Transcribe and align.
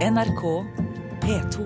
NRK 0.00 0.42
P2. 1.20 1.64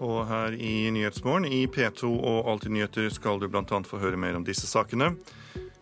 Og 0.00 0.22
her 0.24 0.56
i 0.56 0.88
Nyhetsmorgen 0.90 1.44
i 1.44 1.66
P2 1.68 2.08
og 2.16 2.48
Alltid 2.48 2.72
nyheter 2.72 3.10
skal 3.12 3.42
du 3.42 3.50
bl.a. 3.52 3.60
få 3.60 4.00
høre 4.00 4.16
mer 4.16 4.40
om 4.40 4.46
disse 4.46 4.64
sakene. 4.64 5.12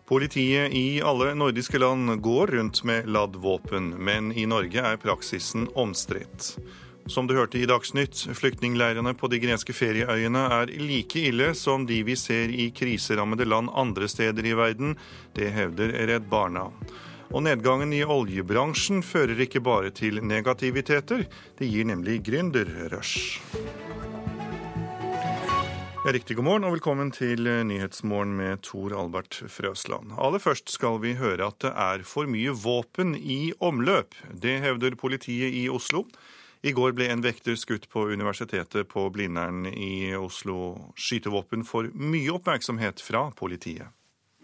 Politiet 0.03 0.75
i 0.75 0.99
alle 0.99 1.31
nordiske 1.39 1.79
land 1.79 2.11
går 2.19 2.57
rundt 2.57 2.83
med 2.83 3.07
ladd 3.07 3.39
våpen, 3.39 3.93
men 3.95 4.33
i 4.35 4.43
Norge 4.43 4.83
er 4.83 4.99
praksisen 4.99 5.69
omstridt. 5.79 6.57
Som 7.07 7.27
du 7.27 7.35
hørte 7.37 7.59
i 7.61 7.67
Dagsnytt, 7.69 8.17
flyktningleirene 8.33 9.11
på 9.13 9.27
de 9.29 9.37
greske 9.37 9.75
ferieøyene 9.77 10.41
er 10.55 10.71
like 10.81 11.21
ille 11.29 11.51
som 11.53 11.83
de 11.85 11.99
vi 12.07 12.15
ser 12.17 12.49
i 12.49 12.71
kriserammede 12.73 13.45
land 13.45 13.69
andre 13.77 14.07
steder 14.09 14.47
i 14.49 14.55
verden. 14.57 14.95
Det 15.37 15.51
hevder 15.53 15.93
Redd 16.09 16.25
Barna. 16.31 16.71
Og 17.29 17.43
nedgangen 17.45 17.93
i 17.93 18.01
oljebransjen 18.01 19.05
fører 19.05 19.37
ikke 19.45 19.61
bare 19.61 19.93
til 19.93 20.17
negativiteter, 20.25 21.27
det 21.59 21.69
gir 21.69 21.85
nemlig 21.85 22.23
gründerrush. 22.25 23.37
Riktig 26.05 26.39
god 26.39 26.45
morgen 26.45 26.65
og 26.65 26.75
velkommen 26.75 27.11
til 27.13 27.45
Nyhetsmorgen 27.69 28.33
med 28.37 28.65
Tor 28.65 28.93
Albert 28.97 29.43
Frøsland. 29.49 30.17
Aller 30.17 30.41
først 30.41 30.73
skal 30.73 30.97
vi 31.05 31.13
høre 31.17 31.51
at 31.51 31.61
det 31.61 31.71
er 31.73 32.05
for 32.05 32.29
mye 32.29 32.53
våpen 32.53 33.13
i 33.17 33.53
omløp. 33.61 34.17
Det 34.29 34.57
hevder 34.65 34.97
politiet 34.97 35.53
i 35.53 35.67
Oslo. 35.69 36.07
I 36.65 36.71
går 36.73 36.95
ble 36.97 37.05
en 37.13 37.21
vekter 37.21 37.53
skutt 37.61 37.83
på 37.93 38.07
Universitetet 38.09 38.87
på 38.89 39.03
Blindern 39.13 39.67
i 39.69 40.15
Oslo. 40.17 40.93
Skytevåpen 40.97 41.61
får 41.61 41.91
mye 41.93 42.31
oppmerksomhet 42.33 43.03
fra 43.05 43.27
politiet. 43.37 43.93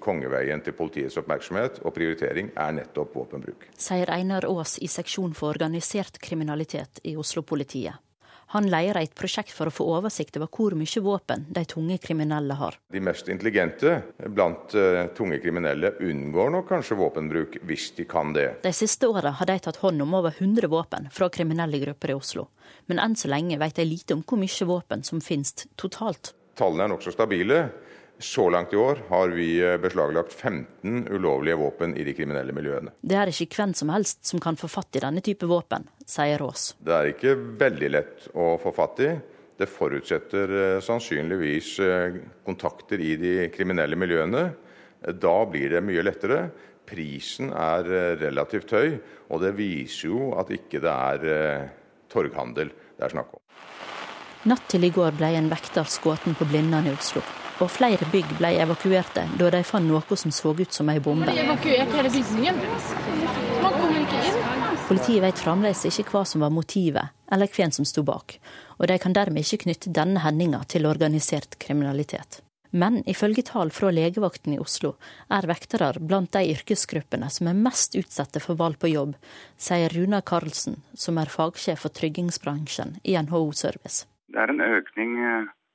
Kongeveien 0.05 0.61
til 0.61 0.75
politiets 0.77 1.17
oppmerksomhet 1.17 1.79
og 1.81 1.95
prioritering 1.95 2.51
er 2.53 2.75
nettopp 2.77 3.17
våpenbruk. 3.17 3.65
Sier 3.73 4.13
Einar 4.13 4.45
Aas 4.45 4.75
i 4.77 4.89
seksjon 4.89 5.33
for 5.33 5.55
organisert 5.55 6.21
kriminalitet 6.21 7.01
i 7.09 7.15
Oslo-politiet. 7.17 7.97
Han 8.51 8.67
leder 8.67 8.99
et 8.99 9.13
prosjekt 9.15 9.53
for 9.55 9.69
å 9.69 9.71
få 9.71 9.85
oversikt 9.95 10.35
over 10.35 10.49
hvor 10.51 10.73
mye 10.75 11.03
våpen 11.03 11.45
de 11.55 11.63
tunge 11.71 11.95
kriminelle 12.03 12.57
har. 12.59 12.75
De 12.91 12.99
mest 12.99 13.29
intelligente 13.31 13.93
blant 14.27 14.75
uh, 14.75 15.05
tunge 15.15 15.39
kriminelle 15.39 15.93
unngår 16.03 16.51
nok 16.57 16.67
kanskje 16.73 16.97
våpenbruk 16.99 17.55
hvis 17.67 17.93
de 17.95 18.03
kan 18.11 18.33
det. 18.35 18.49
De 18.65 18.73
siste 18.75 19.07
åra 19.07 19.31
har 19.39 19.47
de 19.47 19.55
tatt 19.63 19.79
hånd 19.79 20.03
om 20.03 20.17
over 20.19 20.35
100 20.35 20.67
våpen 20.67 21.07
fra 21.15 21.31
kriminelle 21.31 21.79
grupper 21.79 22.11
i 22.11 22.17
Oslo. 22.19 22.49
Men 22.91 22.99
enn 22.99 23.15
så 23.15 23.31
lenge 23.31 23.59
vet 23.61 23.79
de 23.79 23.87
lite 23.87 24.19
om 24.19 24.25
hvor 24.27 24.41
mye 24.41 24.67
våpen 24.67 25.07
som 25.07 25.23
finnes 25.23 25.55
totalt. 25.79 26.33
Tallene 26.59 26.89
er 26.89 26.91
nokså 26.91 27.15
stabile. 27.15 27.63
Så 28.21 28.49
langt 28.49 28.73
i 28.73 28.77
år 28.77 28.99
har 29.09 29.31
vi 29.33 29.77
beslaglagt 29.81 30.33
15 30.33 31.07
ulovlige 31.09 31.57
våpen 31.57 31.95
i 31.97 32.03
de 32.05 32.13
kriminelle 32.13 32.53
miljøene. 32.53 32.93
Det 33.01 33.17
er 33.17 33.31
ikke 33.33 33.57
hvem 33.57 33.73
som 33.73 33.89
helst 33.89 34.29
som 34.29 34.41
kan 34.43 34.59
få 34.59 34.69
fatt 34.69 34.99
i 34.99 35.01
denne 35.01 35.23
type 35.25 35.49
våpen, 35.49 35.87
sier 36.05 36.37
Rås. 36.37 36.75
Det 36.77 36.93
er 36.93 37.09
ikke 37.15 37.33
veldig 37.63 37.89
lett 37.89 38.27
å 38.37 38.53
få 38.61 38.75
fatt 38.77 39.01
i. 39.01 39.09
Det 39.57 39.69
forutsetter 39.69 40.53
sannsynligvis 40.85 41.73
kontakter 42.45 43.01
i 43.01 43.15
de 43.17 43.33
kriminelle 43.53 43.97
miljøene. 43.97 44.45
Da 45.01 45.35
blir 45.49 45.73
det 45.73 45.83
mye 45.85 46.05
lettere. 46.05 46.43
Prisen 46.85 47.49
er 47.57 47.89
relativt 48.21 48.77
høy, 48.77 48.97
og 49.33 49.41
det 49.41 49.55
viser 49.57 50.11
jo 50.13 50.31
at 50.37 50.53
ikke 50.53 50.81
det 50.83 50.93
er 50.93 51.69
torghandel 52.11 52.69
det 52.69 53.07
er 53.07 53.17
snakk 53.17 53.33
om. 53.33 53.45
Natt 54.49 54.65
til 54.69 54.85
i 54.85 54.93
går 54.93 55.17
ble 55.17 55.35
en 55.37 55.49
vekter 55.49 55.89
skutt 55.89 56.25
på 56.37 56.49
Blindern 56.49 56.89
i 56.89 56.93
Oslo 56.93 57.25
og 57.61 57.71
flere 57.71 58.07
bygg 58.11 58.35
ble 58.39 58.53
evakuerte 58.63 59.27
da 59.39 59.49
de 59.53 59.63
fant 59.67 59.87
noe 59.87 60.17
som 60.17 60.33
så 60.33 60.53
ut 60.57 60.73
som 60.73 60.89
ei 60.89 60.99
bombe. 60.99 61.31
Evakuert 61.31 61.95
hele 61.97 62.11
bygningen. 62.13 62.61
Man 63.61 63.73
kommer 63.77 63.99
ikke 64.01 64.21
inn. 64.27 64.61
Politiet 64.91 65.23
vet 65.23 65.39
fremdeles 65.39 65.85
ikke 65.87 66.11
hva 66.11 66.25
som 66.27 66.43
var 66.43 66.51
motivet, 66.51 67.13
eller 67.31 67.47
hvem 67.47 67.71
som 67.71 67.87
sto 67.87 68.03
bak, 68.03 68.37
og 68.79 68.87
de 68.91 68.97
kan 68.99 69.13
dermed 69.15 69.45
ikke 69.45 69.63
knytte 69.65 69.93
denne 69.95 70.19
hendinga 70.25 70.65
til 70.67 70.89
organisert 70.89 71.55
kriminalitet. 71.63 72.41
Men 72.71 73.01
ifølge 73.07 73.43
tall 73.47 73.71
fra 73.75 73.91
legevakten 73.91 74.55
i 74.55 74.59
Oslo 74.59 74.93
er 75.31 75.47
vektere 75.47 75.91
blant 75.99 76.31
de 76.31 76.53
yrkesgruppene 76.53 77.27
som 77.31 77.49
er 77.51 77.57
mest 77.59 77.97
utsatte 77.99 78.39
for 78.43 78.59
vold 78.59 78.79
på 78.79 78.93
jobb, 78.93 79.17
sier 79.59 79.91
Runa 79.95 80.21
Karlsen, 80.23 80.79
som 80.93 81.19
er 81.19 81.31
fagsjef 81.31 81.83
for 81.83 81.95
tryggingsbransjen 81.95 82.97
i 83.03 83.17
NHO 83.19 83.49
Service. 83.51 84.07
Det 84.31 84.39
er 84.39 84.53
en 84.53 84.63
økning 84.63 85.17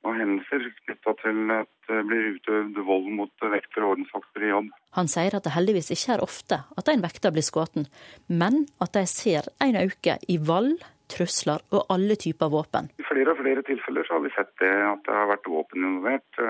og 0.07 0.15
hendelser 0.15 0.67
knytta 0.85 1.13
til 1.21 1.39
at 1.51 1.71
det 1.89 2.03
blir 2.07 2.27
utøvd 2.37 2.79
vold 2.87 3.07
mot 3.19 3.47
vekter 3.53 3.83
og 3.83 3.95
ordensvakter 3.95 4.45
i 4.45 4.51
jobb. 4.51 4.69
Han 4.97 5.09
sier 5.11 5.35
at 5.37 5.47
det 5.47 5.55
heldigvis 5.55 5.91
ikke 5.95 6.15
er 6.15 6.23
ofte 6.25 6.61
at 6.79 6.91
en 6.91 7.03
vekter 7.03 7.33
blir 7.35 7.45
skutt, 7.45 7.79
men 8.27 8.63
at 8.83 8.93
de 8.95 9.03
ser 9.11 9.49
en 9.63 9.79
økning 9.79 10.23
i 10.31 10.37
vold, 10.49 10.77
trusler 11.11 11.63
og 11.71 11.87
alle 11.93 12.17
typer 12.19 12.51
våpen. 12.51 12.89
I 12.99 13.05
flere 13.07 13.31
og 13.31 13.39
flere 13.39 13.63
tilfeller 13.67 14.07
så 14.07 14.17
har 14.17 14.23
vi 14.25 14.33
sett 14.35 14.51
det 14.59 14.73
at 14.89 15.03
det 15.07 15.15
har 15.15 15.29
vært 15.31 15.51
våpen 15.51 15.85
involvert. 15.87 16.41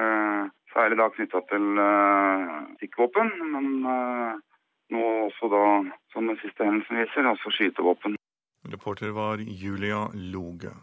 Særlig 0.74 0.97
da 1.00 1.09
knytta 1.13 1.41
til 1.51 1.81
stikkvåpen, 2.78 3.34
men 3.53 3.68
nå 4.94 5.03
også 5.28 5.50
da, 5.51 5.63
som 6.13 6.29
den 6.29 6.39
siste 6.41 6.66
hendelsen 6.66 7.01
viser, 7.01 7.29
altså 7.29 7.53
skytevåpen. 7.53 8.18
Reporter 8.68 9.13
var 9.16 9.41
Julia 9.41 10.07
Loge. 10.13 10.74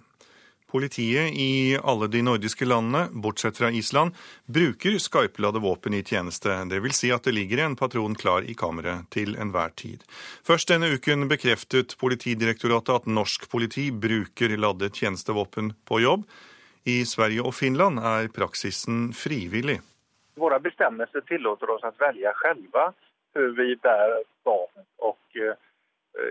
Politiet 0.75 1.31
i 1.39 1.79
alle 1.83 2.09
de 2.11 2.19
nordiske 2.27 2.67
landene, 2.67 3.05
bortsett 3.23 3.61
fra 3.61 3.69
Island, 3.71 4.17
bruker 4.47 4.97
skarpladde 4.99 5.61
våpen 5.63 5.95
i 5.95 6.03
tjeneste. 6.03 6.51
Det 6.67 6.81
vil 6.83 6.95
si 6.99 7.13
at 7.15 7.23
det 7.29 7.35
ligger 7.37 7.61
en 7.63 7.77
patron 7.79 8.17
klar 8.19 8.43
i 8.43 8.57
kammeret 8.59 9.07
til 9.15 9.37
enhver 9.39 9.71
tid. 9.79 10.03
Først 10.43 10.73
denne 10.73 10.89
uken 10.97 11.29
bekreftet 11.31 11.95
Politidirektoratet 12.01 12.91
at 12.91 13.07
norsk 13.07 13.47
politi 13.53 13.85
bruker 13.95 14.57
ladde 14.59 14.91
tjenestevåpen 14.91 15.77
på 15.87 16.01
jobb. 16.03 16.27
I 16.91 17.05
Sverige 17.07 17.47
og 17.47 17.55
Finland 17.55 18.03
er 18.03 18.27
praksisen 18.35 19.13
frivillig. 19.15 19.79
Våre 20.35 20.59
bestemmelser 20.59 21.23
tillater 21.31 21.71
oss 21.71 21.87
å 21.87 21.95
velge 22.03 22.35
selv 22.43 22.67
hvordan 22.75 23.55
vi 23.61 23.79
bærer 23.79 24.27
våpen. 24.43 24.83
og 24.99 25.15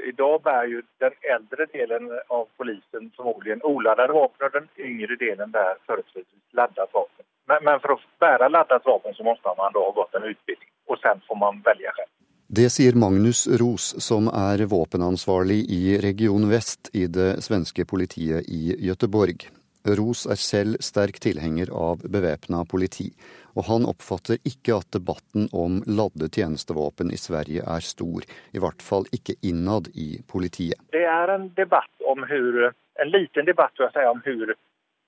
i 0.09 0.11
dag 0.11 0.41
bär 0.41 0.65
ju 0.65 0.81
den 0.99 1.11
äldre 1.35 1.65
delen 1.65 2.03
av 2.27 2.47
polisen 2.57 3.11
förmodligen 3.15 3.61
oladdade 3.63 4.13
vapen 4.13 4.45
och 4.45 4.51
den 4.51 4.67
yngre 4.77 5.15
delen 5.15 5.51
bär 5.51 5.75
företrädesvis 5.87 6.43
laddat 6.51 6.89
vapen. 6.93 7.25
Men, 7.47 7.63
men, 7.63 7.79
for 7.79 7.95
å 7.95 7.99
bære 8.19 8.49
laddat 8.49 8.85
vapen 8.85 9.13
så 9.13 9.23
måste 9.23 9.53
man 9.57 9.73
då 9.73 9.83
ha 9.83 9.91
gått 9.91 10.15
en 10.15 10.23
utbildning 10.23 10.69
og 10.87 10.97
sen 10.99 11.21
får 11.27 11.35
man 11.35 11.61
välja 11.65 11.91
selv. 11.97 12.11
Det 12.47 12.69
sier 12.69 12.95
Magnus 12.95 13.47
Ros, 13.59 13.85
som 13.97 14.27
er 14.27 14.61
våpenansvarlig 14.69 15.59
i 15.73 15.97
Region 15.97 16.49
Vest 16.49 16.89
i 16.93 17.07
det 17.07 17.41
svenske 17.41 17.85
politiet 17.85 18.45
i 18.47 18.75
Göteborg. 18.87 19.49
Ros 19.83 20.25
er 20.25 20.39
selv 20.39 20.79
sterk 20.79 21.19
tilhenger 21.19 21.71
av 21.75 22.03
bevæpna 22.07 22.63
politi, 22.71 23.09
og 23.55 23.67
han 23.67 23.87
oppfatter 23.89 24.39
ikke 24.47 24.77
at 24.79 24.95
debatten 24.95 25.49
om 25.51 25.81
ladde 25.87 26.29
tjenestevåpen 26.31 27.11
i 27.11 27.19
Sverige 27.19 27.65
er 27.67 27.83
stor, 27.83 28.23
i 28.55 28.61
hvert 28.63 28.81
fall 28.81 29.09
ikke 29.11 29.35
innad 29.43 29.89
i 29.93 30.21
politiet. 30.27 30.79
Det 30.95 31.03
er 31.03 31.35
en 31.35 31.49
debatt 31.57 32.07
om 32.07 32.23
hur, 32.29 32.69
en 32.71 33.11
liten 33.11 33.49
debatt 33.49 33.75
si, 33.75 34.05
om 34.07 34.23
hvordan 34.23 34.55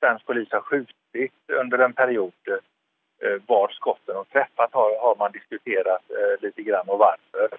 svensk 0.03 0.27
politi 0.27 0.51
har 0.57 0.65
skutt 0.67 1.55
under 1.61 1.85
en 1.85 1.95
periode. 1.95 2.61
Hvor 3.47 3.71
skotten 3.71 4.17
har 4.19 4.25
truffet, 4.29 4.73
har, 4.75 4.91
har, 5.01 5.15
man 5.17 5.31
diskutert 5.33 5.87
eh, 5.87 6.33
litt 6.43 6.59
og 6.59 6.97
hvorfor. 6.99 7.55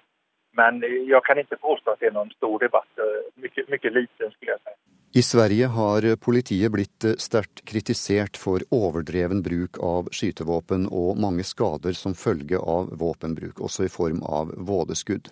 Men 0.57 0.81
jeg 0.81 1.21
kan 1.25 1.39
ikke 1.41 1.59
påstå 1.61 1.93
at 1.93 2.01
det 2.01 2.11
er 2.11 2.17
noen 2.17 2.33
stor 2.33 2.57
debatt. 2.63 2.89
Mye, 3.37 3.65
mye 3.69 3.93
liten, 3.93 4.31
skulle 4.33 4.55
jeg 4.55 4.63
si. 4.63 4.77
I 5.17 5.21
Sverige 5.23 5.67
har 5.71 6.05
politiet 6.19 6.71
blitt 6.73 7.05
sterkt 7.21 7.63
kritisert 7.65 8.37
for 8.37 8.61
overdreven 8.75 9.39
bruk 9.41 9.79
av 9.81 10.09
skytevåpen 10.13 10.89
og 10.93 11.17
mange 11.23 11.45
skader 11.47 11.95
som 11.97 12.13
følge 12.13 12.59
av 12.59 12.91
våpenbruk, 12.99 13.61
også 13.63 13.87
i 13.87 13.91
form 13.93 14.19
av 14.27 14.51
vådeskudd. 14.57 15.31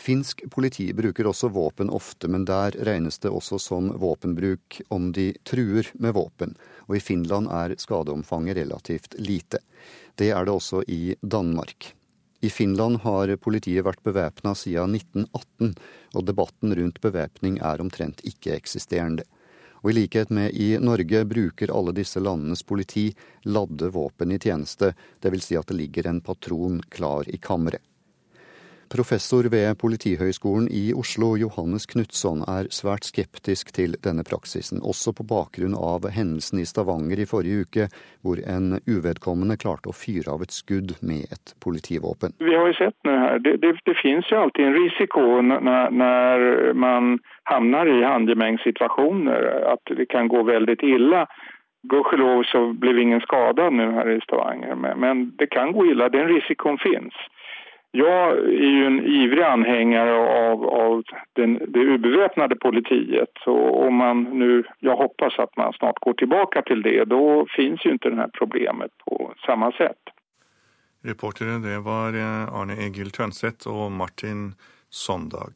Finsk 0.00 0.44
politi 0.50 0.86
bruker 0.96 1.26
også 1.28 1.50
våpen 1.52 1.90
ofte, 1.92 2.28
men 2.28 2.46
der 2.48 2.76
regnes 2.86 3.18
det 3.20 3.32
også 3.32 3.58
som 3.60 3.90
våpenbruk 4.00 4.78
om 4.88 5.10
de 5.12 5.32
truer 5.44 5.90
med 5.94 6.14
våpen, 6.16 6.54
og 6.88 6.96
i 6.96 7.02
Finland 7.04 7.50
er 7.52 7.74
skadeomfanget 7.80 8.56
relativt 8.62 9.18
lite. 9.18 9.60
Det 10.16 10.30
er 10.32 10.44
det 10.44 10.54
også 10.54 10.84
i 10.88 11.16
Danmark. 11.20 11.92
I 12.40 12.48
Finland 12.50 13.02
har 13.04 13.34
politiet 13.36 13.84
vært 13.84 14.00
bevæpna 14.06 14.54
siden 14.56 14.94
1918, 14.96 15.74
og 16.16 16.24
debatten 16.24 16.72
rundt 16.78 17.00
bevæpning 17.04 17.58
er 17.60 17.82
omtrent 17.84 18.22
ikke-eksisterende. 18.24 19.26
Og 19.80 19.92
i 19.92 19.96
likhet 19.98 20.32
med 20.32 20.56
i 20.56 20.72
Norge 20.80 21.22
bruker 21.28 21.72
alle 21.72 21.92
disse 21.96 22.20
landenes 22.20 22.64
politi 22.64 23.10
ladde 23.44 23.92
våpen 23.92 24.32
i 24.32 24.40
tjeneste, 24.40 24.94
dvs. 25.20 25.46
Si 25.50 25.60
at 25.60 25.68
det 25.68 25.76
ligger 25.76 26.08
en 26.08 26.20
patron 26.24 26.80
klar 26.88 27.28
i 27.28 27.40
kammeret. 27.40 27.84
Professor 28.96 29.46
ved 29.54 29.78
Politihøgskolen 29.78 30.66
i 30.74 30.90
Oslo, 31.00 31.36
Johannes 31.38 31.86
Knutson, 31.86 32.40
er 32.42 32.66
svært 32.74 33.06
skeptisk 33.06 33.70
til 33.76 33.94
denne 34.06 34.24
praksisen, 34.26 34.82
også 34.82 35.12
på 35.14 35.26
bakgrunn 35.30 35.76
av 35.78 36.08
hendelsen 36.10 36.58
i 36.58 36.66
Stavanger 36.66 37.22
i 37.22 37.28
forrige 37.32 37.66
uke, 37.66 37.86
hvor 38.26 38.42
en 38.42 38.80
uvedkommende 38.90 39.60
klarte 39.62 39.92
å 39.92 39.94
fyre 39.94 40.34
av 40.34 40.42
et 40.42 40.56
skudd 40.56 40.96
med 41.06 41.30
et 41.30 41.54
politivåpen. 41.62 42.34
Vi 42.42 42.56
har 42.56 42.66
jo 42.66 42.74
sett 42.80 42.98
nå 43.06 43.14
her, 43.14 43.38
det, 43.46 43.54
det, 43.62 43.76
det 43.86 43.96
finnes 44.02 44.26
jo 44.26 44.42
alltid 44.42 44.66
en 44.66 44.78
risiko 44.80 45.22
når, 45.38 45.70
når 46.02 46.44
man 46.74 47.16
havner 47.46 47.94
i 47.94 48.02
handgemengssituasjoner, 48.02 49.50
at 49.70 49.98
det 50.02 50.10
kan 50.10 50.26
gå 50.34 50.42
veldig 50.50 50.80
ille. 50.96 51.26
Gudskjelov 51.90 52.42
så 52.50 52.66
ble 52.74 52.98
ingen 52.98 53.22
skadet 53.22 53.70
nå 53.72 53.92
her 53.94 54.16
i 54.18 54.22
Stavanger, 54.26 54.74
men 54.74 55.28
det 55.38 55.54
kan 55.54 55.70
gå 55.78 55.92
ille. 55.94 56.10
Den 56.10 56.26
risikoen 56.34 56.82
finnes. 56.82 57.14
Jag 57.92 58.38
är 58.38 58.70
ju 58.76 58.86
en 58.86 59.06
ivrig 59.06 59.42
anhängare 59.42 60.14
av, 60.50 60.66
av 60.66 61.02
den, 61.32 61.58
det 61.68 61.80
ubeväpnade 61.80 62.56
politiet. 62.56 63.32
Och 63.46 63.86
om 63.86 63.94
man 63.94 64.22
nu, 64.22 64.64
jag 64.78 64.96
hoppas 64.96 65.38
att 65.38 65.56
man 65.56 65.72
snart 65.72 66.00
går 66.00 66.12
tillbaka 66.12 66.62
till 66.62 66.82
det, 66.82 67.04
då 67.04 67.46
finns 67.56 67.86
ju 67.86 67.90
inte 67.90 68.10
det 68.10 68.16
här 68.16 68.30
problemet 68.38 68.90
på 69.04 69.34
samma 69.46 69.72
sätt. 69.72 70.02
Reportere 71.02 71.58
det 71.58 71.78
var 71.78 72.14
eh, 72.14 72.54
Arne 72.60 72.74
Egil 72.86 73.10
Tønseth 73.10 73.68
og 73.68 73.92
Martin 73.92 74.52
Sondag. 74.90 75.54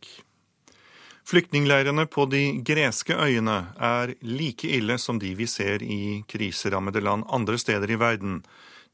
Flyktningleirene 1.26 2.06
på 2.06 2.24
de 2.26 2.60
greske 2.64 3.16
øyene 3.16 3.56
er 3.80 4.14
like 4.20 4.68
ille 4.68 4.98
som 4.98 5.18
de 5.20 5.34
vi 5.36 5.46
ser 5.46 5.82
i 5.82 6.24
kriserammede 6.28 7.00
land 7.00 7.24
andre 7.28 7.58
steder 7.58 7.90
i 7.90 7.96
verden. 8.00 8.42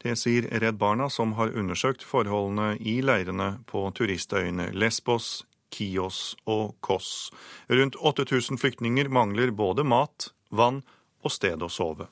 Det 0.01 0.15
sier 0.17 0.47
Redd 0.49 0.79
Barna, 0.81 1.09
som 1.09 1.35
har 1.37 1.53
undersøkt 1.53 2.01
forholdene 2.03 2.73
i 2.81 2.97
leirene 3.05 3.59
på 3.69 3.83
turistøyene 3.93 4.71
Lesbos, 4.73 5.43
Kios 5.71 6.33
og 6.49 6.73
Kos. 6.81 7.29
Rundt 7.69 7.95
8000 7.95 8.57
flyktninger 8.57 9.11
mangler 9.13 9.53
både 9.53 9.85
mat, 9.85 10.31
vann 10.49 10.81
og 11.21 11.31
sted 11.31 11.61
å 11.61 11.69
sove. 11.69 12.09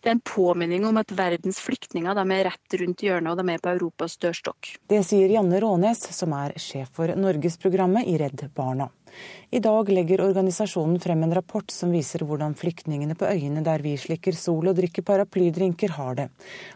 Det 0.00 0.12
er 0.12 0.16
en 0.16 0.22
påminning 0.22 0.84
om 0.86 0.96
at 1.00 1.12
verdens 1.18 1.58
flyktninger 1.60 2.16
er 2.22 2.44
rett 2.46 2.74
rundt 2.80 3.02
hjørnet, 3.02 3.32
og 3.32 3.40
de 3.40 3.52
er 3.52 3.62
på 3.62 3.72
Europas 3.74 4.16
dørstokk. 4.22 4.76
Det 4.86 5.00
sier 5.04 5.32
Janne 5.34 5.60
Rånes, 5.60 6.04
som 6.14 6.32
er 6.36 6.54
sjef 6.62 6.92
for 6.94 7.10
Norgesprogrammet 7.18 8.06
i 8.06 8.16
Redd 8.20 8.44
Barna. 8.54 8.86
I 9.50 9.60
dag 9.62 9.88
legger 9.88 10.20
organisasjonen 10.20 10.98
frem 11.00 11.22
en 11.22 11.34
rapport 11.34 11.70
som 11.70 11.92
viser 11.94 12.24
hvordan 12.26 12.56
flyktningene 12.58 13.14
på 13.14 13.28
øyene 13.30 13.62
der 13.64 13.84
vi 13.84 13.94
slikker 14.00 14.34
sol 14.34 14.66
og 14.66 14.74
drikker 14.76 15.06
paraplydrinker, 15.06 15.94
har 15.96 16.18
det. 16.18 16.26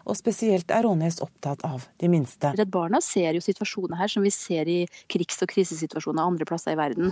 Og 0.07 0.17
spesielt 0.17 0.71
er 0.71 0.87
Rånes 0.87 1.19
opptatt 1.25 1.65
av 1.67 1.89
de 1.99 2.09
minste. 2.13 2.53
Redd 2.57 2.71
Barna 2.71 3.03
ser 3.05 3.35
jo 3.35 3.43
situasjoner 3.45 3.99
her 3.99 4.13
som 4.13 4.23
vi 4.23 4.31
ser 4.35 4.71
i 4.71 4.79
krigs- 5.11 5.43
og 5.43 5.51
krisesituasjoner 5.51 6.23
andre 6.23 6.47
plasser 6.47 6.77
i 6.77 6.79
verden. 6.79 7.11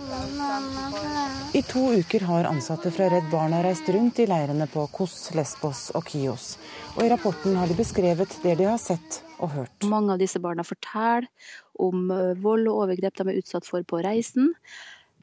I 1.57 1.63
to 1.67 1.81
uker 1.97 2.27
har 2.29 2.47
ansatte 2.47 2.91
fra 2.95 3.09
Redd 3.11 3.27
Barna 3.33 3.63
reist 3.65 3.89
rundt 3.89 4.19
i 4.23 4.27
leirene 4.31 4.67
på 4.71 4.85
Kos, 4.93 5.31
Lesbos 5.35 5.89
og 5.99 6.07
Kios. 6.07 6.53
Og 6.97 7.07
i 7.07 7.11
rapporten 7.11 7.57
har 7.59 7.67
de 7.67 7.77
beskrevet 7.79 8.39
det 8.45 8.59
de 8.61 8.69
har 8.69 8.79
sett 8.79 9.23
og 9.43 9.55
hørt. 9.55 9.89
Mange 9.89 10.15
av 10.15 10.21
disse 10.21 10.41
barna 10.43 10.65
forteller 10.67 11.27
om 11.79 12.11
eh, 12.13 12.37
vold 12.43 12.69
og 12.69 12.85
overgrep 12.85 13.17
de 13.19 13.27
er 13.31 13.41
utsatt 13.41 13.67
for 13.69 13.87
på 13.87 14.03
reisen. 14.05 14.53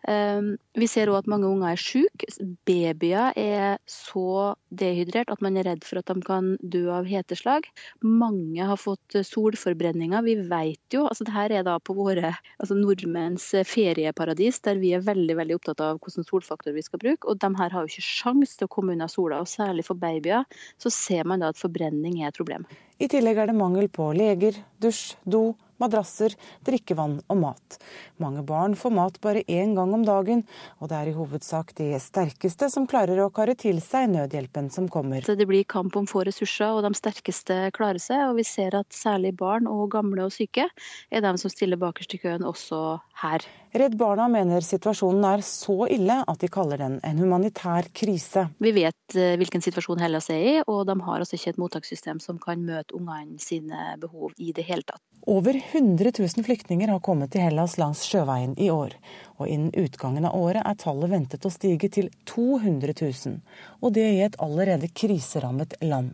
Ehm, 0.07 0.55
vi 0.77 0.87
ser 0.89 1.09
òg 1.09 1.23
at 1.23 1.29
mange 1.31 1.47
unger 1.49 1.73
er 1.73 1.81
syke. 1.81 2.27
Babyer 2.67 3.33
er 3.39 3.79
så 3.89 4.53
dehydrert 4.75 5.31
at 5.33 5.41
man 5.41 5.57
er 5.57 5.65
redd 5.69 5.85
for 5.87 6.01
at 6.01 6.11
de 6.11 6.21
kan 6.25 6.51
dø 6.61 6.83
av 6.93 7.09
heteslag. 7.09 7.65
Mange 8.05 8.67
har 8.69 8.77
fått 8.77 9.17
solforbrenninger. 9.25 10.25
Vi 10.27 10.37
vet 10.51 10.97
jo, 10.97 11.05
altså 11.09 11.25
Dette 11.25 11.57
er 11.57 11.65
da 11.65 11.77
på 11.81 11.95
våre 11.97 12.35
altså 12.61 12.77
nordmenns 12.77 13.47
ferieparadis, 13.65 14.61
der 14.65 14.77
vi 14.81 14.93
er 14.93 15.05
veldig 15.05 15.39
veldig 15.41 15.57
opptatt 15.57 15.81
av 15.81 15.97
hvilken 15.97 16.27
solfaktor 16.27 16.75
vi 16.75 16.85
skal 16.85 17.01
bruke. 17.01 17.25
Og 17.31 17.41
de 17.41 17.51
her 17.57 17.73
har 17.73 17.81
jo 17.81 17.93
ikke 17.93 18.05
sjans 18.05 18.55
til 18.59 18.69
å 18.69 18.73
komme 18.77 18.93
unna 18.93 19.09
sola. 19.11 19.41
og 19.41 19.49
Særlig 19.49 19.87
for 19.89 19.97
babyer 19.97 20.45
så 20.81 20.93
ser 20.93 21.25
man 21.25 21.41
da 21.41 21.49
at 21.53 21.61
forbrenning 21.61 22.21
er 22.21 22.29
et 22.29 22.37
problem. 22.37 22.67
I 23.01 23.09
tillegg 23.11 23.41
er 23.41 23.49
det 23.49 23.57
mangel 23.57 23.89
på 23.91 24.11
leger, 24.15 24.61
dusj, 24.79 25.15
do, 25.25 25.49
madrasser, 25.81 26.36
drikkevann 26.68 27.19
og 27.27 27.42
mat. 27.42 27.80
Mange 28.22 28.44
barn 28.48 28.77
får 28.80 28.94
mat 28.95 29.19
bare 29.24 29.44
én 29.48 29.75
gang 29.77 29.94
om 29.95 30.06
dagen, 30.07 30.45
og 30.80 30.92
det 30.92 31.00
er 31.00 31.12
i 31.12 31.16
hovedsak 31.18 31.74
de 31.80 31.92
sterkeste 32.01 32.69
som 32.72 32.88
klarer 32.89 33.19
å 33.24 33.31
kare 33.33 33.57
til 33.60 33.81
seg 33.83 34.10
nødhjelpen 34.13 34.72
som 34.74 34.89
kommer. 34.92 35.25
Det 35.25 35.50
blir 35.50 35.68
kamp 35.68 35.98
om 36.00 36.07
få 36.10 36.24
ressurser, 36.27 36.72
og 36.75 36.86
de 36.86 36.94
sterkeste 36.98 37.60
klarer 37.75 38.01
seg. 38.01 38.30
Og 38.30 38.39
vi 38.39 38.48
ser 38.48 38.77
at 38.80 38.95
særlig 38.95 39.36
barn 39.38 39.69
og 39.72 39.89
gamle 39.95 40.27
og 40.27 40.33
syke 40.36 40.69
er 41.12 41.25
de 41.25 41.36
som 41.42 41.51
stiller 41.51 41.80
bakerst 41.81 42.16
i 42.16 42.22
køen 42.24 42.45
også 42.48 42.81
her. 43.22 43.45
Redd 43.75 43.98
Barna 44.00 44.30
mener 44.31 44.63
situasjonen 44.63 45.25
er 45.27 45.42
så 45.44 45.89
ille 45.92 46.22
at 46.24 46.39
de 46.39 46.48
kaller 46.51 46.80
den 46.80 46.94
en 47.04 47.18
humanitær 47.19 47.89
krise. 47.92 48.45
Vi 48.63 48.72
vet 48.75 49.18
eh, 49.19 49.33
hvilken 49.39 49.63
situasjon 49.66 50.00
Hellas 50.00 50.30
er 50.31 50.39
i, 50.39 50.54
og 50.63 50.86
de 50.88 50.95
har 51.04 51.19
altså 51.19 51.36
ikke 51.36 51.51
et 51.51 51.60
mottakssystem 51.60 52.22
som 52.24 52.39
kan 52.39 52.63
møte 52.63 52.95
ungene 52.95 53.36
sine 53.42 53.98
behov 54.00 54.31
i 54.39 54.54
det 54.56 54.63
hele 54.69 54.88
tatt. 54.88 55.04
Over 55.27 55.57
100 55.71 56.12
000 56.19 56.45
flyktninger 56.45 56.88
har 56.88 57.00
kommet 57.00 57.31
til 57.33 57.41
Hellas 57.45 57.77
langs 57.81 58.03
sjøveien 58.06 58.53
i 58.62 58.69
år. 58.71 58.94
Og 59.39 59.50
innen 59.50 59.73
utgangen 59.75 60.27
av 60.27 60.35
året 60.38 60.62
er 60.62 60.77
tallet 60.79 61.12
ventet 61.12 61.45
å 61.47 61.51
stige 61.53 61.89
til 61.89 62.12
200 62.29 62.94
000. 63.01 63.39
Og 63.81 63.95
det 63.97 64.06
i 64.13 64.21
et 64.25 64.38
allerede 64.44 64.91
kriserammet 64.94 65.77
land. 65.81 66.13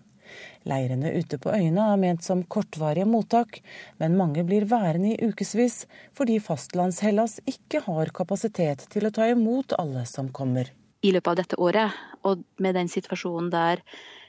Leirene 0.63 1.11
ute 1.17 1.39
på 1.41 1.51
øyene 1.51 1.87
er 1.91 1.99
ment 1.99 2.23
som 2.23 2.43
kortvarige 2.43 3.07
mottak, 3.09 3.59
men 3.99 4.17
mange 4.19 4.45
blir 4.47 4.67
værende 4.69 5.15
i 5.15 5.31
ukevis 5.31 5.83
fordi 6.17 6.39
fastlands-Hellas 6.39 7.41
ikke 7.49 7.83
har 7.87 8.13
kapasitet 8.15 8.85
til 8.93 9.09
å 9.09 9.15
ta 9.15 9.27
imot 9.33 9.75
alle 9.81 10.05
som 10.07 10.31
kommer. 10.31 10.71
I 11.01 11.11
løpet 11.15 11.31
av 11.31 11.37
dette 11.39 11.57
året, 11.57 11.93
og 12.27 12.43
med 12.61 12.75
den 12.77 12.89
situasjonen 12.91 13.49
der 13.53 13.81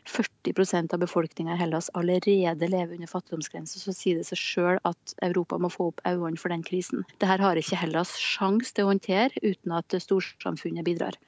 40% 0.09 0.95
av 0.97 1.03
befolkninga 1.03 1.55
i 1.55 1.61
Hellas 1.61 1.91
allerede 1.95 2.69
lever 2.69 2.97
under 2.97 3.11
fattigdomsgrensa, 3.11 3.79
så 3.79 3.95
sier 3.95 4.19
det 4.19 4.27
seg 4.27 4.41
sjøl 4.41 4.81
at 4.89 5.15
Europa 5.23 5.59
må 5.61 5.71
få 5.71 5.91
opp 5.93 6.01
øynene 6.09 6.41
for 6.41 6.55
den 6.55 6.65
krisen. 6.67 7.05
Dette 7.19 7.39
har 7.45 7.61
ikke 7.61 7.79
Hellas 7.79 8.17
sjans 8.19 8.73
til 8.73 8.87
å 8.87 8.95
håndtere 8.95 9.45
uten 9.45 9.77
at 9.77 9.95
storsamfunnet 10.03 10.89
bidrar. 10.89 11.21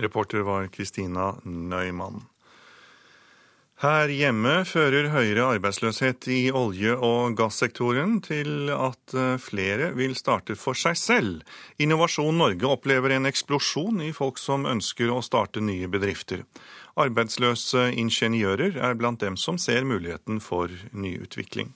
Reporter 0.00 0.42
var 0.48 0.70
Kristina 0.72 1.34
Nøymann. 1.44 2.24
Her 3.80 4.10
hjemme 4.12 4.58
fører 4.68 5.06
høyere 5.08 5.54
arbeidsløshet 5.54 6.26
i 6.28 6.50
olje- 6.52 6.98
og 7.00 7.32
gassektoren 7.38 8.18
til 8.20 8.68
at 8.74 9.14
eh, 9.16 9.38
flere 9.40 9.86
vil 9.96 10.12
starte 10.18 10.52
for 10.52 10.76
seg 10.76 10.98
selv. 11.00 11.54
Innovasjon 11.80 12.36
Norge 12.36 12.68
opplever 12.68 13.14
en 13.16 13.30
eksplosjon 13.30 14.02
i 14.04 14.10
folk 14.12 14.36
som 14.36 14.68
ønsker 14.68 15.08
å 15.08 15.22
starte 15.24 15.64
nye 15.64 15.88
bedrifter. 15.88 16.42
Arbeidsløse 17.00 17.86
ingeniører 17.96 18.76
er 18.76 19.00
blant 19.00 19.24
dem 19.24 19.40
som 19.40 19.56
ser 19.56 19.88
muligheten 19.88 20.44
for 20.44 20.68
nyutvikling. 20.92 21.72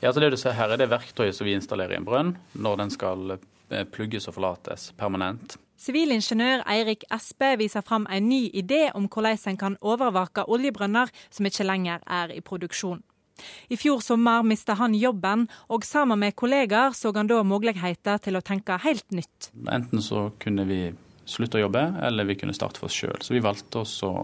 Ja, 0.00 0.16
det 0.16 0.32
du 0.32 0.38
ser 0.40 0.56
her 0.56 0.72
er 0.72 0.80
det 0.80 0.88
verktøyet 0.88 1.36
som 1.36 1.44
vi 1.44 1.58
installerer 1.58 1.98
i 1.98 2.00
en 2.00 2.08
brønn 2.08 2.32
når 2.56 2.80
den 2.80 2.96
skal 2.96 3.36
eh, 3.36 3.84
plugges 3.84 4.32
og 4.32 4.38
forlates 4.40 4.88
permanent. 4.96 5.58
Sivilingeniør 5.86 6.64
Eirik 6.66 7.04
Espe 7.14 7.52
viser 7.60 7.84
fram 7.86 8.08
en 8.10 8.24
ny 8.26 8.48
idé 8.58 8.88
om 8.98 9.04
hvordan 9.06 9.52
en 9.52 9.58
kan 9.60 9.76
overvake 9.86 10.42
oljebrønner 10.50 11.12
som 11.30 11.46
ikke 11.46 11.66
lenger 11.68 12.02
er 12.10 12.32
i 12.34 12.40
produksjon. 12.42 13.04
I 13.70 13.76
fjor 13.78 14.00
sommer 14.02 14.42
mista 14.42 14.74
han 14.80 14.96
jobben, 14.98 15.44
og 15.70 15.84
sammen 15.86 16.18
med 16.18 16.34
kollegaer 16.34 16.96
så 16.96 17.12
han 17.14 17.30
da 17.30 17.42
muligheter 17.46 18.18
til 18.24 18.38
å 18.38 18.42
tenke 18.42 18.80
helt 18.82 19.06
nytt. 19.14 19.52
Enten 19.70 20.02
så 20.02 20.30
kunne 20.42 20.66
vi 20.66 20.80
slutte 21.28 21.60
å 21.60 21.66
jobbe, 21.66 21.84
eller 22.02 22.26
vi 22.26 22.38
kunne 22.40 22.56
starte 22.56 22.82
for 22.82 22.90
oss 22.90 22.98
sjøl. 22.98 23.20
Så 23.22 23.36
vi 23.36 23.44
valgte 23.44 23.84
oss 23.84 24.00
å 24.02 24.14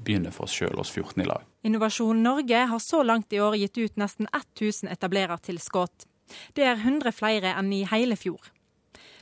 begynne 0.00 0.32
for 0.34 0.48
oss 0.48 0.56
sjøl, 0.58 0.74
oss 0.80 0.90
14 0.90 1.22
i 1.22 1.28
lag. 1.28 1.44
Innovasjon 1.62 2.24
Norge 2.24 2.66
har 2.72 2.82
så 2.82 3.04
langt 3.06 3.30
i 3.36 3.42
år 3.44 3.60
gitt 3.60 3.78
ut 3.78 4.00
nesten 4.00 4.26
1000 4.32 4.90
etablerertilskudd. 4.90 6.08
Det 6.56 6.64
er 6.66 6.80
100 6.80 7.12
flere 7.14 7.54
enn 7.60 7.70
i 7.76 7.84
hele 7.90 8.18
fjor. 8.18 8.50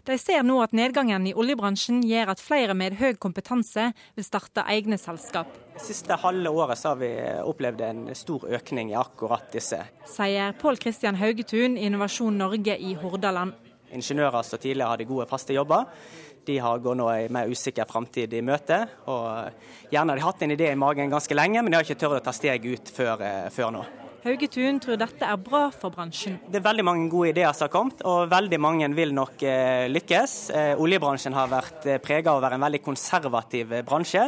De 0.08 0.14
ser 0.16 0.40
nå 0.40 0.54
at 0.64 0.72
nedgangen 0.72 1.26
i 1.28 1.34
oljebransjen 1.36 1.98
gjør 2.08 2.30
at 2.32 2.40
flere 2.40 2.72
med 2.72 2.94
høy 2.96 3.18
kompetanse 3.20 3.90
vil 4.16 4.24
starte 4.24 4.64
egne 4.72 4.96
selskap. 4.96 5.50
Det 5.74 5.84
siste 5.84 6.16
halve 6.22 6.48
året 6.48 6.80
har 6.88 6.96
vi 6.96 7.10
opplevd 7.44 7.84
en 7.84 8.00
stor 8.16 8.46
økning 8.56 8.94
i 8.94 8.96
akkurat 8.96 9.52
disse. 9.52 9.82
Sier 10.08 10.56
Pål 10.56 10.80
Kristian 10.80 11.20
Haugetun, 11.20 11.76
i 11.76 11.84
Innovasjon 11.90 12.40
Norge 12.40 12.78
i 12.80 12.94
Hordaland. 12.96 13.52
Ingeniører 13.92 14.48
som 14.48 14.64
tidligere 14.64 14.94
hadde 14.94 15.10
gode, 15.12 15.28
faste 15.28 15.52
jobber, 15.52 15.84
de 16.48 16.56
har 16.64 16.80
går 16.80 16.96
nå 16.96 17.12
en 17.12 17.36
mer 17.36 17.52
usikker 17.52 17.84
framtid 17.84 18.32
i 18.32 18.40
møte. 18.40 18.86
og 19.12 19.92
Gjerne 19.92 20.14
har 20.14 20.16
de 20.16 20.28
hatt 20.30 20.42
en 20.42 20.56
idé 20.56 20.72
i 20.72 20.82
magen 20.88 21.12
ganske 21.12 21.36
lenge, 21.36 21.60
men 21.60 21.68
de 21.68 21.82
har 21.82 21.84
ikke 21.84 22.00
turt 22.00 22.22
å 22.22 22.24
ta 22.24 22.32
steg 22.32 22.64
ut 22.64 22.96
før, 22.96 23.20
eh, 23.20 23.50
før 23.52 23.76
nå. 23.76 23.84
Haugetun 24.24 24.80
tror 24.82 24.96
dette 24.98 25.22
er 25.22 25.38
bra 25.38 25.68
for 25.70 25.94
bransjen. 25.94 26.40
Det 26.50 26.58
er 26.58 26.64
veldig 26.64 26.84
mange 26.86 27.04
gode 27.10 27.30
ideer 27.30 27.52
som 27.54 27.68
har 27.68 27.70
kommet, 27.70 28.00
og 28.02 28.26
veldig 28.32 28.58
mange 28.58 28.88
vil 28.96 29.12
nok 29.14 29.44
eh, 29.46 29.86
lykkes. 29.92 30.34
Eh, 30.50 30.72
oljebransjen 30.82 31.36
har 31.36 31.50
vært 31.52 31.86
eh, 31.86 32.00
prega 32.02 32.32
av 32.32 32.40
å 32.40 32.42
være 32.42 32.58
en 32.58 32.64
veldig 32.66 32.80
konservativ 32.82 33.76
bransje. 33.86 34.24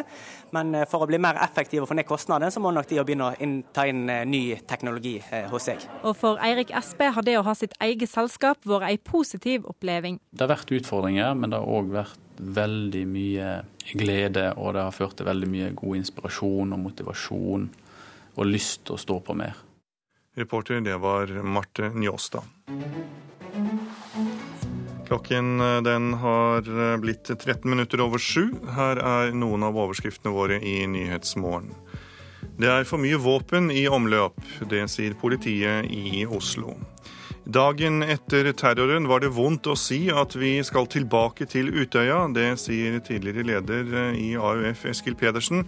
Men 0.54 0.75
for 0.90 1.02
å 1.02 1.09
bli 1.11 1.18
mer 1.23 1.38
effektiv 1.42 1.82
og 1.82 1.90
få 1.90 1.97
ned 1.99 2.06
kostnadene, 2.06 2.50
så 2.54 2.62
må 2.62 2.70
nok 2.75 2.87
de 2.90 3.02
begynne 3.02 3.30
å 3.30 3.50
ta 3.75 3.85
inn 3.90 4.02
ny 4.30 4.42
teknologi 4.66 5.16
hos 5.50 5.68
seg. 5.68 5.85
Og 6.02 6.16
for 6.18 6.42
Eirik 6.42 6.73
Espe 6.75 7.11
har 7.14 7.26
det 7.26 7.37
å 7.38 7.44
ha 7.47 7.54
sitt 7.59 7.76
eget 7.82 8.11
selskap 8.11 8.66
vært 8.66 8.88
en 8.88 9.04
positiv 9.06 9.68
oppleving. 9.70 10.18
Det 10.30 10.42
har 10.42 10.50
vært 10.50 10.75
utfordringer, 10.75 11.38
men 11.38 11.54
det 11.54 11.62
har 11.62 11.70
òg 11.70 11.94
vært 11.94 12.42
veldig 12.59 13.04
mye 13.11 13.54
glede, 13.94 14.50
og 14.56 14.75
det 14.75 14.87
har 14.88 14.94
ført 14.94 15.18
til 15.18 15.30
veldig 15.30 15.50
mye 15.54 15.73
god 15.78 16.02
inspirasjon 16.02 16.75
og 16.75 16.85
motivasjon 16.88 17.66
og 18.37 18.47
lyst 18.47 18.87
til 18.87 18.99
å 18.99 19.02
stå 19.06 19.18
på 19.26 19.38
mer. 19.38 19.66
Reporter 20.40 20.80
det 20.80 20.97
var 21.02 21.28
Marte 21.44 21.90
Njåstad. 21.94 22.42
Klokken 25.11 25.61
eh, 25.61 25.82
den 25.82 26.14
har 26.14 26.59
eh, 26.92 26.97
blitt 26.97 27.25
13 27.25 27.70
minutter 27.70 28.00
over 28.00 28.18
sju. 28.18 28.52
Her 28.76 29.00
er 29.02 29.32
noen 29.35 29.66
av 29.66 29.75
overskriftene 29.76 30.30
våre 30.30 30.61
i 30.62 30.85
Nyhetsmorgen. 30.87 31.75
Det 32.61 32.68
er 32.70 32.87
for 32.87 33.02
mye 33.02 33.18
våpen 33.18 33.73
i 33.75 33.88
omløp. 33.90 34.38
Det 34.70 34.85
sier 34.92 35.16
politiet 35.18 35.90
i 35.90 36.23
Oslo. 36.25 36.76
Dagen 37.44 38.02
etter 38.02 38.52
terroren 38.52 39.06
var 39.09 39.23
det 39.25 39.30
vondt 39.32 39.66
å 39.73 39.76
si 39.78 40.11
at 40.12 40.35
vi 40.37 40.59
skal 40.66 40.85
tilbake 40.92 41.47
til 41.49 41.70
Utøya. 41.73 42.26
Det 42.37 42.52
sier 42.61 42.99
tidligere 43.00 43.47
leder 43.49 44.12
i 44.12 44.35
AUF 44.37 44.85
Eskil 44.92 45.16
Pedersen. 45.16 45.64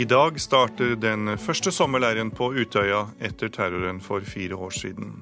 I 0.00 0.06
dag 0.08 0.40
starter 0.40 0.96
den 0.96 1.36
første 1.36 1.72
sommerleiren 1.76 2.32
på 2.32 2.50
Utøya 2.56 3.10
etter 3.20 3.52
terroren 3.52 4.00
for 4.00 4.24
fire 4.24 4.56
år 4.56 4.72
siden. 4.72 5.12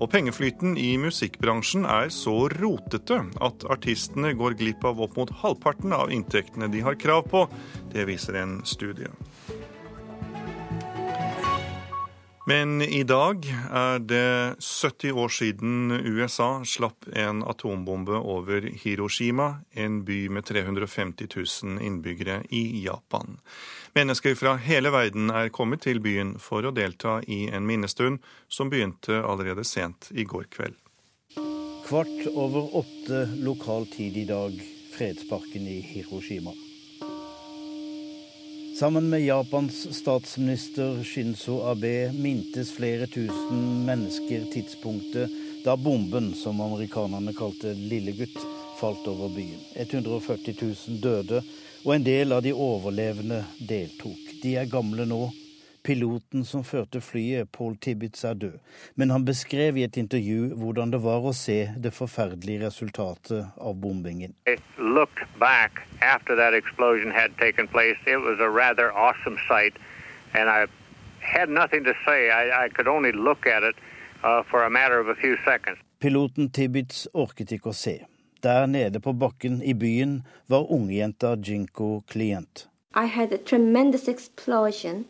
Og 0.00 0.10
pengeflyten 0.12 0.76
i 0.80 0.92
musikkbransjen 1.00 1.88
er 1.88 2.12
så 2.12 2.36
rotete 2.52 3.22
at 3.40 3.64
artistene 3.72 4.34
går 4.36 4.58
glipp 4.60 4.84
av 4.84 5.00
opp 5.00 5.16
mot 5.16 5.32
halvparten 5.42 5.96
av 5.96 6.12
inntektene 6.12 6.68
de 6.72 6.84
har 6.84 7.00
krav 7.00 7.26
på. 7.32 7.46
Det 7.92 8.06
viser 8.08 8.38
en 8.44 8.60
studie. 8.68 9.08
Men 12.50 12.82
i 12.82 13.02
dag 13.06 13.44
er 13.70 14.00
det 14.02 14.58
70 14.58 15.12
år 15.12 15.30
siden 15.30 15.92
USA 16.02 16.64
slapp 16.66 17.06
en 17.14 17.44
atombombe 17.46 18.16
over 18.18 18.64
Hiroshima, 18.82 19.60
en 19.70 20.00
by 20.04 20.24
med 20.34 20.48
350 20.48 21.28
000 21.36 21.76
innbyggere 21.86 22.40
i 22.50 22.82
Japan. 22.82 23.36
Mennesker 23.94 24.34
fra 24.34 24.56
hele 24.64 24.90
verden 24.90 25.30
er 25.30 25.52
kommet 25.54 25.84
til 25.86 26.02
byen 26.02 26.32
for 26.42 26.66
å 26.66 26.72
delta 26.74 27.20
i 27.22 27.44
en 27.54 27.68
minnestund 27.70 28.18
som 28.50 28.72
begynte 28.72 29.20
allerede 29.20 29.62
sent 29.62 30.10
i 30.10 30.26
går 30.26 30.48
kveld. 30.50 30.74
Kvart 31.86 32.26
over 32.34 32.74
åtte 32.82 33.28
lokal 33.46 33.86
tid 33.94 34.18
i 34.24 34.26
dag, 34.26 34.58
fredsparken 34.96 35.70
i 35.70 35.78
Hiroshima. 35.92 36.56
Sammen 38.80 39.10
med 39.10 39.24
Japans 39.24 39.94
statsminister 39.96 41.04
Shinzo 41.04 41.62
Abe 41.68 42.12
mintes 42.12 42.72
flere 42.72 43.06
tusen 43.06 43.84
mennesker 43.84 44.46
tidspunktet 44.52 45.30
da 45.64 45.74
bomben, 45.76 46.30
som 46.34 46.60
amerikanerne 46.60 47.34
kalte 47.36 47.74
Lillegutt, 47.74 48.38
falt 48.80 49.04
over 49.04 49.28
byen. 49.28 49.60
140 49.74 50.54
000 50.62 50.96
døde, 50.96 51.42
og 51.84 51.94
en 51.94 52.06
del 52.08 52.32
av 52.32 52.40
de 52.42 52.54
overlevende 52.56 53.42
deltok. 53.58 54.32
De 54.40 54.56
er 54.56 54.72
gamle 54.72 55.04
nå, 55.04 55.26
Piloten 55.82 56.44
som 56.44 56.64
førte 56.64 57.00
flyet, 57.00 57.48
Paul 57.52 57.76
Tibbets, 57.76 58.24
er 58.24 58.34
død, 58.34 58.58
men 58.94 59.10
han 59.10 59.24
beskrev 59.24 59.78
i 59.80 59.84
et 59.86 59.96
intervju 59.96 60.50
hvordan 60.60 60.92
det 60.92 61.00
var 61.00 61.24
å 61.24 61.32
se 61.36 61.70
det 61.80 61.92
forferdelige 61.96 62.66
resultatet 62.66 63.46
av 63.56 63.78
bombingen. 63.80 64.34
Piloten 76.00 76.50
Tibbets 76.50 77.08
orket 77.14 77.52
ikke 77.56 77.72
å 77.72 77.76
se. 77.76 77.94
Der 78.42 78.66
nede 78.66 79.00
på 79.00 79.12
bakken 79.12 79.62
i 79.62 79.72
byen 79.76 80.20
var 80.48 80.68
ungjenta 80.72 81.36
Jinko 81.36 82.00
klient. 82.08 82.66
I 82.94 83.06
had 83.06 83.32
a 83.32 83.38
tremendous 83.38 84.08
explosion 84.08 85.04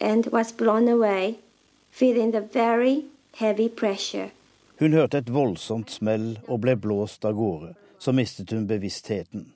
and 0.00 0.26
was 0.26 0.52
blown 0.52 0.88
away, 0.88 1.38
feeling 1.90 2.32
the 2.32 2.40
very 2.40 3.04
heavy 3.36 3.68
pressure. 3.68 4.30
Hun 4.78 4.92
hørte 4.92 5.18
et 5.18 5.30
voldsomt 5.30 5.90
smell 5.90 6.36
og 6.46 6.60
ble 6.62 6.76
blåst 6.78 7.24
av 7.24 7.34
gårde. 7.34 7.74
Så 7.98 8.12
mistet 8.14 8.52
hun 8.54 8.66
bevisstheten. 8.70 9.52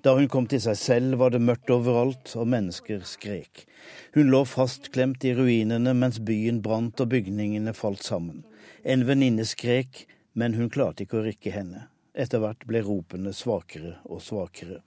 Da 0.00 0.14
hun 0.16 0.28
kom 0.32 0.46
til 0.48 0.62
seg 0.64 0.78
selv, 0.80 1.18
var 1.20 1.34
det 1.34 1.42
mørkt 1.44 1.70
overalt, 1.74 2.30
og 2.40 2.48
mennesker 2.48 3.02
skrek. 3.04 3.66
Hun 4.14 4.30
lå 4.32 4.44
fastklemt 4.48 5.24
i 5.28 5.34
ruinene 5.36 5.92
mens 5.98 6.20
byen 6.22 6.62
brant 6.64 7.02
og 7.02 7.10
bygningene 7.12 7.74
falt 7.76 8.06
sammen. 8.06 8.44
En 8.84 9.04
venninne 9.08 9.44
skrek, 9.44 10.06
men 10.32 10.54
hun 10.54 10.70
klarte 10.72 11.04
ikke 11.04 11.20
å 11.20 11.26
rikke 11.26 11.52
henne. 11.52 11.88
Etter 12.14 12.40
hvert 12.40 12.64
ble 12.70 12.80
ropene 12.86 13.34
svakere 13.36 13.96
og 14.06 14.22
svakere. 14.24 14.80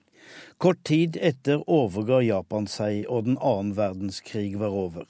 Kort 0.58 0.84
tid 0.84 1.18
etter 1.22 1.64
overga 1.68 2.22
Japan 2.26 2.68
seg, 2.68 3.06
og 3.08 3.28
den 3.28 3.38
annen 3.38 3.76
verdenskrig 3.78 4.58
var 4.60 4.76
over. 4.76 5.08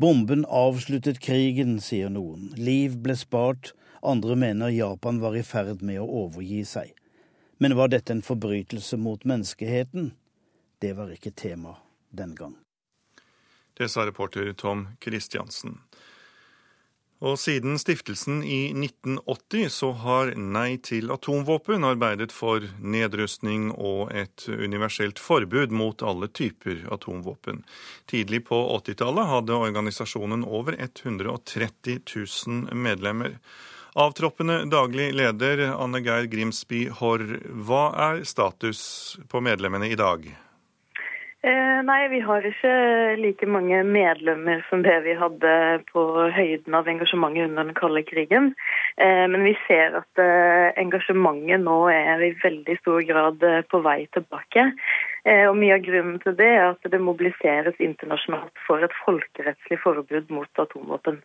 Bomben 0.00 0.46
avsluttet 0.48 1.20
krigen, 1.20 1.78
sier 1.80 2.08
noen. 2.12 2.50
Liv 2.56 2.96
ble 3.04 3.16
spart, 3.16 3.74
andre 4.02 4.36
mener 4.36 4.72
Japan 4.72 5.20
var 5.20 5.36
i 5.36 5.44
ferd 5.44 5.82
med 5.84 6.00
å 6.00 6.08
overgi 6.24 6.64
seg. 6.64 6.94
Men 7.60 7.76
var 7.76 7.92
dette 7.92 8.14
en 8.14 8.24
forbrytelse 8.24 8.96
mot 8.96 9.24
menneskeheten? 9.28 10.12
Det 10.80 10.94
var 10.96 11.12
ikke 11.12 11.34
tema 11.36 11.76
den 12.16 12.32
gang. 12.34 12.56
Det 13.76 13.88
sa 13.88 14.06
reporter 14.08 14.52
Tom 14.52 14.88
Christiansen. 15.04 15.78
Og 17.20 17.36
siden 17.36 17.76
stiftelsen 17.76 18.38
i 18.40 18.70
1980 18.72 19.68
så 19.74 19.90
har 19.92 20.30
Nei 20.40 20.78
til 20.80 21.12
atomvåpen 21.12 21.84
arbeidet 21.84 22.32
for 22.32 22.64
nedrustning 22.80 23.68
og 23.76 24.14
et 24.16 24.46
universelt 24.48 25.20
forbud 25.20 25.74
mot 25.76 26.00
alle 26.00 26.30
typer 26.32 26.86
atomvåpen. 26.96 27.60
Tidlig 28.08 28.46
på 28.48 28.62
80-tallet 28.78 29.28
hadde 29.34 29.60
organisasjonen 29.68 30.46
over 30.48 30.80
130 30.80 32.00
000 32.08 32.80
medlemmer. 32.88 33.36
Avtroppende 34.00 34.62
daglig 34.70 35.10
leder 35.12 35.66
Anne 35.74 36.00
Geir 36.00 36.30
Grimsby 36.30 36.86
Haarr, 37.02 37.40
hva 37.52 37.88
er 38.10 38.24
status 38.24 39.18
på 39.28 39.44
medlemmene 39.44 39.92
i 39.92 39.98
dag? 39.98 40.30
Eh, 41.40 41.78
nei, 41.88 42.02
vi 42.12 42.18
har 42.20 42.44
ikke 42.44 42.70
like 43.16 43.46
mange 43.48 43.78
medlemmer 43.88 44.60
som 44.68 44.82
det 44.84 44.98
vi 45.06 45.14
hadde 45.16 45.52
på 45.88 46.02
høyden 46.36 46.76
av 46.76 46.90
engasjementet 46.92 47.48
under 47.48 47.64
den 47.64 47.78
kalde 47.78 48.02
krigen. 48.04 48.50
Eh, 49.00 49.24
men 49.32 49.46
vi 49.48 49.54
ser 49.64 49.96
at 50.02 50.20
eh, 50.20 50.68
engasjementet 50.82 51.64
nå 51.64 51.78
er 51.94 52.20
i 52.26 52.34
veldig 52.44 52.76
stor 52.82 53.00
grad 53.08 53.48
på 53.72 53.82
vei 53.86 54.04
tilbake. 54.12 54.68
Og 55.48 55.56
Mye 55.56 55.76
av 55.76 55.82
grunnen 55.84 56.20
til 56.20 56.36
det 56.36 56.48
er 56.48 56.66
at 56.70 56.86
det 56.92 57.00
mobiliseres 57.00 57.76
internasjonalt 57.76 58.60
for 58.64 58.84
et 58.84 58.94
folkerettslig 59.02 59.76
forbud 59.82 60.32
mot 60.32 60.62
atomvåpen. 60.62 61.18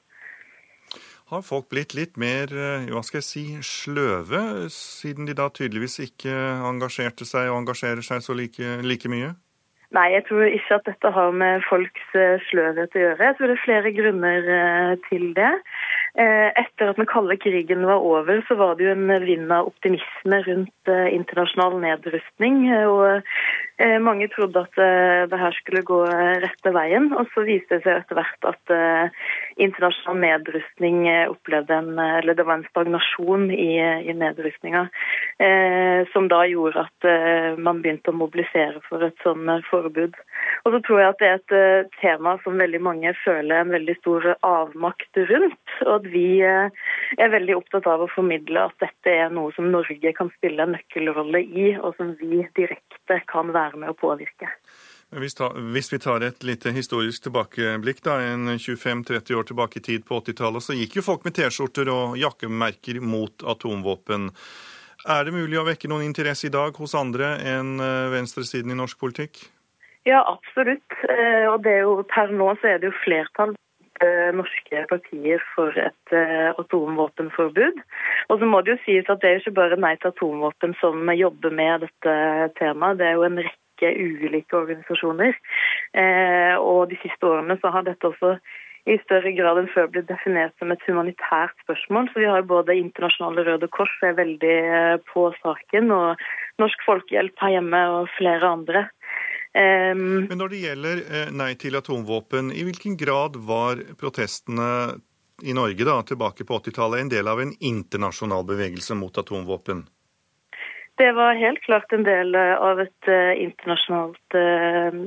Har 1.31 1.45
folk 1.47 1.69
blitt 1.71 1.95
litt 1.95 2.19
mer 2.19 2.51
hva 2.91 3.03
skal 3.07 3.21
jeg 3.21 3.27
si, 3.27 3.45
sløve, 3.63 4.67
siden 4.71 5.27
de 5.27 5.35
da 5.35 5.47
tydeligvis 5.47 6.01
ikke 6.09 6.35
engasjerte 6.67 7.27
seg 7.27 7.47
og 7.53 7.61
engasjerer 7.63 8.03
seg 8.03 8.23
så 8.23 8.35
like, 8.35 8.79
like 8.83 9.11
mye? 9.11 9.31
Nei, 9.95 10.09
jeg 10.11 10.25
tror 10.27 10.43
ikke 10.49 10.75
at 10.75 10.87
dette 10.89 11.11
har 11.15 11.35
med 11.39 11.61
folks 11.69 12.15
eh, 12.19 12.41
sløvhet 12.49 12.95
å 12.97 13.03
gjøre. 13.03 13.27
Jeg 13.29 13.37
tror 13.37 13.51
det 13.51 13.55
er 13.55 13.63
flere 13.63 13.91
grunner 13.95 14.49
eh, 14.57 14.93
til 15.07 15.29
det. 15.37 15.51
Eh, 16.15 16.49
etter 16.55 16.87
at 16.87 16.95
den 16.95 17.09
kalde 17.11 17.35
krigen 17.43 17.81
var 17.83 17.99
over, 17.99 18.37
så 18.47 18.55
var 18.55 18.77
det 18.77 18.85
jo 18.85 18.93
en 18.93 19.09
vind 19.27 19.49
av 19.51 19.67
optimisme 19.67 20.37
rundt 20.45 20.91
eh, 20.91 21.09
internasjonal 21.11 21.75
nedrustning. 21.83 22.61
Og 22.87 23.19
eh, 23.83 23.97
mange 23.99 24.29
trodde 24.31 24.63
at 24.63 24.79
det 25.27 25.39
her 25.41 25.57
skulle 25.57 25.83
gå 25.83 25.97
rette 26.45 26.71
veien. 26.71 27.09
Og 27.19 27.27
så 27.33 27.43
viste 27.43 27.75
det 27.75 27.83
seg 27.83 27.99
etter 27.99 28.15
hvert 28.15 28.47
at 28.47 28.73
internasjonal 29.59 30.21
nedrustning 30.21 31.01
opplevde 31.27 31.75
en 31.75 31.99
Eller 31.99 32.37
det 32.37 32.45
var 32.47 32.61
en 32.61 32.69
stagnasjon 32.69 33.49
i, 33.51 33.75
i 34.07 34.15
nedrustninga. 34.15 34.85
Som 36.13 36.29
da 36.31 36.45
gjorde 36.47 36.85
at 36.85 37.07
man 37.59 37.81
begynte 37.83 38.13
å 38.13 38.17
mobilisere 38.17 38.79
for 38.87 39.03
et 39.03 39.19
sånn 39.25 39.49
forbud. 39.67 40.15
Og 40.63 40.75
så 40.75 40.81
tror 40.87 41.01
jeg 41.01 41.11
at 41.11 41.19
det 41.19 41.29
er 41.29 41.83
et 41.83 41.99
tema 41.99 42.37
som 42.43 42.59
veldig 42.61 42.81
mange 42.83 43.11
føler 43.23 43.59
en 43.59 43.75
veldig 43.75 43.97
stor 43.99 44.31
avmakt 44.39 45.23
rundt. 45.33 45.75
og 45.85 46.04
at 46.05 46.11
vi 46.13 46.41
eh, 46.41 46.69
er 47.17 47.31
veldig 47.33 47.55
opptatt 47.57 47.87
av 47.89 48.03
å 48.03 48.09
formidle 48.13 48.67
at 48.69 48.75
dette 48.79 49.09
er 49.09 49.29
noe 49.33 49.51
som 49.55 49.71
Norge 49.71 50.13
kan 50.17 50.29
spille 50.37 50.63
en 50.63 50.75
nøkkelrolle 50.75 51.41
i, 51.41 51.71
og 51.77 51.95
som 51.97 52.13
vi 52.19 52.45
direkte 52.55 53.21
kan 53.27 53.51
være 53.53 53.77
med 53.81 53.89
å 53.89 53.97
påvirke. 53.97 54.49
Hvis, 55.15 55.35
ta, 55.37 55.51
hvis, 55.53 55.91
vi 55.93 55.99
tar 56.01 56.23
et 56.25 56.43
lite 56.43 56.73
historisk 56.75 57.27
tilbakeblikk, 57.27 58.01
da, 58.03 58.19
en 58.25 58.49
25-30 58.57 59.37
år 59.37 59.43
tilbake 59.47 59.79
i 59.79 59.85
tid 59.85 60.05
på 60.05 60.19
80-tallet, 60.19 60.65
så 60.65 60.75
gikk 60.75 60.97
jo 60.97 61.05
folk 61.05 61.25
med 61.25 61.37
T-skjorter 61.37 61.91
og 61.93 62.17
jakkemerker 62.19 62.99
mot 63.05 63.45
atomvåpen. 63.45 64.31
Er 65.05 65.27
det 65.27 65.35
mulig 65.35 65.59
å 65.61 65.67
vekke 65.67 65.89
noen 65.91 66.07
interesse 66.07 66.49
i 66.49 66.53
dag 66.53 66.75
hos 66.81 66.97
andre 66.97 67.35
enn 67.45 67.77
eh, 67.77 68.07
venstresiden 68.15 68.73
i 68.73 68.79
norsk 68.79 68.97
politikk? 68.99 69.45
Ja, 70.05 70.23
absolutt. 70.25 70.97
Eh, 71.05 71.45
og 71.51 71.61
det 71.65 71.77
er 71.77 71.85
jo, 71.85 71.99
per 72.09 72.33
nå 72.33 72.51
så 72.61 72.73
er 72.73 72.81
det 72.81 72.89
jo 72.89 72.97
flertall 73.03 73.53
norske 74.35 74.81
partier 74.89 75.43
for 75.53 75.75
et 75.79 76.15
atomvåpenforbud. 76.59 77.77
Og 78.29 78.39
så 78.41 78.49
må 78.49 78.59
det 78.61 78.75
jo 78.75 78.81
sies 78.85 79.11
at 79.11 79.21
det 79.21 79.29
er 79.29 79.37
jo 79.37 79.43
ikke 79.45 79.59
bare 79.61 79.79
Nei 79.79 79.93
til 79.99 80.11
atomvåpen 80.11 80.75
som 80.81 81.07
jobber 81.15 81.53
med 81.55 81.85
dette 81.85 82.15
temaet. 82.59 82.99
Det 82.99 83.07
er 83.07 83.15
jo 83.15 83.27
en 83.27 83.39
rekke 83.39 83.93
ulike 83.95 84.57
organisasjoner. 84.57 85.35
Eh, 85.93 86.55
og 86.59 86.89
de 86.89 86.99
siste 87.03 87.27
årene 87.27 87.57
så 87.61 87.71
har 87.71 87.83
dette 87.87 88.07
også 88.07 88.37
i 88.85 88.99
større 89.01 89.31
grad 89.33 89.57
enn 89.57 89.69
før 89.73 89.87
blitt 89.89 90.09
definert 90.09 90.53
som 90.59 90.71
et 90.71 90.83
humanitært 90.85 91.55
spørsmål. 91.63 92.09
Så 92.11 92.21
vi 92.21 92.29
har 92.29 92.45
både 92.45 92.77
Internasjonale 92.77 93.45
Røde 93.47 93.69
Kors 93.73 93.93
er 94.05 94.17
veldig 94.17 94.57
eh, 94.79 94.97
på 95.11 95.31
saken, 95.41 95.91
og 95.91 96.25
Norsk 96.61 96.85
Folkehjelp 96.85 97.39
her 97.41 97.57
hjemme 97.57 97.81
og 97.97 98.11
flere 98.17 98.53
andre. 98.59 98.87
Um, 99.55 100.25
Men 100.27 100.41
når 100.41 100.49
det 100.51 100.57
gjelder 100.65 101.01
eh, 101.07 101.29
nei 101.31 101.53
til 101.55 101.77
atomvåpen, 101.79 102.49
i 102.51 102.65
hvilken 102.67 102.97
grad 102.99 103.37
var 103.47 103.79
protestene 103.95 104.65
i 105.47 105.53
Norge 105.55 105.87
da, 105.87 106.01
tilbake 106.03 106.43
på 106.47 106.57
80-tallet 106.59 107.05
en 107.05 107.11
del 107.13 107.29
av 107.31 107.39
en 107.39 107.53
internasjonal 107.63 108.43
bevegelse 108.49 108.97
mot 108.99 109.15
atomvåpen? 109.15 109.85
Det 110.99 111.07
var 111.15 111.39
helt 111.39 111.63
klart 111.63 111.95
en 111.95 112.03
del 112.03 112.35
eh, 112.35 112.51
av 112.67 112.83
et 112.83 113.11
uh, 113.11 113.31
internasjonalt 113.45 114.39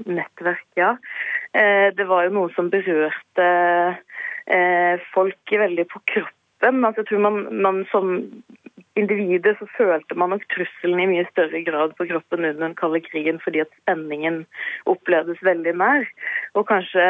nettverk, 0.08 0.66
ja. 0.80 0.96
Det 1.48 2.04
var 2.04 2.26
jo 2.26 2.32
noe 2.36 2.50
som 2.52 2.66
berørte 2.68 3.44
folk 5.14 5.52
veldig 5.62 5.86
på 5.88 6.02
kroppen. 6.12 6.84
Altså, 6.84 7.00
jeg 7.00 7.08
tror 7.08 7.22
man, 7.24 7.38
man 7.64 7.78
som 7.88 8.10
individet 9.00 9.56
så 9.58 9.66
følte 9.76 10.16
man 10.18 10.32
nok 10.34 10.44
trusselen 10.52 11.00
i 11.02 11.08
mye 11.10 11.24
større 11.30 11.62
grad 11.66 11.94
på 11.98 12.06
kroppen 12.10 12.44
under 12.44 12.66
den 12.66 12.76
kalde 12.78 13.00
krigen, 13.04 13.40
fordi 13.44 13.62
at 13.64 13.72
spenningen 13.82 14.42
opplevdes 14.90 15.40
veldig 15.46 15.74
nær. 15.80 16.06
Og 16.58 16.66
kanskje 16.70 17.06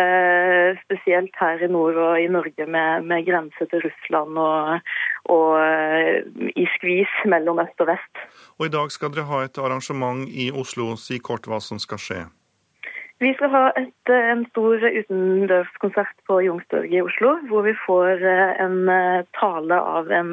spesielt 0.85 1.35
her 1.41 1.65
i 1.65 1.71
nord 1.73 1.99
og 1.99 2.21
i 2.21 2.29
Norge 2.31 2.67
med, 2.67 3.09
med 3.11 3.27
grense 3.29 3.69
til 3.71 3.85
Russland 3.85 4.39
og, 4.39 4.91
og 5.35 5.53
eh, 5.63 6.25
i 6.57 6.67
skvis 6.77 7.15
mellom 7.27 7.63
øst 7.65 7.85
og 7.85 7.93
vest. 7.93 8.25
Og 8.59 8.69
I 8.69 8.75
dag 8.75 8.93
skal 8.95 9.15
dere 9.15 9.29
ha 9.31 9.45
et 9.47 9.63
arrangement 9.63 10.27
i 10.29 10.51
Oslo. 10.53 10.95
Si 10.97 11.21
kort 11.23 11.49
hva 11.49 11.63
som 11.65 11.81
skal 11.83 12.03
skje. 12.03 12.25
Vi 13.19 13.33
skal 13.35 13.51
ha 13.51 13.65
et, 13.75 14.11
eh, 14.15 14.31
en 14.31 14.45
stor 14.53 14.79
utendørskonsert 14.79 16.21
på 16.31 16.37
Youngstorget 16.45 16.93
i 16.95 17.03
Oslo, 17.03 17.33
hvor 17.51 17.65
vi 17.67 17.75
får 17.87 18.23
eh, 18.23 18.53
en 18.63 18.89
eh, 18.89 19.25
tale 19.35 19.75
av 19.75 20.13
en 20.15 20.31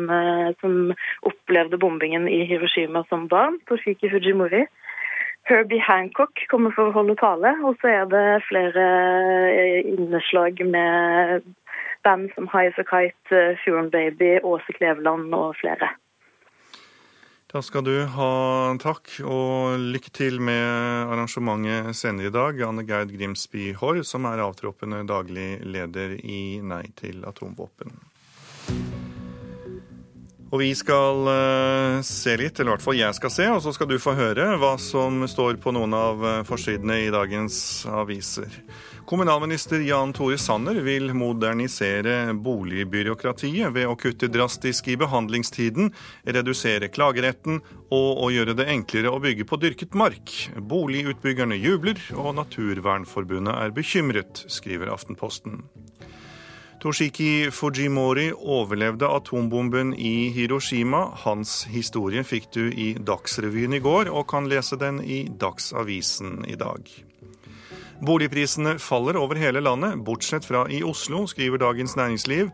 som 0.62 0.94
opplevde 1.26 1.80
bombingen 1.82 2.28
i 2.30 2.44
Hiroshima 2.46 3.02
som 3.10 3.26
barn, 3.28 3.58
Toshiki 3.66 4.12
Fujimori. 4.14 4.68
Herbie 5.50 5.82
Hancock 5.82 6.46
kommer 6.50 6.74
for 6.78 6.90
å 6.90 6.94
holde 6.94 7.18
tale, 7.18 7.56
og 7.66 7.78
så 7.82 7.90
er 7.90 8.06
det 8.10 8.46
flere 8.46 8.86
innslag 9.82 10.62
med 10.66 11.46
band 12.06 12.32
som 12.38 12.50
High 12.54 12.70
As 12.70 12.82
A 12.82 12.86
Kite, 12.86 13.44
Fjorden 13.64 13.92
Baby, 13.94 14.36
Åse 14.42 14.78
Kleveland 14.78 15.34
og 15.34 15.54
flere. 15.62 15.90
Da 17.56 17.62
skal 17.64 17.86
du 17.88 17.94
ha 18.12 18.32
takk 18.84 19.14
og 19.24 19.80
lykke 19.80 20.12
til 20.12 20.42
med 20.44 20.60
arrangementet 21.08 21.96
senere 21.96 22.28
i 22.28 22.34
dag. 22.36 22.58
Anne 22.68 22.84
Geid 22.84 23.14
Grimsby 23.16 23.70
Haarr, 23.80 24.02
som 24.04 24.28
er 24.28 24.42
avtroppende 24.44 25.00
daglig 25.08 25.62
leder 25.64 26.18
i 26.20 26.60
Nei 26.60 26.82
til 27.00 27.24
atomvåpen. 27.24 27.96
Og 30.54 30.62
vi 30.62 30.70
skal 30.78 31.26
uh, 31.26 32.02
se 32.06 32.36
litt, 32.38 32.60
eller 32.60 32.70
i 32.70 32.76
hvert 32.76 32.86
fall 32.86 33.00
jeg 33.00 33.18
skal 33.18 33.32
se, 33.34 33.48
og 33.50 33.64
så 33.66 33.74
skal 33.74 33.90
du 33.90 33.98
få 34.02 34.14
høre 34.18 34.52
hva 34.62 34.76
som 34.82 35.24
står 35.30 35.58
på 35.64 35.74
noen 35.74 35.96
av 35.98 36.22
eh, 36.26 36.44
forsidene 36.46 37.00
i 37.08 37.10
dagens 37.14 37.58
aviser. 37.90 38.60
Kommunalminister 39.06 39.82
Jan 39.86 40.14
Tore 40.18 40.38
Sanner 40.42 40.80
vil 40.86 41.12
modernisere 41.18 42.34
boligbyråkratiet 42.42 43.74
ved 43.74 43.90
å 43.90 43.98
kutte 44.02 44.30
drastisk 44.34 44.90
i 44.90 44.98
behandlingstiden, 44.98 45.92
redusere 46.26 46.90
klageretten 46.94 47.60
og 47.94 48.24
å 48.26 48.32
gjøre 48.34 48.58
det 48.58 48.70
enklere 48.74 49.14
å 49.14 49.22
bygge 49.22 49.46
på 49.50 49.60
dyrket 49.62 49.98
mark. 49.98 50.34
Boligutbyggerne 50.58 51.58
jubler, 51.58 52.02
og 52.18 52.34
Naturvernforbundet 52.40 53.54
er 53.62 53.78
bekymret, 53.78 54.46
skriver 54.50 54.94
Aftenposten. 54.94 55.62
Toshiki 56.86 57.50
Fujimori 57.50 58.28
overlevde 58.38 59.08
atombomben 59.10 59.96
i 59.98 60.30
Hiroshima. 60.30 61.00
Hans 61.24 61.64
historie 61.74 62.22
fikk 62.22 62.52
du 62.54 62.68
i 62.70 62.92
Dagsrevyen 63.02 63.74
i 63.74 63.80
går, 63.82 64.12
og 64.14 64.28
kan 64.30 64.46
lese 64.46 64.78
den 64.78 65.00
i 65.02 65.24
Dagsavisen 65.26 66.44
i 66.46 66.54
dag. 66.54 66.92
Boligprisene 68.06 68.76
faller 68.78 69.18
over 69.18 69.42
hele 69.42 69.64
landet, 69.66 69.98
bortsett 70.06 70.46
fra 70.46 70.68
i 70.70 70.84
Oslo, 70.86 71.24
skriver 71.26 71.64
Dagens 71.66 71.98
Næringsliv. 71.98 72.54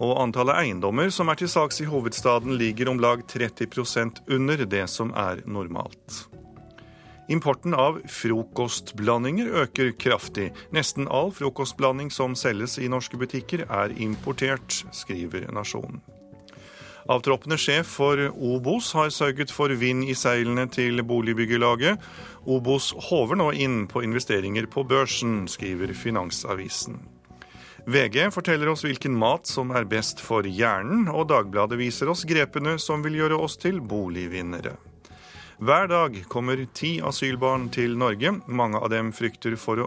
Og 0.00 0.22
antallet 0.24 0.56
eiendommer 0.62 1.12
som 1.12 1.28
er 1.28 1.36
til 1.36 1.52
saks 1.52 1.82
i 1.84 1.90
hovedstaden 1.90 2.56
ligger 2.56 2.88
om 2.94 3.04
lag 3.04 3.28
30% 3.28 4.24
under 4.24 4.64
det 4.64 4.86
som 4.88 5.12
er 5.12 5.44
normalt. 5.44 6.24
Importen 7.28 7.74
av 7.74 7.98
frokostblandinger 8.06 9.48
øker 9.64 9.90
kraftig. 9.98 10.52
Nesten 10.70 11.08
all 11.10 11.32
frokostblanding 11.34 12.12
som 12.14 12.36
selges 12.38 12.78
i 12.78 12.86
norske 12.86 13.18
butikker 13.18 13.64
er 13.66 13.94
importert, 13.98 14.84
skriver 14.94 15.48
Nasjonen. 15.50 15.98
Avtroppende 17.10 17.58
sjef 17.58 17.90
for 17.98 18.18
Obos 18.34 18.92
har 18.98 19.10
sørget 19.14 19.50
for 19.54 19.70
vind 19.78 20.06
i 20.06 20.14
seilene 20.14 20.66
til 20.70 21.02
boligbyggelaget. 21.06 22.02
Obos 22.46 22.92
håver 23.10 23.38
nå 23.38 23.52
inn 23.54 23.84
på 23.90 24.02
investeringer 24.06 24.66
på 24.70 24.82
børsen, 24.86 25.44
skriver 25.50 25.94
Finansavisen. 25.94 26.98
VG 27.86 28.32
forteller 28.34 28.72
oss 28.72 28.82
hvilken 28.82 29.14
mat 29.14 29.46
som 29.46 29.70
er 29.70 29.86
best 29.86 30.18
for 30.22 30.46
hjernen, 30.46 31.06
og 31.06 31.28
Dagbladet 31.30 31.78
viser 31.78 32.10
oss 32.10 32.26
grepene 32.26 32.74
som 32.82 33.02
vil 33.06 33.20
gjøre 33.20 33.38
oss 33.38 33.54
til 33.62 33.78
boligvinnere. 33.78 34.74
Hver 35.56 35.86
dag 35.88 36.18
kommer 36.28 36.60
ti 36.76 36.98
asylbarn 37.00 37.70
til 37.72 37.94
Norge. 37.96 38.28
Mange 38.44 38.76
av 38.76 38.90
dem 38.92 39.08
for 39.08 39.86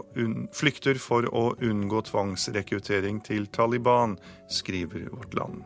flykter 0.57 0.97
for 0.97 1.27
å 1.29 1.43
unngå 1.61 1.99
tvangsrekruttering 2.07 3.19
til 3.21 3.45
Taliban, 3.53 4.15
skriver 4.49 5.11
Vårt 5.13 5.35
Land. 5.37 5.61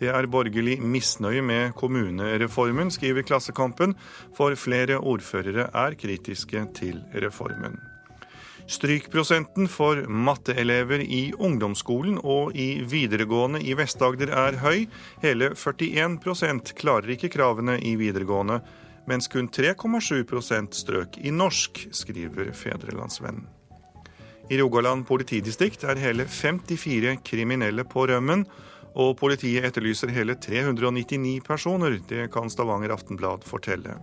Det 0.00 0.08
er 0.08 0.26
borgerlig 0.26 0.78
misnøye 0.80 1.42
med 1.44 1.74
kommunereformen, 1.76 2.88
skriver 2.88 3.26
Klassekampen, 3.28 3.92
for 4.32 4.56
flere 4.56 4.96
ordførere 4.96 5.68
er 5.68 5.98
kritiske 6.00 6.64
til 6.72 7.02
reformen. 7.12 7.76
Strykprosenten 8.64 9.68
for 9.68 10.00
matteelever 10.08 11.04
i 11.04 11.26
ungdomsskolen 11.36 12.16
og 12.24 12.56
i 12.56 12.80
videregående 12.88 13.60
i 13.60 13.76
Vest-Agder 13.76 14.32
er 14.32 14.56
høy. 14.64 14.86
Hele 15.20 15.52
41% 15.52 16.72
klarer 16.80 17.12
ikke 17.12 17.28
kravene 17.36 17.76
i 17.84 17.92
videregående, 18.00 18.62
mens 19.10 19.28
kun 19.28 19.48
3,7% 19.48 20.74
strøk 20.76 21.18
i 21.20 21.32
norsk, 21.34 21.86
skriver 21.92 22.52
Fedrelandsvennen. 22.56 23.46
I 24.50 24.58
Rogaland 24.60 25.06
politidistrikt 25.08 25.86
er 25.88 26.00
hele 26.00 26.26
54 26.28 27.16
kriminelle 27.24 27.84
på 27.88 28.06
rømmen. 28.10 28.44
Og 28.94 29.16
politiet 29.18 29.64
etterlyser 29.66 30.12
hele 30.14 30.36
399 30.38 31.40
personer. 31.46 31.96
Det 32.08 32.28
kan 32.30 32.50
Stavanger 32.52 32.92
Aftenblad 32.94 33.42
fortelle. 33.48 33.96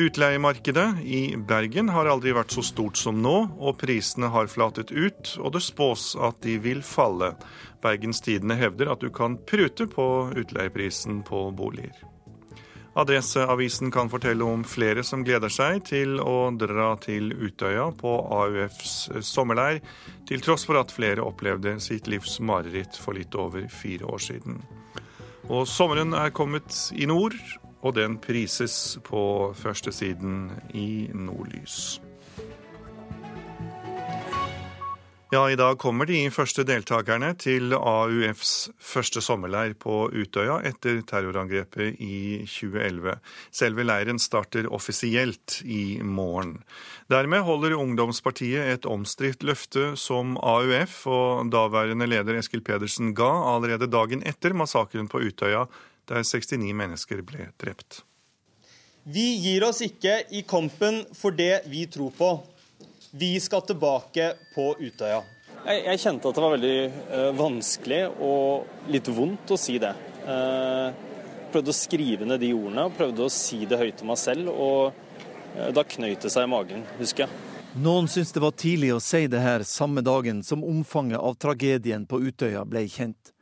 Utleiemarkedet 0.00 1.02
i 1.04 1.34
Bergen 1.36 1.90
har 1.90 2.08
aldri 2.08 2.32
vært 2.32 2.54
så 2.54 2.62
stort 2.64 2.96
som 2.96 3.18
nå, 3.20 3.34
og 3.58 3.80
prisene 3.82 4.30
har 4.30 4.48
flatet 4.48 4.94
ut, 4.94 5.34
og 5.42 5.56
det 5.56 5.64
spås 5.66 6.14
at 6.14 6.38
de 6.46 6.54
vil 6.62 6.80
falle. 6.86 7.34
Bergens 7.82 8.22
Tidende 8.24 8.56
hevder 8.56 8.94
at 8.94 9.02
du 9.02 9.10
kan 9.12 9.34
prute 9.50 9.90
på 9.90 10.06
utleieprisen 10.30 11.24
på 11.26 11.48
boliger. 11.58 12.09
Adresseavisen 12.98 13.90
kan 13.94 14.10
fortelle 14.10 14.44
om 14.44 14.64
flere 14.66 15.04
som 15.06 15.22
gleder 15.22 15.52
seg 15.52 15.84
til 15.86 16.18
å 16.18 16.50
dra 16.58 16.88
til 16.98 17.30
Utøya 17.30 17.86
på 17.94 18.16
AUFs 18.34 18.96
sommerleir, 19.22 19.78
til 20.26 20.42
tross 20.42 20.66
for 20.66 20.80
at 20.80 20.90
flere 20.94 21.22
opplevde 21.22 21.76
sitt 21.82 22.10
livs 22.10 22.40
mareritt 22.42 22.98
for 22.98 23.14
litt 23.14 23.34
over 23.38 23.68
fire 23.70 24.10
år 24.10 24.26
siden. 24.26 24.58
Og 25.50 25.68
sommeren 25.70 26.14
er 26.18 26.34
kommet 26.34 26.90
i 26.98 27.06
nord, 27.06 27.38
og 27.80 27.94
den 27.96 28.18
prises 28.20 28.98
på 29.06 29.22
førstesiden 29.56 30.50
i 30.74 31.08
Nordlys. 31.14 32.00
Ja, 35.30 35.44
i 35.50 35.54
dag 35.54 35.76
kommer 35.78 36.08
de 36.10 36.24
første 36.34 36.64
deltakerne 36.66 37.28
til 37.38 37.70
AUFs 37.70 38.72
første 38.82 39.20
sommerleir 39.22 39.76
på 39.78 40.08
Utøya 40.10 40.56
etter 40.66 40.98
terrorangrepet 41.06 42.00
i 42.02 42.40
2011. 42.50 43.14
Selve 43.54 43.86
leiren 43.86 44.18
starter 44.18 44.66
offisielt 44.74 45.60
i 45.62 46.00
morgen. 46.02 46.56
Dermed 47.14 47.46
holder 47.46 47.78
ungdomspartiet 47.78 48.74
et 48.74 48.90
omstridt 48.90 49.46
løfte 49.46 49.92
som 49.94 50.34
AUF 50.34 50.98
og 51.06 51.54
daværende 51.54 52.10
leder 52.10 52.42
Eskil 52.42 52.66
Pedersen 52.66 53.14
ga 53.14 53.30
allerede 53.54 53.86
dagen 53.86 54.26
etter 54.26 54.50
massakren 54.50 55.06
på 55.06 55.22
Utøya, 55.30 55.68
der 56.10 56.26
69 56.26 56.74
mennesker 56.74 57.22
ble 57.22 57.52
drept. 57.54 58.02
Vi 59.06 59.36
gir 59.46 59.70
oss 59.70 59.78
ikke 59.86 60.24
i 60.34 60.42
kampen 60.42 61.04
for 61.14 61.30
det 61.30 61.68
vi 61.70 61.86
tror 61.86 62.16
på. 62.18 62.38
Vi 63.10 63.40
skal 63.40 63.62
tilbake 63.62 64.34
på 64.54 64.76
Utøya. 64.78 65.22
Jeg, 65.64 65.82
jeg 65.84 66.00
kjente 66.00 66.30
at 66.30 66.36
det 66.36 66.42
var 66.44 66.52
veldig 66.54 66.76
uh, 67.10 67.30
vanskelig 67.34 68.04
og 68.22 68.86
litt 68.94 69.10
vondt 69.10 69.50
å 69.50 69.58
si 69.58 69.74
det. 69.82 69.90
Uh, 70.22 70.94
prøvde 71.50 71.74
å 71.74 71.76
skrive 71.76 72.28
ned 72.28 72.38
de 72.44 72.52
ordene, 72.54 72.86
prøvde 72.94 73.26
å 73.26 73.32
si 73.34 73.64
det 73.66 73.80
høyt 73.80 73.98
til 73.98 74.08
meg 74.12 74.20
selv. 74.20 74.52
Og 74.54 74.94
uh, 74.94 75.68
da 75.74 75.84
knøyt 75.96 76.22
det 76.22 76.30
seg 76.30 76.46
i 76.46 76.52
magen, 76.54 76.86
husker 77.00 77.26
jeg. 77.26 77.58
Noen 77.82 78.06
syns 78.10 78.30
det 78.34 78.44
var 78.46 78.54
tidlig 78.54 78.94
å 78.94 79.02
si 79.02 79.24
det 79.30 79.42
her 79.42 79.66
samme 79.66 80.06
dagen 80.06 80.44
som 80.46 80.62
omfanget 80.66 81.18
av 81.18 81.34
tragedien 81.42 82.06
på 82.06 82.22
Utøya 82.22 82.62
ble 82.66 82.86
kjent. 82.90 83.34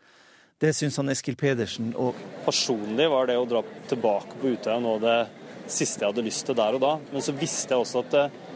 Det 0.58 0.72
syns 0.74 0.96
han 0.98 1.12
Eskil 1.12 1.36
Pedersen 1.38 1.92
òg. 1.92 2.16
Personlig 2.48 3.12
var 3.12 3.28
det 3.28 3.36
å 3.36 3.46
dra 3.48 3.60
tilbake 3.88 4.40
på 4.40 4.56
Utøya 4.56 4.80
nå 4.80 4.96
det 5.04 5.20
siste 5.68 6.02
jeg 6.02 6.08
hadde 6.14 6.24
lyst 6.24 6.48
til 6.48 6.56
der 6.56 6.76
og 6.76 6.82
da. 6.82 6.98
Men 7.12 7.24
så 7.24 7.36
visste 7.36 7.76
jeg 7.76 7.84
også 7.84 8.06
at 8.08 8.46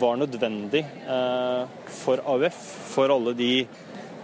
var 0.00 0.16
nødvendig 0.16 0.84
eh, 1.08 1.64
for 1.86 2.22
AUF, 2.24 2.60
for 2.94 3.12
alle 3.14 3.34
de 3.34 3.66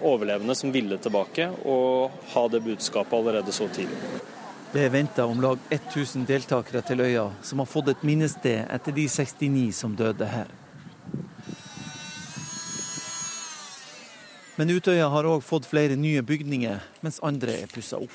overlevende 0.03 0.55
som 0.55 0.73
ville 0.73 0.99
tilbake, 0.99 1.51
å 1.65 2.11
ha 2.33 2.45
det 2.49 2.63
budskapet 2.65 3.19
allerede 3.19 3.53
så 3.53 3.69
tidlig. 3.69 3.99
Det 4.73 4.85
er 4.87 4.93
venta 4.95 5.27
om 5.27 5.41
lag 5.43 5.59
1000 5.71 6.25
deltakere 6.29 6.83
til 6.87 7.03
øya, 7.03 7.27
som 7.43 7.59
har 7.59 7.67
fått 7.67 7.91
et 7.91 8.03
minnested 8.07 8.69
etter 8.71 8.95
de 8.95 9.09
69 9.11 9.73
som 9.75 9.97
døde 9.99 10.29
her. 10.31 10.53
Men 14.61 14.71
Utøya 14.71 15.09
har 15.09 15.27
òg 15.27 15.43
fått 15.43 15.67
flere 15.67 15.97
nye 15.97 16.23
bygninger, 16.23 16.83
mens 17.01 17.19
andre 17.25 17.63
er 17.63 17.71
pussa 17.73 17.97
opp. 17.97 18.15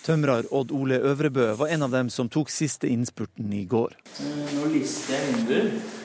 Tømrer 0.00 0.48
Odd 0.50 0.72
Ole 0.72 0.96
Øvrebø 0.96 1.50
var 1.60 1.70
en 1.70 1.84
av 1.84 1.92
dem 1.92 2.08
som 2.10 2.28
tok 2.32 2.50
siste 2.50 2.88
innspurten 2.88 3.52
i 3.52 3.66
går. 3.68 3.92
Nå 4.56 4.70
lister 4.72 5.14
jeg 5.14 5.34
vinduer 5.34 5.99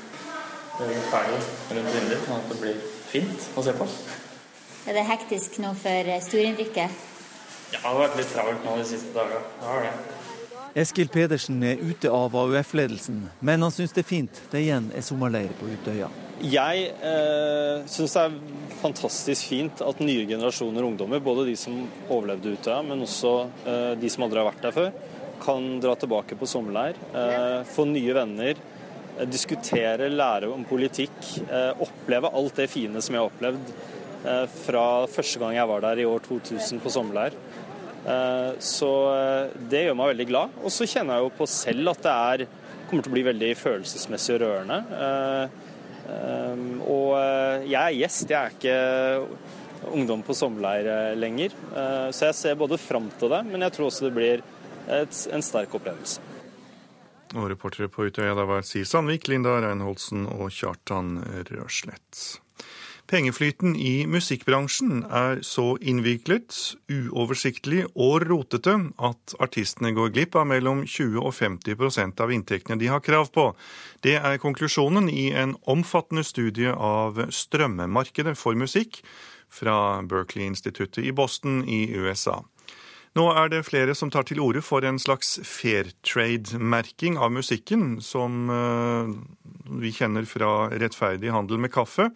ferdig 0.78 1.40
rundt 1.78 1.96
vinduet, 1.96 2.26
sånn 2.26 2.40
at 2.40 2.52
det 2.52 2.60
blir 2.62 2.84
fint 3.10 3.50
å 3.56 3.64
se 3.66 3.76
på. 3.78 3.88
Er 4.86 4.98
det 5.00 5.06
hektisk 5.08 5.60
nå 5.64 5.74
for 5.80 6.12
eh, 6.12 6.22
storinnrykket? 6.22 7.04
Ja, 7.74 7.80
det 7.80 7.86
har 7.88 8.02
vært 8.04 8.20
litt 8.20 8.30
travelt 8.34 8.68
nå 8.68 8.76
de 8.80 8.86
siste 8.88 9.16
dagene. 9.16 9.42
Det 9.62 9.72
har 9.72 9.88
det. 9.88 9.96
Eskil 10.76 11.08
Pedersen 11.08 11.62
er 11.64 11.80
ute 11.80 12.10
av 12.12 12.34
AUF-ledelsen, 12.36 13.22
men 13.48 13.64
han 13.64 13.72
syns 13.72 13.96
det 13.96 14.04
er 14.04 14.10
fint 14.10 14.40
det 14.52 14.66
igjen 14.66 14.90
er 14.92 15.06
sommerleir 15.08 15.54
på 15.56 15.70
Utøya. 15.72 16.10
Jeg 16.44 16.90
eh, 16.92 17.86
syns 17.88 18.16
det 18.18 18.24
er 18.26 18.36
fantastisk 18.82 19.48
fint 19.54 19.80
at 19.80 20.02
nye 20.04 20.26
generasjoner 20.28 20.84
ungdommer, 20.84 21.24
både 21.24 21.48
de 21.48 21.56
som 21.60 21.78
overlevde 22.10 22.58
Utøya, 22.58 22.82
men 22.84 23.06
også 23.08 23.32
eh, 23.64 23.94
de 24.02 24.12
som 24.12 24.28
aldri 24.28 24.44
har 24.44 24.50
vært 24.50 24.68
der 24.68 24.76
før, 24.76 24.92
kan 25.46 25.70
dra 25.80 25.96
tilbake 26.00 26.36
på 26.40 26.50
sommerleir, 26.50 27.00
eh, 27.16 27.62
få 27.72 27.88
nye 27.88 28.20
venner 28.20 28.60
diskutere, 29.32 30.10
lære 30.12 30.50
om 30.52 30.64
politikk, 30.68 31.18
eh, 31.48 31.72
oppleve 31.82 32.32
alt 32.36 32.58
det 32.60 32.70
fine 32.72 33.02
som 33.04 33.16
jeg 33.16 33.24
har 33.24 33.32
opplevd 33.32 33.72
eh, 34.26 34.46
fra 34.66 34.86
første 35.12 35.42
gang 35.42 35.56
jeg 35.56 35.70
var 35.72 35.86
der 35.86 36.02
i 36.04 36.08
år 36.10 36.24
2000 36.28 36.82
på 36.84 36.94
sommerleir. 36.94 37.38
Så 38.62 38.88
det 39.66 39.80
gjør 39.82 39.96
meg 39.98 40.12
veldig 40.12 40.26
glad. 40.30 40.58
Og 40.62 40.70
så 40.70 40.86
kjenner 40.86 41.18
jeg 41.18 41.26
jo 41.26 41.30
på 41.40 41.48
selv 41.50 41.90
at 41.90 42.04
det 42.06 42.12
er, 42.14 42.44
kommer 42.86 43.02
til 43.02 43.10
å 43.10 43.16
bli 43.16 43.24
veldig 43.26 43.50
følelsesmessig 43.58 44.36
og 44.36 44.44
rørende. 44.44 44.78
Og 46.86 47.10
jeg 47.66 47.80
er 47.82 47.98
gjest, 47.98 48.30
jeg 48.30 48.38
er 48.38 48.54
ikke 48.54 49.90
ungdom 49.90 50.22
på 50.22 50.38
sommerleir 50.38 51.18
lenger. 51.18 51.58
Så 52.14 52.30
jeg 52.30 52.38
ser 52.44 52.62
både 52.62 52.78
fram 52.78 53.10
til 53.18 53.34
det, 53.34 53.42
men 53.50 53.66
jeg 53.66 53.74
tror 53.80 53.90
også 53.90 54.06
det 54.06 54.16
blir 54.22 54.46
en 54.86 55.50
sterk 55.50 55.74
opplevelse. 55.82 56.35
Og 57.34 57.50
reportere 57.50 57.90
på 57.90 58.06
Utøya 58.06 58.36
da 58.38 58.46
var 58.48 58.66
Siv 58.68 58.86
Sandvik, 58.86 59.28
Linda 59.32 59.58
Reinholdsen 59.64 60.28
og 60.30 60.52
Kjartan 60.54 61.18
Røslett. 61.50 62.40
Pengeflyten 63.06 63.76
i 63.78 64.08
musikkbransjen 64.10 65.04
er 65.14 65.44
så 65.46 65.76
innviklet, 65.78 66.56
uoversiktlig 66.90 67.84
og 67.94 68.26
rotete 68.26 68.74
at 68.98 69.36
artistene 69.46 69.92
går 69.94 70.10
glipp 70.16 70.38
av 70.42 70.48
mellom 70.50 70.82
20 70.90 71.20
og 71.22 71.36
50% 71.38 72.24
av 72.26 72.34
inntektene 72.34 72.80
de 72.82 72.90
har 72.90 73.04
krav 73.06 73.30
på. 73.36 73.52
Det 74.02 74.18
er 74.18 74.42
konklusjonen 74.42 75.12
i 75.14 75.28
en 75.38 75.54
omfattende 75.70 76.26
studie 76.26 76.74
av 76.74 77.22
strømmemarkedet 77.30 78.34
for 78.42 78.58
musikk 78.58 79.04
fra 79.54 80.02
Berkeley-instituttet 80.02 81.06
i 81.06 81.14
Boston 81.14 81.62
i 81.70 81.86
USA. 81.94 82.42
Nå 83.16 83.30
er 83.32 83.48
det 83.48 83.62
flere 83.64 83.94
som 83.96 84.10
tar 84.12 84.26
til 84.28 84.42
orde 84.44 84.60
for 84.60 84.84
en 84.84 84.98
slags 85.00 85.38
fair 85.48 85.88
trade-merking 86.04 87.16
av 87.16 87.32
musikken, 87.32 88.02
som 88.04 88.52
eh, 88.52 89.14
vi 89.80 89.94
kjenner 89.96 90.28
fra 90.28 90.68
rettferdig 90.76 91.32
handel 91.32 91.62
med 91.64 91.72
kaffe. 91.72 92.10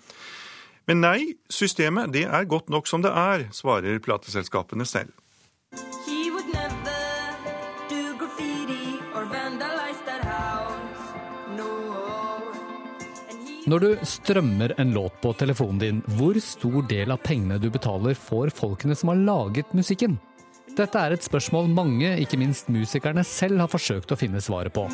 Men 0.91 0.99
nei, 1.05 1.37
systemet 1.47 2.11
det 2.11 2.25
er 2.27 2.51
godt 2.51 2.67
nok 2.73 2.91
som 2.91 3.05
det 3.05 3.13
er, 3.15 3.47
svarer 3.55 4.03
plateselskapene 4.03 4.87
selv. 4.89 5.15
Når 13.69 13.83
du 13.83 13.91
strømmer 14.01 14.73
en 14.81 14.95
låt 14.95 15.19
på 15.21 15.31
telefonen 15.37 15.79
din, 15.79 15.99
hvor 16.17 16.35
stor 16.43 16.81
del 16.89 17.13
av 17.13 17.21
pengene 17.23 17.59
du 17.61 17.69
betaler, 17.71 18.17
får 18.17 18.51
folkene 18.57 18.97
som 18.97 19.13
har 19.13 19.27
laget 19.29 19.77
musikken? 19.77 20.17
Dette 20.79 20.95
er 20.95 21.11
et 21.11 21.25
spørsmål 21.25 21.65
mange, 21.75 22.07
ikke 22.23 22.37
minst 22.39 22.69
musikerne 22.71 23.25
selv, 23.27 23.59
har 23.59 23.67
forsøkt 23.67 24.13
å 24.15 24.17
finne 24.19 24.39
svaret 24.39 24.71
på. 24.71 24.85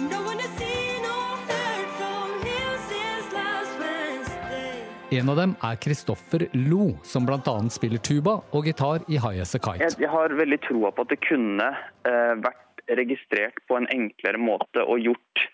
En 5.14 5.30
av 5.30 5.38
dem 5.38 5.54
er 5.62 5.78
Kristoffer 5.78 6.48
Lo, 6.58 6.96
som 7.06 7.28
bl.a. 7.30 7.54
spiller 7.70 8.02
tuba 8.02 8.40
og 8.58 8.66
gitar 8.66 9.06
i 9.06 9.20
High 9.22 9.44
As 9.44 9.54
A 9.54 9.62
Kite. 9.62 9.92
Jeg 10.02 10.10
har 10.10 10.34
veldig 10.34 10.58
troa 10.66 10.90
på 10.90 11.06
at 11.06 11.14
det 11.14 11.22
kunne 11.22 11.70
eh, 11.70 12.34
vært 12.42 12.82
registrert 12.98 13.62
på 13.70 13.78
en 13.78 13.86
enklere 13.94 14.42
måte 14.42 14.82
og 14.82 15.06
gjort 15.06 15.46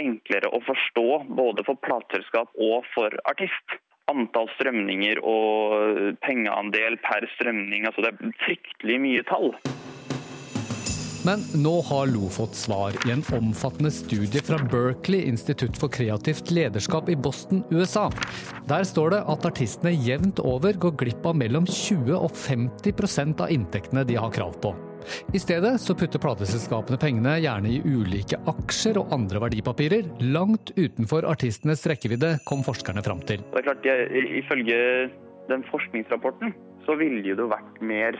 enklere 0.00 0.48
å 0.48 0.64
forstå 0.64 1.08
både 1.36 1.68
for 1.68 1.76
plateselskap 1.84 2.56
og 2.56 2.88
for 2.96 3.12
artist 3.28 3.76
antall 4.12 4.50
strømninger 4.56 5.22
og 5.24 6.16
pengeandel 6.24 6.98
per 7.04 7.26
strømning. 7.36 7.88
Altså 7.88 8.04
det 8.04 8.12
er 8.12 8.36
fryktelig 8.44 9.00
mye 9.06 9.26
tall. 9.30 9.54
Men 11.24 11.40
nå 11.56 11.78
har 11.88 12.10
Lo 12.12 12.28
fått 12.28 12.52
svar 12.58 12.92
i 13.08 13.12
en 13.14 13.22
omfattende 13.32 13.88
studie 13.94 14.42
fra 14.44 14.58
Berkeley 14.60 15.24
institutt 15.24 15.78
for 15.80 15.88
kreativt 15.88 16.52
lederskap 16.52 17.08
i 17.08 17.16
Boston, 17.16 17.64
USA. 17.72 18.10
Der 18.68 18.84
står 18.84 19.16
det 19.16 19.22
at 19.32 19.48
artistene 19.48 19.94
jevnt 19.96 20.44
over 20.44 20.76
går 20.76 20.98
glipp 21.00 21.24
av 21.24 21.40
mellom 21.40 21.64
20 21.64 22.12
og 22.18 22.28
50% 22.36 23.40
av 23.40 23.56
inntektene 23.56 24.04
de 24.04 24.20
har 24.20 24.36
krav 24.36 24.60
på. 24.60 24.76
I 25.34 25.40
stedet 25.42 25.76
så 25.82 25.96
putter 25.98 26.22
plateselskapene 26.22 26.98
pengene 27.00 27.36
gjerne 27.42 27.70
i 27.72 27.80
ulike 27.84 28.38
aksjer 28.50 29.00
og 29.00 29.12
andre 29.14 29.42
verdipapirer, 29.46 30.08
langt 30.34 30.72
utenfor 30.76 31.26
artistenes 31.28 31.84
rekkevidde, 31.90 32.36
kom 32.48 32.64
forskerne 32.66 33.04
fram 33.04 33.22
til. 33.28 33.44
Det 33.52 33.62
er 33.62 33.68
klart, 33.68 33.88
Ifølge 34.44 34.78
den 35.50 35.64
forskningsrapporten 35.68 36.54
så 36.86 36.96
ville 37.00 37.36
det 37.36 37.48
vært 37.50 37.80
mer 37.84 38.18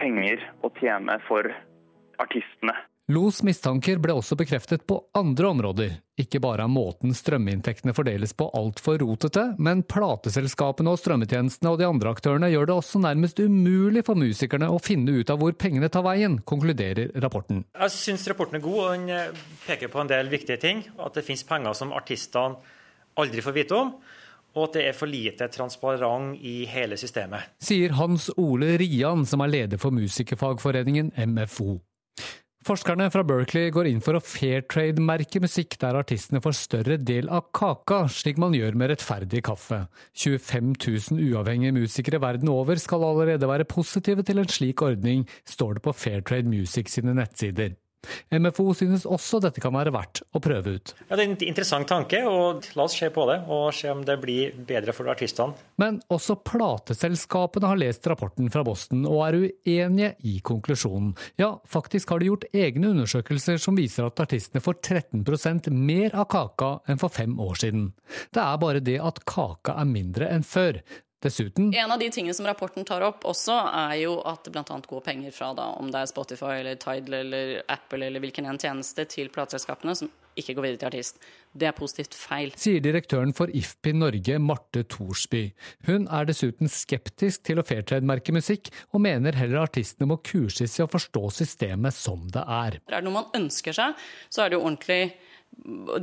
penger 0.00 0.42
å 0.64 0.70
tjene 0.80 1.18
for 1.28 1.46
artistene. 2.22 2.74
Los 3.10 3.40
mistanker 3.42 3.98
ble 3.98 4.14
også 4.14 4.36
bekreftet 4.38 4.84
på 4.86 5.00
andre 5.18 5.48
områder. 5.50 5.96
Ikke 6.20 6.40
bare 6.42 6.66
er 6.66 6.72
måten 6.72 7.14
strøminntektene 7.16 7.94
fordeles 7.96 8.34
på 8.36 8.50
altfor 8.56 9.00
rotete, 9.02 9.46
men 9.62 9.82
plateselskapene 9.88 10.92
og 10.92 11.00
strømmetjenestene 11.00 11.72
og 11.72 11.80
de 11.80 11.88
andre 11.88 12.12
aktørene 12.12 12.50
gjør 12.52 12.70
det 12.70 12.76
også 12.76 13.02
nærmest 13.02 13.40
umulig 13.40 14.04
for 14.06 14.20
musikerne 14.20 14.68
å 14.70 14.80
finne 14.82 15.20
ut 15.20 15.32
av 15.32 15.40
hvor 15.40 15.56
pengene 15.56 15.88
tar 15.92 16.04
veien, 16.06 16.38
konkluderer 16.44 17.14
rapporten. 17.24 17.64
Jeg 17.72 17.96
syns 17.96 18.28
rapporten 18.30 18.60
er 18.60 18.64
god, 18.64 18.80
og 18.84 18.94
den 18.94 19.14
eh, 19.16 19.44
peker 19.66 19.92
på 19.92 20.02
en 20.02 20.12
del 20.12 20.32
viktige 20.32 20.60
ting. 20.60 20.84
At 21.00 21.16
det 21.16 21.24
finnes 21.26 21.46
penger 21.48 21.76
som 21.78 21.94
artistene 21.96 22.60
aldri 23.20 23.42
får 23.44 23.56
vite 23.56 23.78
om 23.78 23.94
og 24.50 24.64
at 24.66 24.78
det 24.78 24.86
er 24.88 24.96
for 24.98 25.10
lite 25.10 25.46
transparent 25.52 26.40
i 26.42 26.64
hele 26.70 26.98
systemet. 26.98 27.52
Sier 27.62 27.94
Hans 27.98 28.30
Ole 28.40 28.74
Rian, 28.80 29.22
som 29.26 29.44
er 29.44 29.52
leder 29.52 29.78
for 29.78 29.94
musikerfagforeningen 29.94 31.12
MFO. 31.14 31.78
Forskerne 32.60 33.06
fra 33.08 33.22
Berkeley 33.24 33.70
går 33.72 33.86
inn 33.88 34.02
for 34.04 34.18
å 34.18 34.20
fairtrade-merke 34.20 35.40
musikk 35.40 35.78
der 35.80 35.96
artistene 35.96 36.42
får 36.44 36.58
større 36.58 36.98
del 37.00 37.30
av 37.32 37.46
kaka, 37.56 38.02
slik 38.12 38.36
man 38.42 38.52
gjør 38.52 38.76
med 38.76 38.92
rettferdig 38.92 39.40
kaffe. 39.48 39.78
25 40.12 40.74
000 40.76 41.30
uavhengige 41.30 41.78
musikere 41.78 42.20
verden 42.20 42.52
over 42.52 42.76
skal 42.76 43.06
allerede 43.08 43.48
være 43.48 43.64
positive 43.64 44.26
til 44.28 44.42
en 44.42 44.52
slik 44.52 44.84
ordning, 44.84 45.24
står 45.48 45.78
det 45.78 45.86
på 45.88 45.96
Fairtrade 45.96 46.52
Music 46.52 46.92
sine 46.92 47.16
nettsider. 47.16 47.78
MFO 48.32 48.70
synes 48.76 49.04
også 49.08 49.40
dette 49.44 49.60
kan 49.62 49.74
være 49.74 49.92
verdt 49.94 50.22
å 50.34 50.40
prøve 50.42 50.76
ut. 50.78 50.92
Ja, 51.08 51.16
Det 51.16 51.24
er 51.24 51.28
en 51.28 51.36
interessant 51.50 51.88
tanke, 51.90 52.22
og 52.26 52.66
la 52.76 52.86
oss 52.86 52.96
se 52.98 53.10
på 53.12 53.26
det 53.28 53.40
og 53.50 53.74
se 53.76 53.90
om 53.92 54.04
det 54.06 54.16
blir 54.22 54.54
bedre 54.54 54.94
for 54.96 55.10
artistene. 55.12 55.56
Men 55.80 56.00
også 56.12 56.38
plateselskapene 56.46 57.70
har 57.70 57.80
lest 57.80 58.06
rapporten 58.10 58.50
fra 58.52 58.64
Boston 58.66 59.04
og 59.08 59.22
er 59.26 59.38
uenige 59.40 60.14
i 60.24 60.38
konklusjonen. 60.44 61.12
Ja, 61.40 61.54
faktisk 61.68 62.10
har 62.14 62.20
de 62.22 62.30
gjort 62.30 62.48
egne 62.52 62.92
undersøkelser 62.94 63.60
som 63.60 63.78
viser 63.78 64.08
at 64.08 64.20
artistene 64.22 64.62
får 64.64 64.80
13 64.80 65.76
mer 65.76 66.14
av 66.14 66.28
kaka 66.32 66.72
enn 66.88 67.00
for 67.00 67.12
fem 67.12 67.36
år 67.40 67.60
siden. 67.60 67.90
Det 68.32 68.42
er 68.42 68.58
bare 68.60 68.80
det 68.84 68.98
at 69.00 69.22
kaka 69.28 69.76
er 69.80 69.88
mindre 69.88 70.30
enn 70.30 70.46
før. 70.46 70.80
Dessuten 71.20 71.74
En 71.76 71.92
av 71.92 71.98
de 72.00 72.08
tingene 72.10 72.34
som 72.34 72.46
rapporten 72.48 72.86
tar 72.88 73.04
opp 73.04 73.26
også, 73.28 73.52
er 73.52 73.98
jo 74.00 74.14
at 74.24 74.46
det 74.46 74.54
bl.a. 74.54 74.64
går 74.64 75.02
penger 75.04 75.34
fra 75.36 75.50
da, 75.56 75.66
om 75.76 75.90
det 75.92 76.00
er 76.00 76.08
Spotify 76.08 76.54
eller 76.62 76.80
Tidal 76.80 77.18
eller 77.20 77.52
Apple 77.68 78.06
eller 78.06 78.24
hvilken 78.24 78.48
en 78.48 78.60
tjeneste 78.60 79.04
til 79.10 79.28
plateselskapene 79.32 79.96
som 79.98 80.08
ikke 80.40 80.54
går 80.56 80.64
videre 80.64 80.80
til 80.80 80.88
artist. 80.88 81.20
Det 81.52 81.66
er 81.68 81.74
positivt 81.76 82.14
feil. 82.16 82.54
Sier 82.56 82.80
direktøren 82.80 83.34
for 83.36 83.52
IFPI 83.52 83.92
Norge, 83.98 84.38
Marte 84.40 84.84
Thorsby. 84.88 85.42
Hun 85.88 86.06
er 86.08 86.28
dessuten 86.30 86.70
skeptisk 86.72 87.44
til 87.50 87.60
å 87.60 87.66
fairtrade-merke 87.66 88.32
musikk, 88.32 88.70
og 88.94 89.04
mener 89.04 89.36
heller 89.36 89.66
artistene 89.66 90.08
må 90.08 90.20
kurses 90.24 90.78
i 90.78 90.86
å 90.86 90.88
forstå 90.90 91.24
systemet 91.42 91.96
som 91.96 92.30
det 92.32 92.46
er. 92.46 92.78
Er 92.88 93.00
det 93.00 93.04
noe 93.08 93.18
man 93.18 93.34
ønsker 93.36 93.76
seg, 93.76 93.98
så 94.32 94.46
er 94.46 94.52
det 94.52 94.60
jo 94.60 94.64
ordentlig 94.64 95.02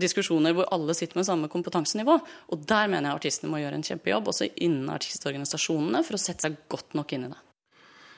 diskusjoner 0.01 0.55
hvor 0.55 0.69
alle 0.73 0.95
sitter 0.97 1.19
med 1.19 1.27
samme 1.27 1.49
kompetansenivå. 1.51 2.19
Og 2.53 2.63
der 2.69 2.88
mener 2.91 3.10
jeg 3.10 3.21
artistene 3.21 3.51
må 3.51 3.62
gjøre 3.62 3.79
en 3.79 3.88
kjempejobb, 3.88 4.31
også 4.31 4.49
innen 4.55 4.89
artistorganisasjonene, 4.93 6.03
for 6.05 6.17
å 6.17 6.21
sette 6.21 6.47
seg 6.47 6.63
godt 6.71 6.97
nok 6.97 7.13
inn 7.15 7.27
i 7.27 7.33
det. 7.33 7.43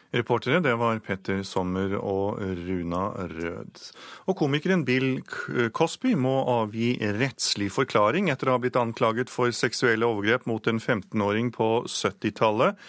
Reportere 0.10 0.58
det 0.66 0.72
var 0.82 0.98
Petter 1.06 1.44
Sommer 1.46 1.92
og 2.00 2.40
Runa 2.42 3.02
Rød. 3.30 3.82
Og 4.26 4.38
komikeren 4.40 4.82
Bill 4.82 5.20
Cosby 5.70 6.16
må 6.18 6.34
avgi 6.50 6.96
rettslig 7.20 7.68
forklaring 7.76 8.32
etter 8.34 8.50
å 8.50 8.56
ha 8.56 8.64
blitt 8.64 8.80
anklaget 8.80 9.30
for 9.30 9.54
seksuelle 9.54 10.10
overgrep 10.10 10.50
mot 10.50 10.66
en 10.66 10.82
15-åring 10.82 11.54
på 11.54 11.70
70-tallet. 11.86 12.82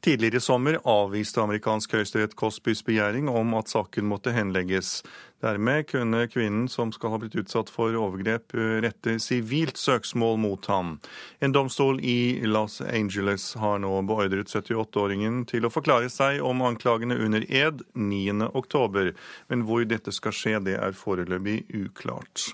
Tidligere 0.00 0.36
i 0.36 0.40
sommer 0.40 0.76
avviste 0.86 1.42
amerikansk 1.42 1.96
høyesterett 1.96 2.36
Cosbys 2.38 2.84
begjæring 2.86 3.26
om 3.28 3.56
at 3.58 3.72
saken 3.72 4.06
måtte 4.06 4.30
henlegges. 4.30 5.00
Dermed 5.42 5.88
kunne 5.90 6.20
kvinnen 6.30 6.68
som 6.70 6.92
skal 6.94 7.12
ha 7.12 7.18
blitt 7.18 7.34
utsatt 7.38 7.70
for 7.70 7.94
overgrep, 7.98 8.54
rette 8.84 9.16
sivilt 9.22 9.78
søksmål 9.78 10.38
mot 10.38 10.70
ham. 10.70 10.96
En 11.42 11.54
domstol 11.54 11.98
i 11.98 12.38
Los 12.46 12.78
Angeles 12.82 13.52
har 13.58 13.82
nå 13.82 13.90
beordret 14.06 14.54
78-åringen 14.54 15.42
til 15.50 15.66
å 15.66 15.72
forklare 15.74 16.10
seg 16.14 16.42
om 16.46 16.62
anklagene 16.66 17.18
under 17.18 17.46
ed 17.50 17.82
9.10, 17.98 19.12
men 19.50 19.66
hvor 19.66 19.86
dette 19.86 20.14
skal 20.14 20.34
skje, 20.34 20.56
det 20.70 20.78
er 20.78 20.94
foreløpig 20.94 21.64
uklart. 21.74 22.52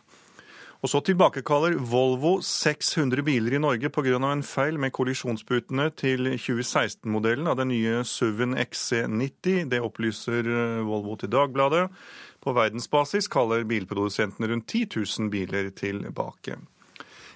Og 0.85 0.90
så 0.92 1.01
tilbakekaller 1.01 1.79
Volvo 1.81 2.35
600 2.44 3.23
biler 3.25 3.55
i 3.57 3.61
Norge 3.62 3.88
pga. 3.88 4.18
en 4.20 4.42
feil 4.44 4.77
med 4.79 4.92
kollisjonsputene 4.92 5.88
til 5.97 6.29
2016-modellen 6.37 7.49
av 7.49 7.57
den 7.57 7.70
nye 7.73 8.03
SUV-en 8.05 8.53
XC90. 8.53 9.64
Det 9.73 9.81
opplyser 9.81 10.44
eh, 10.44 10.85
Volvo 10.85 11.16
til 11.16 11.33
Dagbladet. 11.33 11.88
På 12.44 12.53
verdensbasis 12.53 13.31
kaller 13.33 13.64
bilprodusentene 13.64 14.51
rundt 14.53 14.68
10 14.68 14.92
000 14.92 15.31
biler 15.33 15.70
tilbake. 15.73 16.59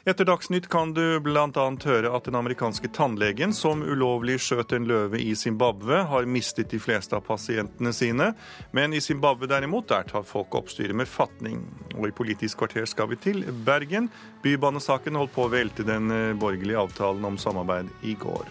Etter 0.08 0.24
Dagsnytt 0.24 0.68
kan 0.68 0.94
du 0.94 1.20
bl.a. 1.20 1.64
høre 1.84 2.10
at 2.16 2.24
den 2.24 2.36
amerikanske 2.38 2.88
tannlegen 2.96 3.50
som 3.52 3.82
ulovlig 3.84 4.38
skjøt 4.40 4.70
en 4.72 4.86
løve 4.88 5.18
i 5.20 5.34
Zimbabwe, 5.36 5.98
har 6.08 6.24
mistet 6.24 6.70
de 6.72 6.80
fleste 6.80 7.12
av 7.18 7.26
pasientene 7.26 7.92
sine. 7.92 8.30
Men 8.72 8.96
i 8.96 9.02
Zimbabwe 9.04 9.50
derimot, 9.50 9.90
der 9.92 10.08
tar 10.08 10.24
folk 10.24 10.56
oppstyret 10.56 10.96
med 10.96 11.10
fatning. 11.12 11.60
Og 11.98 12.08
i 12.08 12.14
Politisk 12.22 12.62
kvarter 12.62 12.88
skal 12.88 13.10
vi 13.12 13.20
til 13.20 13.44
Bergen. 13.66 14.08
Bybanesaken 14.46 15.20
holdt 15.20 15.34
på 15.36 15.44
å 15.44 15.52
velte 15.52 15.84
den 15.84 16.08
eh, 16.08 16.32
borgerlige 16.40 16.86
avtalen 16.86 17.28
om 17.28 17.36
samarbeid 17.36 17.92
i 18.00 18.16
går. 18.16 18.48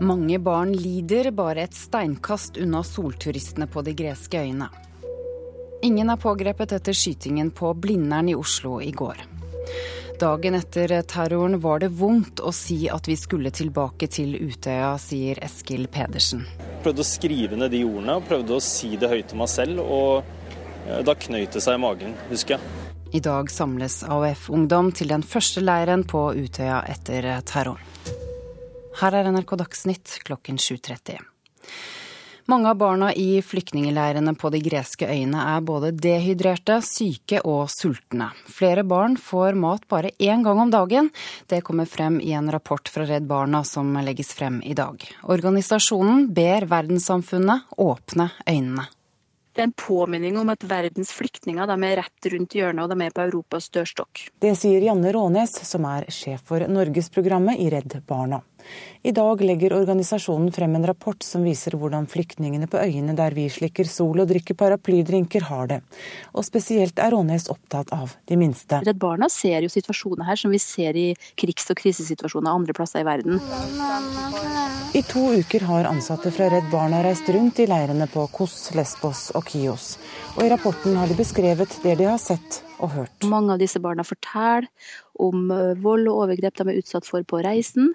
Mange 0.00 0.38
barn 0.38 0.72
lider 0.72 1.30
bare 1.34 1.64
et 1.66 1.74
steinkast 1.74 2.56
unna 2.62 2.84
solturistene 2.86 3.66
på 3.66 3.82
de 3.82 3.96
greske 3.98 4.38
øyene. 4.38 4.68
Ingen 5.82 6.10
er 6.10 6.20
pågrepet 6.22 6.72
etter 6.76 6.94
skytingen 6.94 7.50
på 7.50 7.72
Blindern 7.74 8.30
i 8.30 8.36
Oslo 8.38 8.76
i 8.82 8.92
går. 8.94 9.24
Dagen 10.18 10.54
etter 10.54 10.94
terroren 11.02 11.58
var 11.62 11.82
det 11.82 11.90
vondt 11.98 12.38
å 12.38 12.52
si 12.54 12.86
at 12.90 13.10
vi 13.10 13.16
skulle 13.18 13.50
tilbake 13.54 14.06
til 14.10 14.36
Utøya, 14.38 14.92
sier 15.02 15.38
Eskil 15.42 15.86
Pedersen. 15.90 16.46
Jeg 16.46 16.84
prøvde 16.86 17.02
å 17.02 17.10
skrive 17.10 17.58
ned 17.58 17.74
de 17.74 17.82
ordene 17.86 18.18
og 18.20 18.30
prøvde 18.30 18.54
å 18.54 18.62
si 18.62 18.92
det 18.98 19.10
høyt 19.10 19.32
til 19.32 19.42
meg 19.42 19.50
selv, 19.50 19.82
og 19.82 20.22
eh, 20.86 21.02
da 21.06 21.14
knøyt 21.26 21.58
det 21.58 21.64
seg 21.64 21.78
i 21.78 21.82
magen, 21.82 22.14
husker 22.30 22.58
jeg. 22.58 22.94
I 23.18 23.24
dag 23.24 23.50
samles 23.50 24.04
AUF-ungdom 24.06 24.94
til 24.94 25.10
den 25.10 25.26
første 25.26 25.62
leiren 25.64 26.06
på 26.06 26.28
Utøya 26.38 26.84
etter 26.86 27.32
terroren. 27.50 27.82
Her 28.98 29.14
er 29.14 29.28
NRK 29.30 29.52
Dagsnytt 29.60 30.12
klokken 30.26 30.56
7.30. 30.58 31.20
Mange 32.50 32.70
av 32.72 32.78
barna 32.80 33.12
i 33.14 33.42
flyktningleirene 33.46 34.32
på 34.34 34.50
de 34.50 34.58
greske 34.64 35.06
øyene 35.06 35.44
er 35.52 35.62
både 35.62 35.92
dehydrerte, 35.94 36.80
syke 36.82 37.38
og 37.46 37.68
sultne. 37.70 38.32
Flere 38.50 38.82
barn 38.88 39.14
får 39.20 39.54
mat 39.54 39.86
bare 39.86 40.10
én 40.18 40.42
gang 40.42 40.64
om 40.64 40.74
dagen. 40.74 41.12
Det 41.46 41.62
kommer 41.62 41.86
frem 41.86 42.18
i 42.18 42.32
en 42.34 42.50
rapport 42.50 42.90
fra 42.90 43.06
Redd 43.06 43.30
Barna 43.30 43.62
som 43.62 43.94
legges 44.02 44.34
frem 44.34 44.58
i 44.66 44.74
dag. 44.74 45.04
Organisasjonen 45.30 46.32
ber 46.34 46.66
verdenssamfunnet 46.66 47.78
åpne 47.78 48.32
øynene. 48.48 48.88
Det 49.58 49.62
er 49.64 49.72
en 49.72 49.78
påminning 49.78 50.36
om 50.38 50.50
at 50.52 50.62
verdens 50.70 51.08
flyktninger 51.10 51.70
er 51.74 51.96
rett 51.98 52.26
rundt 52.30 52.52
hjørnet, 52.54 52.84
og 52.84 52.92
de 52.92 53.06
er 53.06 53.14
på 53.14 53.24
Europas 53.24 53.66
dørstokk. 53.74 54.28
Det 54.38 54.52
sier 54.54 54.84
Janne 54.86 55.10
Rånes, 55.10 55.56
som 55.66 55.86
er 55.90 56.06
sjef 56.14 56.44
for 56.46 56.62
Norgesprogrammet 56.70 57.58
i 57.58 57.66
Redd 57.74 57.96
Barna. 58.06 58.38
I 59.02 59.12
dag 59.14 59.40
legger 59.40 59.72
organisasjonen 59.72 60.50
frem 60.52 60.74
en 60.74 60.86
rapport 60.86 61.22
som 61.22 61.44
viser 61.46 61.76
hvordan 61.78 62.08
flyktningene 62.10 62.66
på 62.66 62.80
øyene 62.82 63.14
der 63.16 63.36
vi 63.36 63.46
slikker 63.52 63.86
sol 63.88 64.18
og 64.24 64.28
drikker 64.28 64.58
paraplydrinker, 64.58 65.46
har 65.48 65.70
det. 65.70 65.80
Og 66.34 66.44
spesielt 66.44 66.98
er 66.98 67.14
Rånes 67.14 67.46
opptatt 67.52 67.92
av 67.94 68.16
de 68.26 68.36
minste. 68.40 68.82
Redd 68.84 68.98
Barna 68.98 69.30
ser 69.32 69.62
jo 69.62 69.70
situasjoner 69.72 70.26
her 70.26 70.40
som 70.40 70.50
vi 70.52 70.60
ser 70.62 70.98
i 70.98 71.08
krigs- 71.38 71.70
og 71.70 71.78
krisesituasjoner 71.78 72.50
andre 72.50 72.74
plasser 72.74 73.04
i 73.04 73.08
verden. 73.08 73.38
I 74.98 75.02
to 75.06 75.20
uker 75.36 75.60
har 75.68 75.84
ansatte 75.84 76.30
fra 76.34 76.48
Redd 76.50 76.70
Barna 76.72 77.02
reist 77.04 77.28
rundt 77.28 77.58
i 77.60 77.66
leirene 77.70 78.06
på 78.10 78.24
Kos, 78.32 78.70
Lesbos 78.74 79.28
og 79.36 79.44
Kios. 79.52 79.92
Og 80.36 80.46
i 80.46 80.48
rapporten 80.50 80.96
har 80.96 81.06
de 81.10 81.16
beskrevet 81.18 81.78
det 81.84 81.98
de 82.00 82.08
har 82.08 82.18
sett 82.22 82.62
og 82.78 82.94
hørt. 82.94 83.26
Mange 83.28 83.54
av 83.54 83.60
disse 83.60 83.80
barna 83.84 84.04
forteller 84.06 84.66
om 85.20 85.50
eh, 85.52 85.76
vold 85.82 86.08
og 86.08 86.24
overgrep 86.24 86.56
de 86.58 86.66
er 86.70 86.80
utsatt 86.80 87.06
for 87.08 87.26
på 87.26 87.42
reisen. 87.44 87.92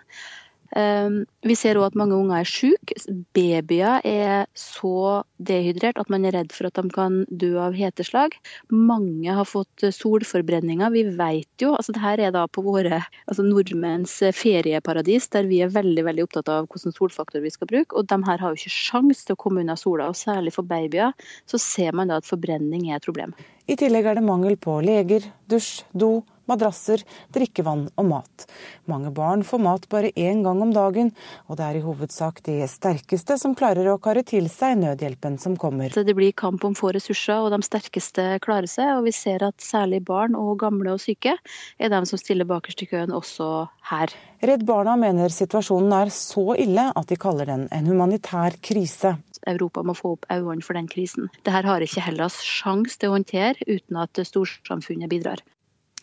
Ehm, 0.80 1.24
vi 1.46 1.56
ser 1.58 1.78
òg 1.78 1.92
at 1.92 1.98
mange 2.00 2.16
unger 2.18 2.42
er 2.42 2.50
syke. 2.50 2.98
Babyer 3.36 4.02
er 4.08 4.48
så 4.58 5.22
dehydrert 5.44 6.00
at 6.02 6.10
man 6.14 6.26
er 6.26 6.34
redd 6.38 6.54
for 6.56 6.70
at 6.70 6.80
de 6.80 6.90
kan 6.94 7.20
dø 7.30 7.52
av 7.62 7.78
heteslag. 7.78 8.34
Mange 8.74 9.36
har 9.38 9.46
fått 9.50 9.86
solforbrenninger. 9.94 10.94
Vi 10.96 11.06
vet 11.20 11.66
jo 11.66 11.74
altså 11.78 11.94
Dette 11.94 12.26
er 12.26 12.34
da 12.34 12.48
på 12.50 12.64
våre 12.66 13.04
altså 13.30 13.46
nordmenns 13.46 14.16
ferieparadis, 14.34 15.30
der 15.34 15.46
vi 15.50 15.62
er 15.62 15.74
veldig 15.74 16.08
veldig 16.10 16.26
opptatt 16.26 16.50
av 16.50 16.66
hvilken 16.66 16.96
solfaktor 16.96 17.44
vi 17.44 17.54
skal 17.54 17.70
bruke. 17.70 17.94
Og 18.00 18.10
de 18.10 18.20
her 18.26 18.42
har 18.42 18.54
jo 18.54 18.62
ikke 18.62 18.74
sjans 18.74 19.26
til 19.28 19.38
å 19.38 19.42
komme 19.44 19.62
unna 19.62 19.78
sola. 19.80 20.10
Og 20.10 20.18
særlig 20.18 20.56
for 20.58 20.66
babyer 20.66 21.14
så 21.50 21.62
ser 21.62 21.94
man 21.94 22.10
da 22.10 22.22
at 22.22 22.30
forbrenning 22.30 22.90
er 22.90 22.98
et 22.98 23.06
problem. 23.06 23.36
I 23.70 23.78
tillegg 23.80 24.10
er 24.10 24.18
det 24.18 24.26
mangel 24.26 24.58
på 24.60 24.82
leger, 24.84 25.30
dusj, 25.48 25.84
do, 25.96 26.18
madrasser, 26.50 27.04
drikkevann 27.36 27.88
og 27.96 28.10
mat. 28.10 28.46
Mange 28.90 29.12
barn 29.16 29.46
får 29.48 29.62
mat 29.64 29.88
bare 29.92 30.12
én 30.20 30.44
gang 30.46 30.62
om 30.64 30.74
dagen, 30.76 31.12
og 31.48 31.60
det 31.60 31.68
er 31.68 31.80
i 31.80 31.84
hovedsak 31.86 32.42
de 32.48 32.60
sterkeste 32.70 33.38
som 33.42 33.56
klarer 33.58 33.88
å 33.92 34.00
kare 34.04 34.26
til 34.28 34.50
seg 34.52 34.78
nødhjelpen 34.82 35.40
som 35.42 35.58
kommer. 35.60 35.94
Det 35.94 36.18
blir 36.18 36.36
kamp 36.36 36.66
om 36.68 36.76
få 36.78 36.94
ressurser, 36.96 37.40
og 37.44 37.54
de 37.54 37.62
sterkeste 37.66 38.28
klarer 38.44 38.70
seg. 38.70 38.98
Og 38.98 39.08
vi 39.08 39.16
ser 39.16 39.46
at 39.48 39.64
særlig 39.64 40.04
barn 40.06 40.38
og 40.40 40.58
gamle 40.64 40.96
og 40.96 41.02
syke 41.04 41.38
er 41.80 41.94
de 41.94 42.04
som 42.10 42.20
stiller 42.20 42.48
bakerst 42.50 42.84
i 42.86 42.90
køen 42.92 43.14
også 43.16 43.50
her. 43.90 44.14
Redd 44.44 44.66
Barna 44.68 44.98
mener 45.00 45.32
situasjonen 45.32 45.94
er 45.96 46.12
så 46.12 46.58
ille 46.60 46.90
at 46.92 47.08
de 47.08 47.16
kaller 47.20 47.48
den 47.48 47.70
en 47.72 47.88
humanitær 47.88 48.58
krise. 48.64 49.16
Europa 49.48 49.84
må 49.84 49.96
få 49.96 50.16
opp 50.18 50.28
øynene 50.32 50.64
for 50.64 50.76
den 50.78 50.90
krisen. 50.92 51.30
Dette 51.44 51.64
har 51.64 51.84
ikke 51.84 52.04
Hellas 52.04 52.40
sjanse 52.44 53.00
til 53.00 53.12
å 53.12 53.18
håndtere 53.18 53.68
uten 53.68 54.00
at 54.04 54.20
storsamfunnet 54.28 55.12
bidrar. 55.12 55.44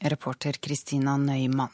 Reporter 0.03 0.59
Kristina 0.63 1.17
Nøymann. 1.21 1.73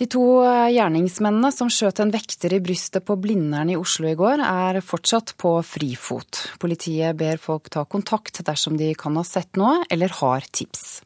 De 0.00 0.06
to 0.10 0.24
gjerningsmennene 0.72 1.52
som 1.52 1.68
skjøt 1.70 2.00
en 2.02 2.10
vekter 2.10 2.54
i 2.56 2.62
brystet 2.64 3.04
på 3.06 3.14
Blindern 3.20 3.70
i 3.70 3.76
Oslo 3.78 4.08
i 4.08 4.16
går, 4.18 4.40
er 4.40 4.80
fortsatt 4.82 5.34
på 5.38 5.52
frifot. 5.68 6.40
Politiet 6.62 7.14
ber 7.20 7.38
folk 7.38 7.68
ta 7.70 7.84
kontakt 7.84 8.40
dersom 8.46 8.80
de 8.80 8.94
kan 8.98 9.18
ha 9.20 9.24
sett 9.28 9.60
noe 9.60 9.84
eller 9.92 10.14
har 10.22 10.48
tips. 10.48 11.02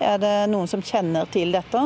Er 0.00 0.18
det 0.20 0.34
noen 0.52 0.68
som 0.68 0.82
kjenner 0.84 1.28
til 1.32 1.54
dette, 1.54 1.82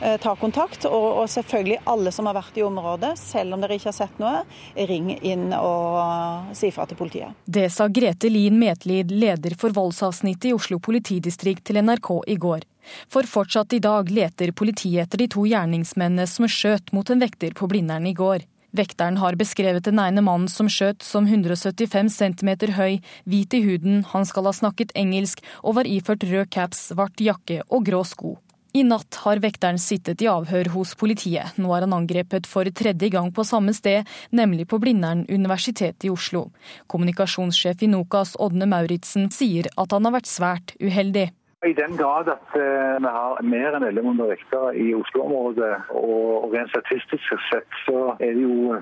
eh, 0.00 0.16
ta 0.20 0.34
kontakt. 0.36 0.84
Og, 0.84 1.06
og, 1.22 1.28
selvfølgelig 1.30 1.78
alle 1.88 2.12
som 2.12 2.28
har 2.28 2.36
vært 2.36 2.58
i 2.60 2.64
området, 2.66 3.14
selv 3.18 3.56
om 3.56 3.64
dere 3.64 3.78
ikke 3.78 3.90
har 3.90 3.96
sett 3.96 4.18
noe, 4.20 4.42
ring 4.90 5.12
inn 5.16 5.48
og 5.56 6.54
si 6.56 6.70
fra 6.74 6.86
til 6.86 7.00
politiet. 7.00 7.36
Det 7.44 7.68
sa 7.72 7.88
Grete 7.88 8.30
Lien 8.32 8.58
Metlid, 8.60 9.10
leder 9.10 9.56
for 9.58 9.74
voldsavsnittet 9.76 10.50
i 10.50 10.56
Oslo 10.56 10.80
politidistrikt 10.82 11.64
til 11.70 11.80
NRK 11.80 12.12
i 12.26 12.36
går. 12.40 12.66
For 13.10 13.26
fortsatt 13.26 13.72
i 13.74 13.82
dag 13.82 14.10
leter 14.14 14.52
politiet 14.54 15.06
etter 15.06 15.24
de 15.24 15.30
to 15.32 15.46
gjerningsmennene 15.48 16.28
som 16.30 16.46
skjøt 16.46 16.92
mot 16.94 17.08
en 17.10 17.22
vekter 17.22 17.56
på 17.56 17.66
Blindern 17.70 18.06
i 18.06 18.14
går. 18.14 18.44
Vekteren 18.76 19.16
har 19.22 19.36
beskrevet 19.40 19.86
den 19.86 20.00
ene 20.02 20.22
mannen 20.24 20.50
som 20.52 20.68
skjøt 20.68 21.04
som 21.06 21.24
175 21.28 22.10
cm 22.12 22.50
høy, 22.76 22.98
hvit 23.24 23.54
i 23.56 23.62
huden, 23.64 24.02
han 24.12 24.26
skal 24.28 24.48
ha 24.48 24.52
snakket 24.56 24.92
engelsk 24.98 25.40
og 25.62 25.78
var 25.78 25.88
iført 25.88 26.26
rød 26.26 26.50
caps, 26.52 26.90
svart 26.90 27.22
jakke 27.22 27.62
og 27.70 27.86
grå 27.88 28.02
sko. 28.04 28.34
I 28.76 28.82
natt 28.84 29.16
har 29.22 29.40
vekteren 29.40 29.78
sittet 29.80 30.20
i 30.20 30.28
avhør 30.28 30.68
hos 30.74 30.92
politiet. 31.00 31.56
Nå 31.56 31.70
er 31.72 31.86
han 31.86 31.94
angrepet 31.96 32.44
for 32.50 32.68
tredje 32.68 33.08
gang 33.14 33.30
på 33.32 33.46
samme 33.48 33.72
sted, 33.72 34.04
nemlig 34.36 34.66
på 34.68 34.80
Blindern 34.82 35.24
universitet 35.30 36.04
i 36.04 36.12
Oslo. 36.12 36.50
Kommunikasjonssjef 36.92 37.86
i 37.86 37.88
Nokas, 37.88 38.34
Ådne 38.36 38.68
Mauritzen, 38.68 39.30
sier 39.32 39.70
at 39.72 39.96
han 39.96 40.04
har 40.04 40.18
vært 40.18 40.28
svært 40.28 40.76
uheldig. 40.82 41.30
I 41.64 41.72
den 41.72 41.96
grad 41.96 42.28
at 42.28 42.52
uh, 42.52 42.98
vi 43.00 43.10
har 43.14 43.38
mer 43.48 43.76
enn 43.78 43.86
1100 43.88 44.28
vektere 44.28 44.74
i 44.76 44.90
Oslo-området, 44.92 45.70
og 45.96 46.52
rent 46.52 46.68
statistisk 46.68 47.32
sett 47.48 47.78
så 47.86 48.12
er 48.20 48.36
det 48.36 48.42
jo 48.44 48.76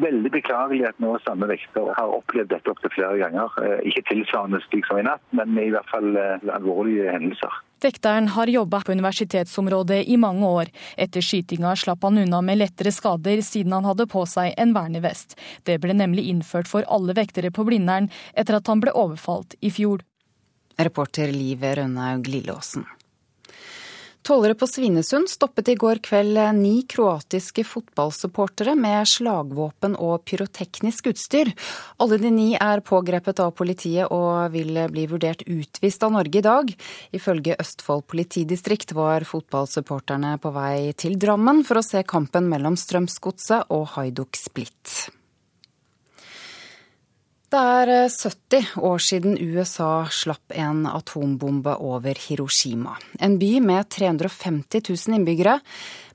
veldig 0.00 0.32
beklagelig 0.32 0.86
at 0.88 1.02
nå 1.04 1.12
samme 1.26 1.44
vekter 1.50 1.92
har 1.98 2.14
opplevd 2.16 2.54
dette 2.54 2.72
opptil 2.72 2.94
flere 2.94 3.20
ganger. 3.20 3.52
Uh, 3.60 3.84
ikke 3.84 4.06
tilsvarende 4.08 4.62
slik 4.64 4.88
som 4.88 5.02
i 5.02 5.04
natt, 5.04 5.20
men 5.36 5.60
i 5.60 5.68
hvert 5.74 5.92
fall 5.92 6.16
alvorlige 6.56 7.12
hendelser. 7.12 7.60
Vekteren 7.84 8.32
har 8.32 8.48
jobba 8.48 8.80
på 8.80 8.96
universitetsområdet 8.96 10.00
i 10.08 10.16
mange 10.16 10.48
år. 10.48 10.72
Etter 10.96 11.20
skytinga 11.20 11.74
slapp 11.76 12.08
han 12.08 12.24
unna 12.24 12.40
med 12.40 12.62
lettere 12.62 12.96
skader, 12.96 13.44
siden 13.44 13.76
han 13.76 13.84
hadde 13.84 14.08
på 14.08 14.24
seg 14.24 14.56
en 14.56 14.72
vernevest. 14.72 15.36
Det 15.68 15.76
ble 15.84 15.92
nemlig 15.92 16.30
innført 16.32 16.72
for 16.72 16.88
alle 16.88 17.12
vektere 17.20 17.52
på 17.52 17.68
Blindern 17.68 18.08
etter 18.32 18.56
at 18.56 18.72
han 18.72 18.80
ble 18.80 18.96
overfalt 18.96 19.60
i 19.60 19.68
fjor. 19.68 20.00
Reporter 20.78 21.32
Liv 21.32 21.64
Rønnaug 21.64 22.28
Lilleåsen. 22.28 22.86
Tollere 24.26 24.56
på 24.58 24.66
Svinesund 24.66 25.30
stoppet 25.30 25.68
i 25.70 25.76
går 25.78 26.00
kveld 26.02 26.38
ni 26.56 26.80
kroatiske 26.90 27.62
fotballsupportere 27.62 28.72
med 28.74 29.06
slagvåpen 29.06 29.94
og 30.02 30.24
pyroteknisk 30.26 31.12
utstyr. 31.12 31.52
Alle 32.02 32.18
de 32.18 32.32
ni 32.34 32.48
er 32.58 32.82
pågrepet 32.82 33.38
av 33.44 33.52
politiet 33.54 34.10
og 34.10 34.50
vil 34.56 34.80
bli 34.90 35.04
vurdert 35.12 35.44
utvist 35.46 36.02
av 36.02 36.16
Norge 36.16 36.40
i 36.40 36.42
dag. 36.42 36.72
Ifølge 37.14 37.54
Østfold 37.62 38.02
politidistrikt 38.10 38.96
var 38.98 39.28
fotballsupporterne 39.30 40.34
på 40.42 40.50
vei 40.58 40.90
til 40.98 41.14
Drammen 41.22 41.62
for 41.62 41.78
å 41.78 41.86
se 41.86 42.02
kampen 42.02 42.50
mellom 42.50 42.74
Strømsgodset 42.74 43.70
og 43.70 43.92
Haiduk 43.94 44.34
Split. 44.34 45.06
Det 47.46 47.58
er 47.62 48.08
70 48.10 48.56
eh, 48.58 48.70
år 48.82 48.98
siden 48.98 49.36
USA 49.38 50.08
slapp 50.10 50.50
en 50.50 50.80
atombombe 50.90 51.76
over 51.78 52.18
Hiroshima. 52.18 52.96
En 53.22 53.36
by 53.38 53.60
med 53.62 53.86
350 53.88 54.82
000 54.88 55.14
innbyggere. 55.20 55.60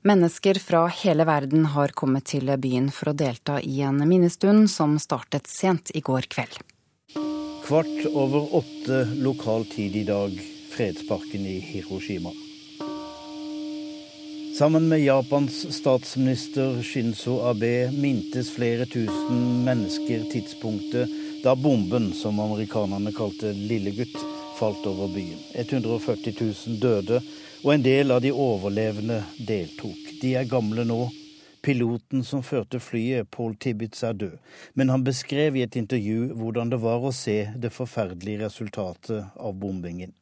Mennesker 0.04 0.60
fra 0.60 0.82
hele 0.92 1.24
verden 1.24 1.64
har 1.72 1.94
kommet 1.96 2.28
til 2.34 2.52
byen 2.60 2.90
for 2.92 3.12
å 3.12 3.16
delta 3.16 3.56
i 3.64 3.80
en 3.80 4.04
minnestund 4.04 4.68
som 4.68 4.98
startet 5.00 5.48
sent 5.48 5.94
i 5.96 6.04
går 6.04 6.28
kveld. 6.28 6.60
Kvart 7.64 8.06
over 8.12 8.52
åtte 8.60 9.00
lokal 9.24 9.64
tid 9.72 9.96
i 10.02 10.04
dag, 10.04 10.36
fredsparken 10.76 11.48
i 11.48 11.56
Hiroshima. 11.64 12.34
Sammen 14.58 14.84
med 14.90 15.00
Japans 15.00 15.62
statsminister 15.72 16.82
Shinzo 16.84 17.40
Abe 17.48 17.88
mintes 17.96 18.52
flere 18.52 18.84
tusen 18.84 19.62
mennesker 19.64 20.26
tidspunktet 20.28 21.21
da 21.42 21.56
bomben, 21.56 22.12
som 22.12 22.40
amerikanerne 22.40 23.12
kalte 23.12 23.52
Lillegutt, 23.52 24.16
falt 24.58 24.86
over 24.86 25.08
byen. 25.14 25.38
140 25.54 26.34
000 26.40 26.78
døde, 26.80 27.20
og 27.64 27.74
en 27.74 27.82
del 27.82 28.10
av 28.10 28.20
de 28.22 28.30
overlevende 28.32 29.22
deltok. 29.48 29.98
De 30.22 30.36
er 30.38 30.46
gamle 30.46 30.84
nå. 30.86 31.08
Piloten 31.62 32.24
som 32.26 32.42
førte 32.42 32.80
flyet, 32.82 33.30
Paul 33.30 33.54
Tibbets, 33.54 34.02
er 34.02 34.12
død, 34.18 34.38
men 34.74 34.90
han 34.90 35.04
beskrev 35.06 35.56
i 35.56 35.62
et 35.62 35.76
intervju 35.78 36.32
hvordan 36.38 36.70
det 36.70 36.80
var 36.82 37.02
å 37.06 37.12
se 37.14 37.36
det 37.54 37.70
forferdelige 37.74 38.42
resultatet 38.44 39.30
av 39.38 39.54
bombingen. 39.54 40.14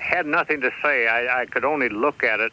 had 0.00 0.26
nothing 0.26 0.60
to 0.62 0.70
say. 0.82 1.06
I, 1.06 1.42
I 1.42 1.46
could 1.46 1.64
only 1.64 1.88
look 1.88 2.24
at 2.24 2.40
it 2.40 2.52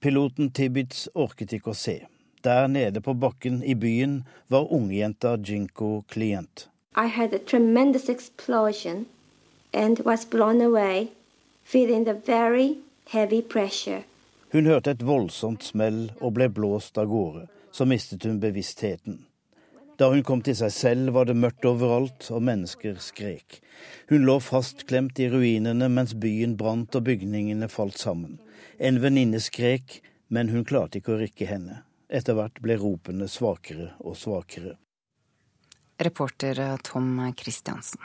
Piloten 0.00 0.50
Tibbits 0.50 1.08
orket 1.14 1.52
ikke 1.52 1.70
å 1.70 1.76
se. 1.76 1.96
Der 2.44 2.66
nede 2.68 3.00
på 3.00 3.14
bakken 3.14 3.62
i 3.64 3.74
byen 3.74 4.22
var 4.48 4.72
ungjenta 4.72 5.36
Jinko 5.36 6.02
klient. 6.08 6.68
I 6.96 7.06
had 7.06 7.34
a 7.34 7.38
tremendous 7.38 8.08
explosion 8.08 9.06
and 9.72 10.00
was 10.04 10.24
blown 10.24 10.60
away, 10.60 11.08
feeling 11.64 12.04
the 12.04 12.14
very 12.26 12.76
heavy 13.08 13.42
pressure. 13.42 14.04
Hun 14.52 14.66
hørte 14.66 14.90
et 14.90 15.02
voldsomt 15.02 15.64
smell 15.64 16.12
og 16.20 16.36
ble 16.36 16.48
blåst 16.48 16.98
av 16.98 17.08
gårde. 17.10 17.48
Så 17.72 17.84
mistet 17.84 18.24
hun 18.24 18.40
bevisstheten. 18.40 19.24
Da 19.96 20.08
hun 20.10 20.24
kom 20.26 20.40
til 20.42 20.56
seg 20.58 20.72
selv, 20.74 21.12
var 21.14 21.28
det 21.28 21.36
mørkt 21.38 21.66
overalt, 21.68 22.26
og 22.34 22.42
mennesker 22.42 22.96
skrek. 23.02 23.60
Hun 24.10 24.26
lå 24.26 24.40
fastklemt 24.42 25.20
i 25.22 25.28
ruinene 25.30 25.86
mens 25.92 26.16
byen 26.18 26.56
brant 26.58 26.96
og 26.98 27.06
bygningene 27.06 27.68
falt 27.70 28.00
sammen. 28.02 28.40
En 28.78 28.98
venninne 29.02 29.38
skrek, 29.42 30.00
men 30.34 30.50
hun 30.50 30.66
klarte 30.66 30.98
ikke 30.98 31.14
å 31.14 31.20
rikke 31.22 31.46
henne. 31.46 31.84
Etter 32.10 32.34
hvert 32.34 32.58
ble 32.64 32.78
ropene 32.80 33.30
svakere 33.30 33.92
og 34.02 34.18
svakere. 34.18 34.74
Reporter 36.02 36.58
Tom 36.82 37.22
Christiansen. 37.38 38.02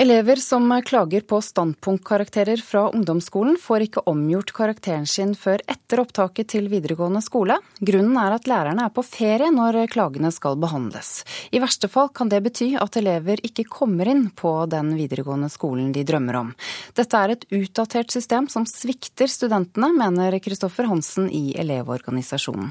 Elever 0.00 0.36
som 0.36 0.82
klager 0.86 1.20
på 1.20 1.40
standpunktkarakterer 1.42 2.56
fra 2.56 2.84
ungdomsskolen, 2.94 3.56
får 3.58 3.82
ikke 3.88 4.04
omgjort 4.06 4.52
karakteren 4.54 5.08
sin 5.10 5.32
før 5.34 5.58
etter 5.66 5.98
opptaket 5.98 6.52
til 6.52 6.68
videregående 6.70 7.18
skole. 7.18 7.56
Grunnen 7.82 8.14
er 8.22 8.36
at 8.36 8.46
lærerne 8.46 8.84
er 8.86 8.94
på 8.94 9.02
ferie 9.02 9.48
når 9.50 9.80
klagene 9.90 10.30
skal 10.30 10.54
behandles. 10.62 11.24
I 11.50 11.58
verste 11.58 11.90
fall 11.90 12.12
kan 12.14 12.30
det 12.30 12.44
bety 12.46 12.68
at 12.78 13.00
elever 13.02 13.42
ikke 13.42 13.66
kommer 13.66 14.06
inn 14.06 14.28
på 14.30 14.54
den 14.70 14.94
videregående 14.94 15.50
skolen 15.50 15.90
de 15.90 16.06
drømmer 16.06 16.44
om. 16.44 16.54
Dette 16.94 17.18
er 17.18 17.34
et 17.34 17.46
utdatert 17.50 18.14
system 18.14 18.46
som 18.46 18.70
svikter 18.70 19.26
studentene, 19.26 19.90
mener 19.98 20.38
Kristoffer 20.38 20.86
Hansen 20.86 21.26
i 21.26 21.56
Elevorganisasjonen. 21.58 22.70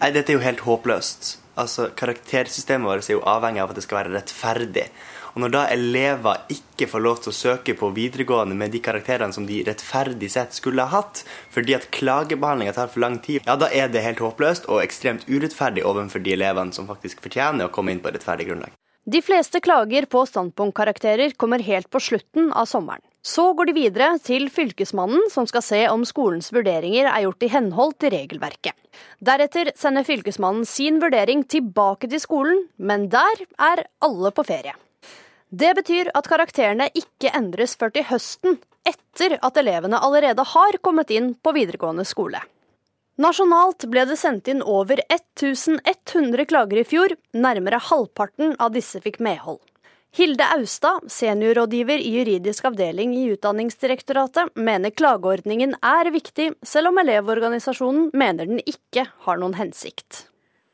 Nei, 0.00 0.14
Dette 0.14 0.32
er 0.32 0.40
jo 0.40 0.46
helt 0.48 0.64
håpløst. 0.64 1.34
Altså, 1.60 1.90
Karaktersystemet 1.92 2.88
vårt 2.88 3.10
er 3.10 3.18
jo 3.18 3.26
avhengig 3.28 3.60
av 3.60 3.74
at 3.74 3.76
det 3.76 3.84
skal 3.84 4.06
være 4.06 4.16
rettferdig. 4.16 4.88
Og 5.32 5.40
når 5.44 5.52
da 5.54 5.62
elever 5.72 6.42
ikke 6.52 6.88
får 6.90 7.04
lov 7.04 7.22
til 7.22 7.32
å 7.32 7.36
søke 7.36 7.74
på 7.78 7.88
videregående 7.96 8.56
med 8.58 8.74
de 8.74 8.82
karakterene 8.84 9.32
som 9.32 9.46
de 9.48 9.62
rettferdig 9.64 10.28
sett 10.34 10.52
skulle 10.56 10.84
ha 10.84 11.00
hatt, 11.00 11.24
fordi 11.54 11.76
at 11.78 11.88
klagebehandlinga 11.94 12.76
tar 12.76 12.92
for 12.92 13.04
lang 13.04 13.16
tid, 13.24 13.40
ja, 13.46 13.56
da 13.56 13.70
er 13.72 13.88
det 13.88 14.04
helt 14.04 14.20
håpløst 14.20 14.68
og 14.68 14.82
ekstremt 14.84 15.24
urettferdig 15.30 15.86
overfor 15.88 16.24
de 16.24 16.36
elevene 16.36 16.76
som 16.76 16.88
faktisk 16.90 17.24
fortjener 17.24 17.68
å 17.68 17.72
komme 17.72 17.94
inn 17.94 18.04
på 18.04 18.12
rettferdig 18.12 18.50
grunnlag. 18.50 18.76
De 19.02 19.18
fleste 19.18 19.58
klager 19.58 20.04
på 20.06 20.20
standpunktkarakterer 20.30 21.32
kommer 21.34 21.64
helt 21.66 21.88
på 21.90 21.98
slutten 21.98 22.52
av 22.54 22.68
sommeren. 22.70 23.02
Så 23.22 23.48
går 23.54 23.70
de 23.70 23.74
videre 23.74 24.12
til 24.22 24.48
Fylkesmannen, 24.50 25.28
som 25.30 25.46
skal 25.46 25.62
se 25.62 25.80
om 25.90 26.04
skolens 26.06 26.50
vurderinger 26.54 27.08
er 27.10 27.24
gjort 27.24 27.42
i 27.46 27.50
henhold 27.50 27.96
til 28.02 28.14
regelverket. 28.14 28.74
Deretter 29.22 29.72
sender 29.78 30.06
Fylkesmannen 30.06 30.66
sin 30.66 30.98
vurdering 31.02 31.42
tilbake 31.46 32.10
til 32.10 32.22
skolen, 32.22 32.64
men 32.78 33.08
der 33.10 33.44
er 33.58 33.86
alle 34.02 34.34
på 34.34 34.46
ferie. 34.46 34.74
Det 35.52 35.74
betyr 35.76 36.08
at 36.16 36.28
karakterene 36.32 36.86
ikke 36.96 37.28
endres 37.36 37.74
før 37.76 37.92
til 37.92 38.06
høsten, 38.08 38.56
etter 38.88 39.36
at 39.44 39.58
elevene 39.60 40.00
allerede 40.00 40.46
har 40.54 40.78
kommet 40.80 41.12
inn 41.12 41.34
på 41.36 41.52
videregående 41.52 42.06
skole. 42.08 42.40
Nasjonalt 43.20 43.84
ble 43.92 44.06
det 44.08 44.16
sendt 44.16 44.48
inn 44.48 44.62
over 44.64 45.02
1100 45.12 46.46
klager 46.48 46.80
i 46.80 46.86
fjor, 46.88 47.12
nærmere 47.36 47.82
halvparten 47.90 48.56
av 48.56 48.72
disse 48.72 49.02
fikk 49.04 49.20
medhold. 49.20 49.60
Hilde 50.16 50.48
Austad, 50.56 51.04
seniorrådgiver 51.12 52.00
i 52.00 52.16
juridisk 52.16 52.66
avdeling 52.68 53.12
i 53.16 53.28
Utdanningsdirektoratet, 53.32 54.56
mener 54.56 54.92
klageordningen 54.96 55.76
er 55.84 56.12
viktig, 56.12 56.50
selv 56.64 56.90
om 56.90 57.00
Elevorganisasjonen 57.04 58.10
mener 58.16 58.48
den 58.48 58.64
ikke 58.64 59.06
har 59.28 59.40
noen 59.40 59.56
hensikt. 59.60 60.26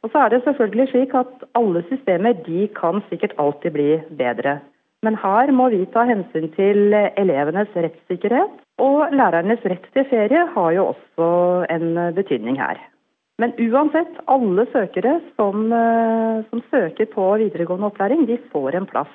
Og 0.02 0.12
så 0.12 0.24
er 0.24 0.28
det 0.32 0.44
selvfølgelig 0.44 0.88
slik 0.92 1.14
at 1.18 1.46
alle 1.58 1.82
systemer 1.88 2.36
de 2.46 2.68
kan 2.80 3.02
sikkert 3.08 3.34
alltid 3.38 3.74
bli 3.74 3.90
bedre. 4.20 4.60
Men 5.02 5.14
her 5.14 5.50
må 5.54 5.68
vi 5.70 5.84
ta 5.94 6.04
hensyn 6.06 6.48
til 6.54 6.94
elevenes 6.94 7.74
rettssikkerhet. 7.74 8.54
Og 8.82 9.10
lærernes 9.14 9.64
rett 9.66 9.86
til 9.94 10.06
ferie 10.10 10.44
har 10.54 10.70
jo 10.74 10.86
også 10.92 11.28
en 11.74 12.14
betydning 12.14 12.58
her. 12.58 12.78
Men 13.38 13.54
uansett, 13.62 14.18
alle 14.26 14.66
søkere 14.72 15.20
som, 15.36 15.70
eh, 15.72 16.42
som 16.50 16.62
søker 16.70 17.06
på 17.06 17.26
videregående 17.38 17.86
opplæring, 17.86 18.26
de 18.26 18.38
får 18.52 18.74
en 18.74 18.86
plass. 18.86 19.12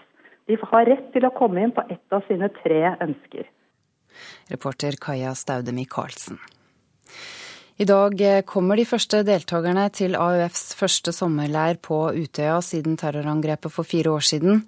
De 0.47 0.55
har 0.61 0.85
rett 0.85 1.11
til 1.11 1.25
å 1.27 1.33
komme 1.35 1.63
inn 1.63 1.71
på 1.75 1.83
ett 1.89 2.11
av 2.11 2.23
sine 2.27 2.49
tre 2.63 2.95
ønsker. 3.03 3.43
Reporter 4.51 4.95
Kaja 4.99 5.33
Staude 5.35 5.73
Michaelsen. 5.75 6.39
I 7.77 7.85
dag 7.89 8.21
eh, 8.21 8.41
kommer 8.45 8.77
de 8.77 8.83
første 8.85 9.23
deltakerne 9.25 9.87
til 9.97 10.13
AUFs 10.13 10.75
første 10.77 11.09
sommerleir 11.15 11.79
på 11.81 11.97
Utøya 12.13 12.59
siden 12.61 12.99
terrorangrepet 13.01 13.73
for 13.73 13.87
fire 13.87 14.11
år 14.13 14.25
siden. 14.27 14.61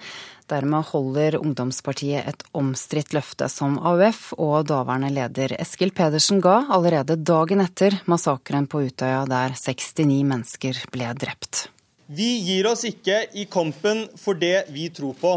Dermed 0.50 0.88
holder 0.90 1.38
ungdomspartiet 1.38 2.26
et 2.26 2.42
omstridt 2.58 3.14
løfte 3.14 3.46
som 3.50 3.78
AUF 3.78 4.32
og 4.42 4.66
daværende 4.72 5.12
leder 5.14 5.54
Eskil 5.60 5.94
Pedersen 5.94 6.42
ga 6.42 6.64
allerede 6.74 7.20
dagen 7.22 7.62
etter 7.62 8.00
massakren 8.10 8.66
på 8.66 8.82
Utøya 8.88 9.22
der 9.30 9.54
69 9.54 10.26
mennesker 10.26 10.82
ble 10.94 11.12
drept. 11.14 11.68
Vi 12.10 12.32
gir 12.48 12.72
oss 12.72 12.88
ikke 12.90 13.22
i 13.38 13.46
kampen 13.46 14.08
for 14.18 14.34
det 14.34 14.66
vi 14.74 14.90
tror 14.90 15.14
på. 15.22 15.36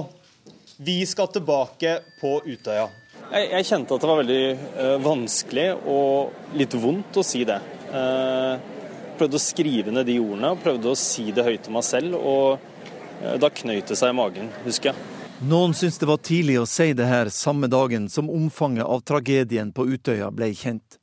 Vi 0.81 1.03
skal 1.11 1.29
tilbake 1.37 1.99
på 2.21 2.39
Utøya. 2.49 2.89
Jeg, 3.29 3.49
jeg, 3.53 3.66
kjente 3.68 3.93
at 3.93 4.01
det 4.01 4.09
var 4.09 4.20
veldig 4.22 4.43
uh, 4.57 4.95
vanskelig 5.05 5.66
og 5.93 6.55
litt 6.57 6.74
vondt 6.81 7.18
å 7.20 7.24
si 7.26 7.43
det. 7.49 7.59
Uh, 7.93 8.57
prøvde 9.18 9.37
å 9.37 9.43
skrive 9.43 9.93
ned 9.93 10.09
de 10.09 10.16
ordene 10.22 10.55
og 10.55 10.62
prøvde 10.62 10.95
å 10.95 10.97
si 10.97 11.26
det 11.37 11.45
høyt 11.45 11.66
til 11.66 11.74
meg 11.76 11.85
selv. 11.85 12.16
Og 12.16 12.57
uh, 12.57 13.35
da 13.37 13.51
knøyt 13.53 13.93
det 13.93 13.99
seg 14.01 14.14
i 14.14 14.16
magen, 14.16 14.49
husker 14.64 14.95
jeg. 14.95 15.14
Noen 15.45 15.76
syns 15.76 16.01
det 16.01 16.09
var 16.09 16.22
tidlig 16.24 16.57
å 16.59 16.64
si 16.66 16.89
det 16.99 17.07
her 17.07 17.29
samme 17.31 17.68
dagen 17.70 18.09
som 18.11 18.31
omfanget 18.33 18.89
av 18.89 19.05
tragedien 19.07 19.74
på 19.76 19.85
Utøya 19.93 20.33
ble 20.35 20.49
kjent. 20.57 20.97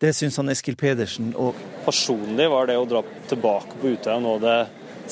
Det 0.00 0.14
syns 0.16 0.40
han 0.40 0.48
Eskil 0.48 0.80
Pedersen 0.80 1.34
òg. 1.36 1.60
Personlig 1.84 2.48
var 2.50 2.70
det 2.70 2.80
å 2.80 2.88
dra 2.88 3.04
tilbake 3.28 3.76
på 3.82 3.92
Utøya 3.92 4.16
noe 4.24 4.40
av 4.40 4.46
det 4.46 4.58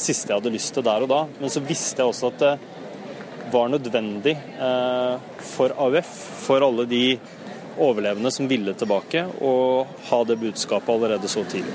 siste 0.01 0.33
jeg 0.33 0.41
hadde 0.41 0.55
lyst 0.57 0.73
til 0.75 0.87
der 0.87 1.05
og 1.05 1.13
da. 1.13 1.21
Men 1.43 1.53
så 1.53 1.61
visste 1.61 2.01
jeg 2.01 2.09
også 2.09 2.33
at 2.33 2.41
det 2.41 2.53
var 3.53 3.69
nødvendig 3.69 4.37
eh, 4.37 5.19
for 5.39 5.75
AUF, 5.77 6.13
for 6.47 6.65
alle 6.65 6.85
de 6.89 7.19
overlevende 7.79 8.31
som 8.31 8.49
ville 8.49 8.75
tilbake, 8.75 9.25
å 9.41 9.87
ha 10.11 10.25
det 10.25 10.39
budskapet 10.41 10.91
allerede 10.95 11.29
så 11.29 11.45
tidlig. 11.45 11.75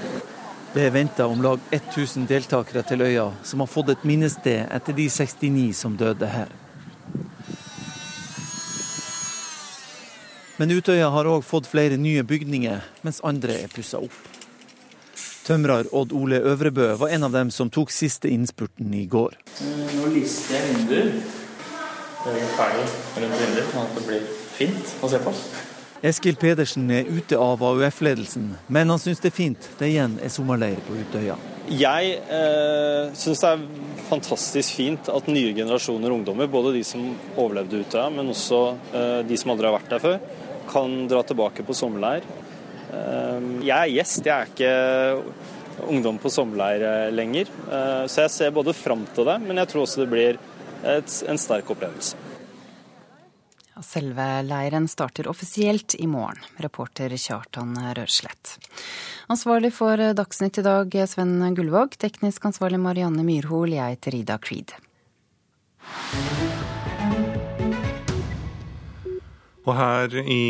Det 0.74 0.88
er 0.88 0.94
venta 0.96 1.28
om 1.30 1.42
lag 1.42 1.60
1000 1.72 2.26
deltakere 2.28 2.82
til 2.88 3.06
øya, 3.06 3.28
som 3.46 3.62
har 3.62 3.70
fått 3.70 3.94
et 3.94 4.06
minnested 4.10 4.66
etter 4.74 4.96
de 4.98 5.06
69 5.10 5.70
som 5.78 5.98
døde 5.98 6.28
her. 6.28 6.50
Men 10.58 10.72
Utøya 10.74 11.10
har 11.14 11.30
òg 11.30 11.46
fått 11.46 11.70
flere 11.70 11.98
nye 11.98 12.24
bygninger, 12.26 12.82
mens 13.06 13.22
andre 13.26 13.58
er 13.64 13.72
pussa 13.74 14.02
opp. 14.02 14.18
Tømrer 15.44 15.90
Odd 15.92 16.14
Ole 16.16 16.40
Øvrebø 16.40 16.94
var 17.02 17.12
en 17.12 17.28
av 17.28 17.34
dem 17.36 17.50
som 17.52 17.70
tok 17.74 17.92
siste 17.92 18.30
innspurten 18.32 18.94
i 18.96 19.04
går. 19.12 19.36
Nå 19.98 20.12
lister 20.14 20.56
jeg 20.56 20.70
vinduer 20.70 21.42
ferdig 22.24 22.88
rundt 23.20 23.40
vinduet, 23.42 23.70
sånn 23.72 23.86
at 23.86 23.96
det 23.98 24.04
blir 24.08 24.28
fint 24.56 24.98
å 25.04 25.12
se 25.12 25.20
på. 25.24 25.34
Eskil 26.04 26.36
Pedersen 26.36 26.90
er 26.92 27.08
ute 27.08 27.38
av 27.40 27.62
AUF-ledelsen, 27.64 28.50
men 28.68 28.92
han 28.92 29.00
syns 29.00 29.22
det 29.24 29.30
er 29.32 29.36
fint 29.38 29.68
det 29.80 29.88
igjen 29.94 30.18
er 30.20 30.32
sommerleir 30.32 30.82
på 30.84 30.98
Utøya. 31.00 31.38
Jeg 31.72 32.18
eh, 32.20 33.14
syns 33.16 33.40
det 33.40 33.52
er 33.54 33.62
fantastisk 34.10 34.76
fint 34.76 35.08
at 35.08 35.30
nye 35.32 35.54
generasjoner 35.56 36.12
ungdommer, 36.12 36.52
både 36.52 36.74
de 36.76 36.84
som 36.88 37.06
overlevde 37.38 37.80
Utøya, 37.86 38.10
men 38.12 38.34
også 38.34 38.62
eh, 38.92 39.20
de 39.30 39.40
som 39.40 39.54
aldri 39.54 39.70
har 39.70 39.78
vært 39.78 39.96
der 39.96 40.04
før, 40.04 40.20
kan 40.74 40.98
dra 41.12 41.24
tilbake 41.28 41.64
på 41.64 41.76
sommerleir. 41.78 42.28
Eh, 42.92 43.50
jeg 43.64 43.78
er 43.78 43.96
gjest, 43.96 44.28
jeg 44.28 44.36
er 44.36 44.52
ikke 44.52 45.88
ungdom 45.88 46.20
på 46.20 46.32
sommerleir 46.32 46.84
eh, 46.84 47.12
lenger. 47.16 47.48
Eh, 47.72 48.04
så 48.12 48.26
jeg 48.26 48.34
ser 48.36 48.56
både 48.56 48.76
fram 48.76 49.08
til 49.16 49.28
det, 49.32 49.40
men 49.48 49.64
jeg 49.64 49.72
tror 49.72 49.86
også 49.86 50.04
det 50.04 50.12
blir 50.12 50.42
et, 50.84 51.24
en 51.28 51.40
sterk 51.40 51.72
opplevelse. 51.74 52.20
Selve 53.84 54.26
leiren 54.46 54.86
starter 54.88 55.28
offisielt 55.28 55.96
i 55.96 56.06
morgen. 56.08 56.38
Reporter 56.62 57.10
Kjartan 57.18 57.74
Rørslett. 57.98 58.58
Ansvarlig 59.34 59.74
for 59.74 59.98
Dagsnytt 60.14 60.60
i 60.62 60.66
dag, 60.66 60.98
Sven 61.10 61.56
Gullvåg. 61.56 61.98
Teknisk 61.98 62.46
ansvarlig 62.46 62.80
Marianne 62.80 63.26
Myrhol. 63.26 63.74
Jeg 63.74 63.98
heter 63.98 64.20
Ida 64.20 64.38
Creed. 64.38 64.76
Og 69.64 69.76
her 69.80 70.16
i 70.20 70.44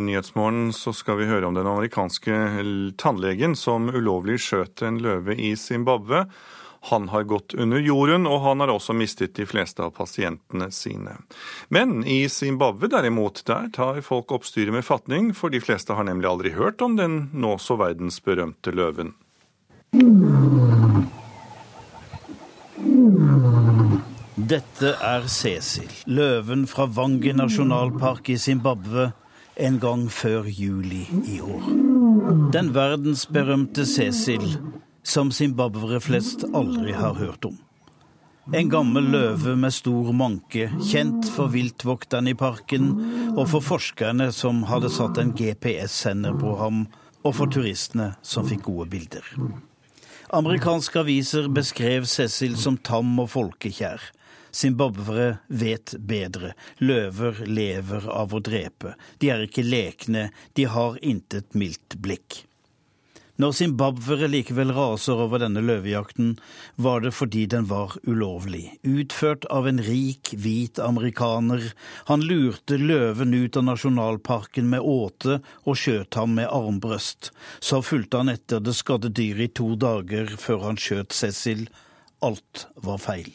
Nyhetsmorgen 0.00 0.70
så 0.72 0.94
skal 0.96 1.20
vi 1.20 1.28
høre 1.28 1.46
om 1.46 1.56
den 1.56 1.68
amerikanske 1.68 2.36
tannlegen 2.96 3.54
som 3.56 3.90
ulovlig 3.92 4.40
skjøt 4.42 4.80
en 4.86 5.00
løve 5.04 5.36
i 5.36 5.52
Zimbabwe. 5.60 6.24
Han 6.90 7.08
har 7.08 7.22
gått 7.22 7.54
under 7.54 7.78
jorden, 7.82 8.26
og 8.30 8.40
han 8.44 8.60
har 8.62 8.70
også 8.70 8.94
mistet 8.94 9.34
de 9.34 9.46
fleste 9.46 9.82
av 9.82 9.90
pasientene 9.96 10.68
sine. 10.70 11.16
Men 11.68 12.04
i 12.06 12.28
Zimbabwe 12.30 12.86
derimot, 12.92 13.42
der 13.48 13.72
tar 13.74 13.98
folk 14.06 14.30
oppstyret 14.36 14.74
med 14.74 14.86
fatning, 14.86 15.32
for 15.34 15.50
de 15.50 15.58
fleste 15.60 15.96
har 15.98 16.06
nemlig 16.06 16.30
aldri 16.30 16.54
hørt 16.54 16.82
om 16.86 16.94
den 16.98 17.24
nå 17.34 17.56
så 17.58 17.74
verdensberømte 17.80 18.74
løven. 18.76 19.16
Dette 24.36 24.94
er 25.02 25.26
Cecil, 25.26 25.90
løven 26.06 26.66
fra 26.70 26.86
Vangi 26.86 27.34
nasjonalpark 27.34 28.30
i 28.30 28.38
Zimbabwe 28.38 29.10
en 29.56 29.78
gang 29.82 30.06
før 30.12 30.46
juli 30.46 31.06
i 31.26 31.40
år. 31.42 31.70
Den 32.54 32.74
verdensberømte 32.76 33.86
Cecil 33.88 34.44
som 35.06 35.30
zimbabwere 35.32 36.00
flest 36.02 36.42
aldri 36.54 36.92
har 36.96 37.14
hørt 37.14 37.46
om. 37.46 37.56
En 38.54 38.68
gammel 38.70 39.08
løve 39.10 39.56
med 39.58 39.74
stor 39.74 40.12
manke, 40.14 40.68
kjent 40.90 41.26
for 41.34 41.50
viltvokterne 41.50 42.30
i 42.30 42.38
parken 42.38 42.92
og 43.34 43.48
for 43.50 43.62
forskerne 43.62 44.28
som 44.34 44.64
hadde 44.70 44.90
satt 44.94 45.18
en 45.18 45.32
GPS-sender 45.34 46.34
på 46.38 46.54
ham, 46.60 46.84
og 47.26 47.34
for 47.38 47.50
turistene 47.50 48.12
som 48.22 48.46
fikk 48.46 48.68
gode 48.68 48.86
bilder. 48.92 49.26
Amerikanske 50.34 51.02
aviser 51.02 51.48
beskrev 51.50 52.06
Cecil 52.10 52.54
som 52.58 52.78
tam 52.78 53.14
og 53.22 53.32
folkekjær. 53.34 54.10
Zimbabwere 54.54 55.40
vet 55.48 55.94
bedre. 55.98 56.54
Løver 56.78 57.42
lever 57.46 58.06
av 58.10 58.34
å 58.34 58.42
drepe. 58.42 58.94
De 59.18 59.30
er 59.30 59.42
ikke 59.46 59.66
lekne, 59.66 60.30
de 60.54 60.66
har 60.70 60.98
intet 61.02 61.54
mildt 61.58 61.98
blikk. 62.02 62.44
Når 63.36 63.52
zimbabwere 63.52 64.30
likevel 64.32 64.70
raser 64.72 65.18
over 65.26 65.42
denne 65.42 65.60
løvejakten, 65.60 66.36
var 66.80 67.02
det 67.04 67.12
fordi 67.12 67.44
den 67.52 67.66
var 67.68 67.92
ulovlig, 68.08 68.78
utført 68.80 69.44
av 69.52 69.68
en 69.68 69.82
rik, 69.84 70.32
hvit 70.40 70.80
amerikaner. 70.80 71.68
Han 72.08 72.24
lurte 72.24 72.80
løven 72.80 73.36
ut 73.36 73.60
av 73.60 73.68
nasjonalparken 73.68 74.70
med 74.72 74.80
åte 74.80 75.42
og 75.64 75.76
skjøt 75.76 76.16
ham 76.16 76.38
med 76.40 76.48
armbrøst. 76.48 77.32
Så 77.60 77.82
fulgte 77.84 78.24
han 78.24 78.32
etter 78.32 78.64
det 78.64 78.76
skadde 78.78 79.12
dyret 79.12 79.50
i 79.50 79.54
to 79.60 79.74
dager 79.76 80.32
før 80.40 80.70
han 80.70 80.80
skjøt 80.80 81.12
Cecil. 81.12 81.66
Alt 82.24 82.70
var 82.80 83.02
feil. 83.04 83.34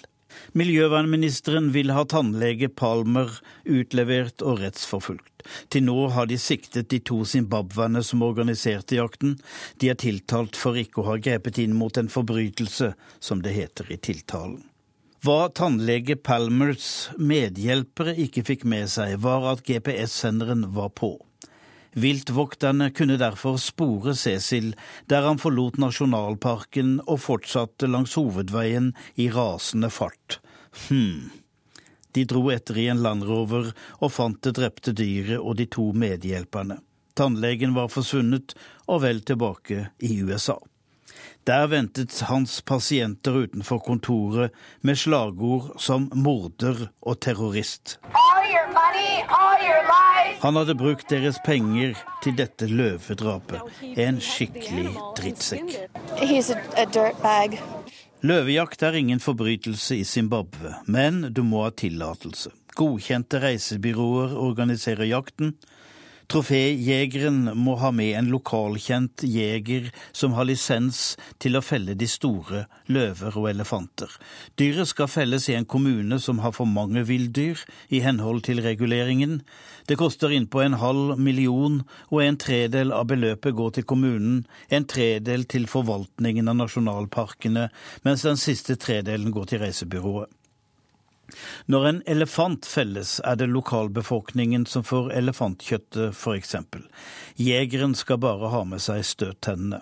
Miljøvernministeren 0.51 1.69
vil 1.71 1.93
ha 1.95 2.01
tannlege 2.11 2.67
Palmer 2.67 3.29
utlevert 3.63 4.43
og 4.43 4.59
rettsforfulgt. 4.59 5.45
Til 5.71 5.85
nå 5.87 5.95
har 6.11 6.27
de 6.27 6.35
siktet 6.37 6.89
de 6.91 6.99
to 6.99 7.21
zimbabwerne 7.23 8.03
som 8.03 8.25
organiserte 8.25 8.97
jakten. 8.97 9.37
De 9.79 9.87
er 9.93 9.99
tiltalt 10.01 10.59
for 10.59 10.75
ikke 10.75 11.01
å 11.01 11.07
ha 11.13 11.15
grepet 11.23 11.61
inn 11.63 11.77
mot 11.79 11.95
en 11.97 12.11
forbrytelse, 12.11 12.91
som 13.23 13.45
det 13.45 13.55
heter 13.55 13.95
i 13.95 13.97
tiltalen. 13.97 14.59
Hva 15.23 15.47
tannlege 15.55 16.17
Palmers 16.19 17.11
medhjelpere 17.15 18.17
ikke 18.19 18.43
fikk 18.43 18.67
med 18.67 18.91
seg, 18.91 19.21
var 19.23 19.53
at 19.53 19.63
GPS-senderen 19.67 20.67
var 20.75 20.91
på. 20.97 21.13
Viltvokterne 21.93 22.91
kunne 22.95 23.17
derfor 23.19 23.57
spore 23.59 24.15
Cecil 24.15 24.71
der 25.11 25.27
han 25.27 25.41
forlot 25.41 25.79
nasjonalparken 25.81 27.01
og 27.03 27.19
fortsatte 27.25 27.89
langs 27.89 28.15
hovedveien 28.15 28.93
i 29.19 29.27
rasende 29.33 29.91
fart. 29.91 30.39
Hm. 30.87 31.31
De 32.15 32.23
dro 32.27 32.47
etter 32.51 32.79
i 32.79 32.87
en 32.91 33.03
landrover 33.03 33.73
og 33.99 34.11
fant 34.11 34.39
det 34.43 34.55
drepte 34.59 34.95
dyret 34.95 35.39
og 35.39 35.57
de 35.59 35.67
to 35.71 35.91
medhjelperne. 35.91 36.79
Tannlegen 37.15 37.75
var 37.75 37.91
forsvunnet 37.91 38.55
og 38.87 39.03
vel 39.03 39.19
tilbake 39.27 39.89
i 39.99 40.15
USA. 40.23 40.57
Der 41.47 41.67
ventet 41.67 42.13
hans 42.29 42.61
pasienter 42.61 43.33
utenfor 43.43 43.79
kontoret 43.81 44.51
med 44.81 44.97
slagord 44.97 45.71
som 45.81 46.09
morder 46.13 46.87
og 47.01 47.19
terrorist. 47.19 47.97
Money, 48.13 48.51
Han 50.41 50.55
hadde 50.55 50.75
brukt 50.75 51.09
deres 51.09 51.37
penger 51.45 51.97
til 52.23 52.37
dette 52.37 52.65
løvedrapet. 52.69 53.61
En 53.97 54.21
skikkelig 54.21 54.93
drittsekk. 55.17 55.75
Løvejakt 58.21 58.85
er 58.85 58.97
ingen 58.97 59.21
forbrytelse 59.21 59.97
i 59.97 60.05
Zimbabwe, 60.05 60.75
men 60.85 61.27
du 61.33 61.41
må 61.45 61.65
ha 61.65 61.73
tillatelse. 61.73 62.53
Godkjente 62.77 63.41
reisebyråer 63.41 64.33
organiserer 64.37 65.09
jakten. 65.09 65.55
Troféjegeren 66.31 67.49
må 67.59 67.73
ha 67.81 67.89
med 67.91 68.13
en 68.15 68.29
lokalkjent 68.31 69.25
jeger 69.27 69.89
som 70.15 70.31
har 70.37 70.47
lisens 70.47 71.17
til 71.43 71.59
å 71.59 71.61
felle 71.65 71.91
de 71.99 72.07
store 72.07 72.61
løver 72.87 73.35
og 73.35 73.49
elefanter. 73.49 74.07
Dyret 74.55 74.93
skal 74.93 75.11
felles 75.11 75.49
i 75.51 75.57
en 75.57 75.67
kommune 75.67 76.21
som 76.23 76.39
har 76.39 76.55
for 76.55 76.71
mange 76.71 77.03
villdyr, 77.09 77.59
i 77.91 77.99
henhold 78.05 78.45
til 78.47 78.63
reguleringen. 78.63 79.41
Det 79.91 79.99
koster 79.99 80.31
innpå 80.31 80.63
en 80.63 80.79
halv 80.79 81.19
million, 81.19 81.81
og 82.07 82.23
en 82.23 82.39
tredel 82.39 82.95
av 82.95 83.09
beløpet 83.11 83.57
går 83.57 83.75
til 83.75 83.91
kommunen, 83.91 84.45
en 84.71 84.87
tredel 84.87 85.43
til 85.51 85.67
forvaltningen 85.67 86.47
av 86.47 86.61
nasjonalparkene, 86.63 87.67
mens 88.07 88.23
den 88.23 88.39
siste 88.39 88.79
tredelen 88.79 89.35
går 89.35 89.51
til 89.51 89.67
reisebyrået. 89.67 90.31
Når 91.65 91.87
en 91.87 92.01
elefant 92.09 92.65
felles, 92.65 93.19
er 93.25 93.37
det 93.39 93.49
lokalbefolkningen 93.51 94.65
som 94.69 94.83
får 94.83 95.11
elefantkjøttet, 95.21 96.15
f.eks. 96.15 96.55
Jegeren 97.39 97.95
skal 97.95 98.21
bare 98.21 98.51
ha 98.53 98.65
med 98.67 98.83
seg 98.83 99.05
støttennene. 99.07 99.81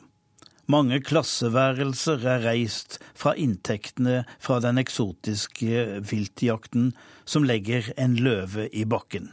Mange 0.70 1.00
klasseværelser 1.02 2.22
er 2.30 2.43
reist 2.45 3.00
fra 3.18 3.32
inntektene 3.34 4.20
fra 4.38 4.60
den 4.62 4.78
eksotiske 4.78 6.04
viltjakten 6.06 6.91
som 7.26 7.47
legger 7.50 7.89
en 7.97 8.14
løve 8.22 8.68
i 8.70 8.86
bakken. 8.86 9.32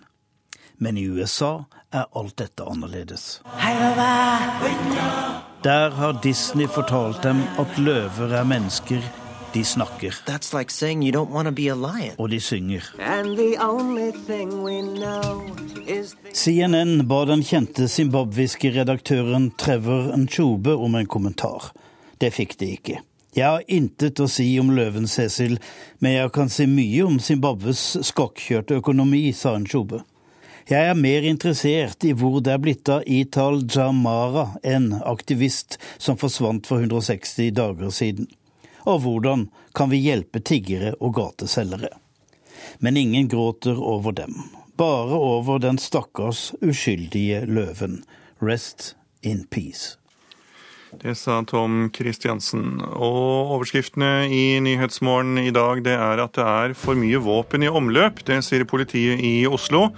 Men 0.81 0.97
i 0.97 1.05
USA 1.13 1.67
er 1.93 2.09
alt 2.17 2.39
dette 2.41 2.65
annerledes. 2.65 3.43
Der 5.69 5.91
har 6.01 6.17
Disney 6.25 6.69
fortalt 6.73 7.21
dem 7.23 7.45
at 7.61 7.79
løver 7.79 8.33
er 8.41 8.49
mennesker 8.49 9.05
de 9.57 9.65
snakker. 9.65 10.15
Like 10.27 12.15
Og 12.19 12.31
de 12.31 12.41
synger. 12.41 12.83
CNN 16.33 17.09
ba 17.09 17.25
den 17.25 17.43
kjente 17.43 17.89
zimbabwiske 17.89 18.71
redaktøren 18.75 19.51
Trevor 19.57 20.13
Nchobe 20.17 20.75
om 20.75 20.95
en 20.95 21.07
kommentar. 21.07 21.73
Det 22.21 22.33
fikk 22.35 22.59
de 22.61 22.71
ikke. 22.77 23.01
Jeg 23.37 23.47
har 23.47 23.65
intet 23.69 24.21
å 24.21 24.29
si 24.29 24.49
om 24.61 24.71
løven, 24.77 25.09
Cecil, 25.09 25.59
men 26.01 26.17
jeg 26.17 26.33
kan 26.33 26.49
si 26.53 26.67
mye 26.69 27.05
om 27.05 27.19
Zimbabwes 27.21 27.83
skokkjørte 28.09 28.81
økonomi, 28.81 29.29
sa 29.33 29.57
Nchobe. 29.61 30.01
Jeg 30.69 30.89
er 30.91 30.97
mer 30.99 31.25
interessert 31.29 32.05
i 32.05 32.15
hvor 32.17 32.41
det 32.41 32.57
er 32.57 32.65
blitt 32.65 32.89
av 32.89 33.05
Ital 33.07 33.63
Jamara, 33.69 34.49
en 34.65 34.97
aktivist 35.05 35.77
som 35.99 36.17
forsvant 36.21 36.67
for 36.67 36.81
160 36.83 37.53
dager 37.57 37.93
siden 37.95 38.27
og 38.87 39.03
hvordan 39.05 39.49
kan 39.77 39.91
vi 39.93 40.01
hjelpe 40.07 40.41
tiggere 40.41 40.95
og 41.01 41.17
gateselgere. 41.19 41.93
Men 42.79 42.97
ingen 42.97 43.29
gråter 43.29 43.79
over 43.83 44.17
dem, 44.17 44.39
bare 44.77 45.19
over 45.19 45.61
den 45.63 45.79
stakkars 45.79 46.53
uskyldige 46.63 47.45
løven. 47.47 48.03
Rest 48.41 48.95
in 49.23 49.47
peace. 49.51 49.97
Det 51.03 51.15
sa 51.19 51.43
Tom 51.45 51.91
Kristiansen. 51.93 52.79
Og 52.81 53.53
overskriftene 53.57 54.29
i 54.33 54.61
Nyhetsmorgen 54.65 55.39
i 55.43 55.53
dag 55.53 55.83
det 55.85 55.97
er 55.97 56.23
at 56.23 56.37
det 56.39 56.47
er 56.47 56.77
for 56.79 56.97
mye 56.99 57.21
våpen 57.21 57.67
i 57.67 57.69
omløp. 57.69 58.23
Det 58.25 58.39
sier 58.45 58.65
politiet 58.69 59.21
i 59.21 59.35
Oslo. 59.49 59.91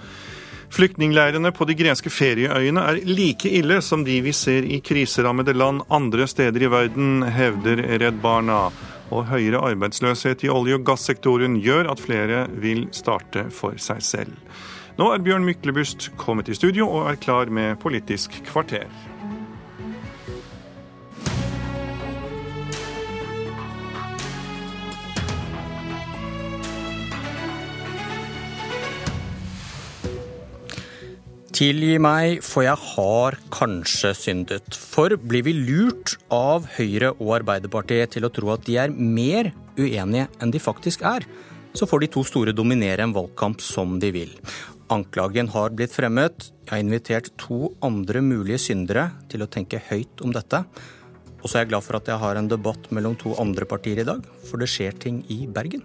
Flyktningleirene 0.69 1.49
på 1.51 1.65
de 1.65 1.73
greske 1.73 2.11
ferieøyene 2.13 2.83
er 2.91 2.99
like 3.09 3.49
ille 3.49 3.79
som 3.81 4.03
de 4.05 4.19
vi 4.21 4.33
ser 4.37 4.67
i 4.69 4.77
kriserammede 4.85 5.55
land 5.57 5.81
andre 5.89 6.27
steder 6.29 6.61
i 6.61 6.69
verden, 6.69 7.23
hevder 7.25 7.81
Redd 8.01 8.21
Barna. 8.21 8.67
Og 9.09 9.25
høyere 9.31 9.63
arbeidsløshet 9.71 10.45
i 10.45 10.51
olje- 10.53 10.77
og 10.77 10.85
gassektoren 10.85 11.57
gjør 11.65 11.89
at 11.89 12.03
flere 12.03 12.43
vil 12.61 12.85
starte 12.93 13.47
for 13.49 13.81
seg 13.81 14.03
selv. 14.05 14.35
Nå 14.99 15.07
er 15.09 15.23
Bjørn 15.25 15.47
Myklebust 15.47 16.11
kommet 16.21 16.51
i 16.51 16.57
studio 16.57 16.85
og 16.85 17.09
er 17.09 17.17
klar 17.17 17.49
med 17.49 17.79
Politisk 17.81 18.37
kvarter. 18.51 18.85
Tilgi 31.59 31.97
meg, 31.99 32.37
for 32.39 32.63
jeg 32.63 32.79
har 32.93 33.35
kanskje 33.51 34.13
syndet. 34.15 34.77
For 34.79 35.11
blir 35.19 35.43
vi 35.43 35.51
lurt 35.57 36.13
av 36.31 36.69
Høyre 36.77 37.09
og 37.17 37.33
Arbeiderpartiet 37.41 38.13
til 38.13 38.23
å 38.23 38.29
tro 38.31 38.53
at 38.53 38.63
de 38.63 38.77
er 38.79 38.93
mer 38.95 39.49
uenige 39.75 40.29
enn 40.39 40.55
de 40.55 40.61
faktisk 40.63 41.03
er, 41.03 41.27
så 41.75 41.83
får 41.83 42.05
de 42.05 42.11
to 42.15 42.23
store 42.23 42.55
dominere 42.55 43.03
en 43.03 43.17
valgkamp 43.17 43.59
som 43.59 43.99
de 43.99 44.13
vil. 44.15 44.31
Anklagen 44.87 45.51
har 45.51 45.75
blitt 45.75 45.91
fremmet. 45.91 46.47
Jeg 46.63 46.71
har 46.71 46.85
invitert 46.85 47.29
to 47.43 47.73
andre 47.83 48.23
mulige 48.23 48.63
syndere 48.69 49.09
til 49.27 49.43
å 49.43 49.51
tenke 49.51 49.83
høyt 49.91 50.23
om 50.23 50.31
dette. 50.31 50.63
Og 51.43 51.49
så 51.49 51.57
er 51.57 51.65
jeg 51.65 51.73
glad 51.75 51.89
for 51.89 51.99
at 51.99 52.07
jeg 52.07 52.23
har 52.23 52.39
en 52.39 52.51
debatt 52.55 52.87
mellom 52.95 53.19
to 53.19 53.35
andre 53.35 53.67
partier 53.67 53.99
i 53.99 54.07
dag, 54.07 54.23
for 54.47 54.63
det 54.63 54.71
skjer 54.71 54.95
ting 54.95 55.25
i 55.27 55.43
Bergen. 55.43 55.83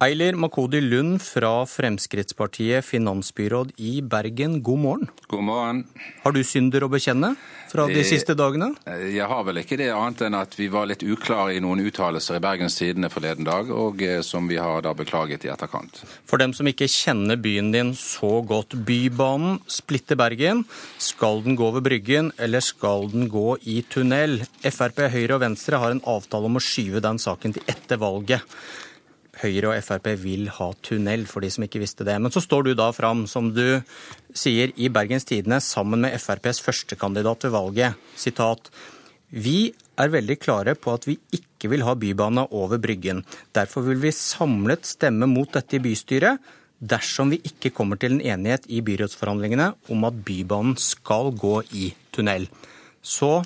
Eiler 0.00 0.32
Makodi 0.32 0.78
Lund 0.80 1.18
fra 1.20 1.66
Fremskrittspartiet, 1.68 2.86
finansbyråd 2.88 3.74
i 3.76 3.98
Bergen, 4.00 4.62
god 4.64 4.80
morgen. 4.80 5.10
God 5.28 5.44
morgen. 5.44 5.82
Har 6.22 6.32
du 6.32 6.40
synder 6.40 6.86
å 6.86 6.88
bekjenne 6.88 7.34
fra 7.68 7.84
de 7.84 8.00
siste 8.08 8.32
dagene? 8.32 8.70
Eh, 8.88 9.10
jeg 9.18 9.28
har 9.28 9.44
vel 9.44 9.60
ikke 9.60 9.76
det, 9.76 9.90
annet 9.92 10.24
enn 10.24 10.38
at 10.40 10.56
vi 10.56 10.70
var 10.72 10.88
litt 10.88 11.04
uklare 11.04 11.52
i 11.52 11.60
noen 11.60 11.84
uttalelser 11.84 12.40
i 12.40 12.42
Bergens 12.46 12.80
Tidende 12.80 13.12
forleden 13.12 13.44
dag, 13.44 13.68
og 13.68 14.00
eh, 14.00 14.22
som 14.24 14.48
vi 14.48 14.56
har 14.56 14.80
da 14.88 14.96
beklaget 14.96 15.44
i 15.44 15.52
etterkant. 15.52 16.00
For 16.24 16.40
dem 16.40 16.56
som 16.56 16.72
ikke 16.72 16.88
kjenner 16.88 17.36
byen 17.36 17.68
din 17.76 17.92
så 17.92 18.38
godt, 18.40 18.80
Bybanen 18.88 19.60
splitter 19.68 20.16
Bergen. 20.16 20.64
Skal 20.96 21.44
den 21.44 21.60
gå 21.60 21.68
over 21.68 21.84
Bryggen, 21.84 22.32
eller 22.40 22.64
skal 22.64 23.10
den 23.12 23.28
gå 23.28 23.58
i 23.68 23.82
tunnel? 23.84 24.46
Frp, 24.64 25.10
Høyre 25.12 25.36
og 25.36 25.44
Venstre 25.44 25.84
har 25.84 25.92
en 25.92 26.06
avtale 26.08 26.48
om 26.48 26.56
å 26.56 26.68
skyve 26.72 27.04
den 27.04 27.20
saken 27.20 27.60
til 27.60 27.68
etter 27.68 28.00
valget. 28.00 28.48
Høyre 29.40 29.72
og 29.72 29.84
Frp 29.84 30.10
vil 30.20 30.48
ha 30.52 30.70
tunnel, 30.84 31.26
for 31.28 31.44
de 31.44 31.50
som 31.52 31.64
ikke 31.64 31.82
visste 31.82 32.06
det. 32.06 32.16
Men 32.20 32.32
så 32.32 32.42
står 32.44 32.68
du 32.68 32.72
da 32.78 32.90
fram, 32.96 33.26
som 33.30 33.52
du 33.56 33.80
sier 34.36 34.74
i 34.76 34.90
Bergens 34.92 35.28
Tidende, 35.28 35.60
sammen 35.64 36.04
med 36.04 36.16
FrPs 36.20 36.62
førstekandidat 36.64 37.46
ved 37.46 37.54
valget. 37.56 38.00
Sitat. 38.20 38.70
Vi 39.30 39.72
er 40.00 40.10
veldig 40.10 40.36
klare 40.42 40.74
på 40.74 40.94
at 40.96 41.06
vi 41.08 41.16
ikke 41.36 41.70
vil 41.70 41.84
ha 41.86 41.94
bybane 41.98 42.46
over 42.56 42.80
Bryggen. 42.82 43.22
Derfor 43.56 43.84
vil 43.86 44.00
vi 44.02 44.14
samlet 44.16 44.88
stemme 44.88 45.28
mot 45.30 45.50
dette 45.54 45.78
i 45.78 45.84
bystyret 45.84 46.40
dersom 46.80 47.30
vi 47.34 47.40
ikke 47.44 47.72
kommer 47.76 48.00
til 48.00 48.16
en 48.16 48.24
enighet 48.24 48.64
i 48.72 48.80
byrådsforhandlingene 48.84 49.68
om 49.92 50.04
at 50.08 50.20
Bybanen 50.24 50.78
skal 50.80 51.28
gå 51.36 51.60
i 51.76 51.90
tunnel. 52.14 52.48
Så 53.04 53.42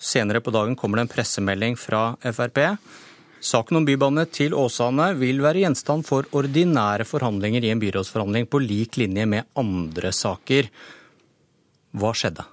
senere 0.00 0.40
på 0.40 0.54
dagen 0.54 0.76
kommer 0.78 1.00
det 1.00 1.08
en 1.08 1.14
pressemelding 1.16 1.76
fra 1.78 2.14
Frp 2.22 2.62
Saken 3.40 3.80
om 3.80 3.84
bybane 3.88 4.26
til 4.28 4.52
Åsane 4.52 5.14
vil 5.16 5.40
være 5.40 5.62
gjenstand 5.62 6.04
for 6.04 6.28
ordinære 6.36 7.06
forhandlinger 7.08 7.64
i 7.64 7.70
en 7.72 7.80
byrådsforhandling 7.80 8.48
på 8.52 8.60
lik 8.60 8.98
linje 9.00 9.24
med 9.26 9.48
andre 9.56 10.12
saker. 10.12 10.68
Hva 11.96 12.12
skjedde? 12.12 12.44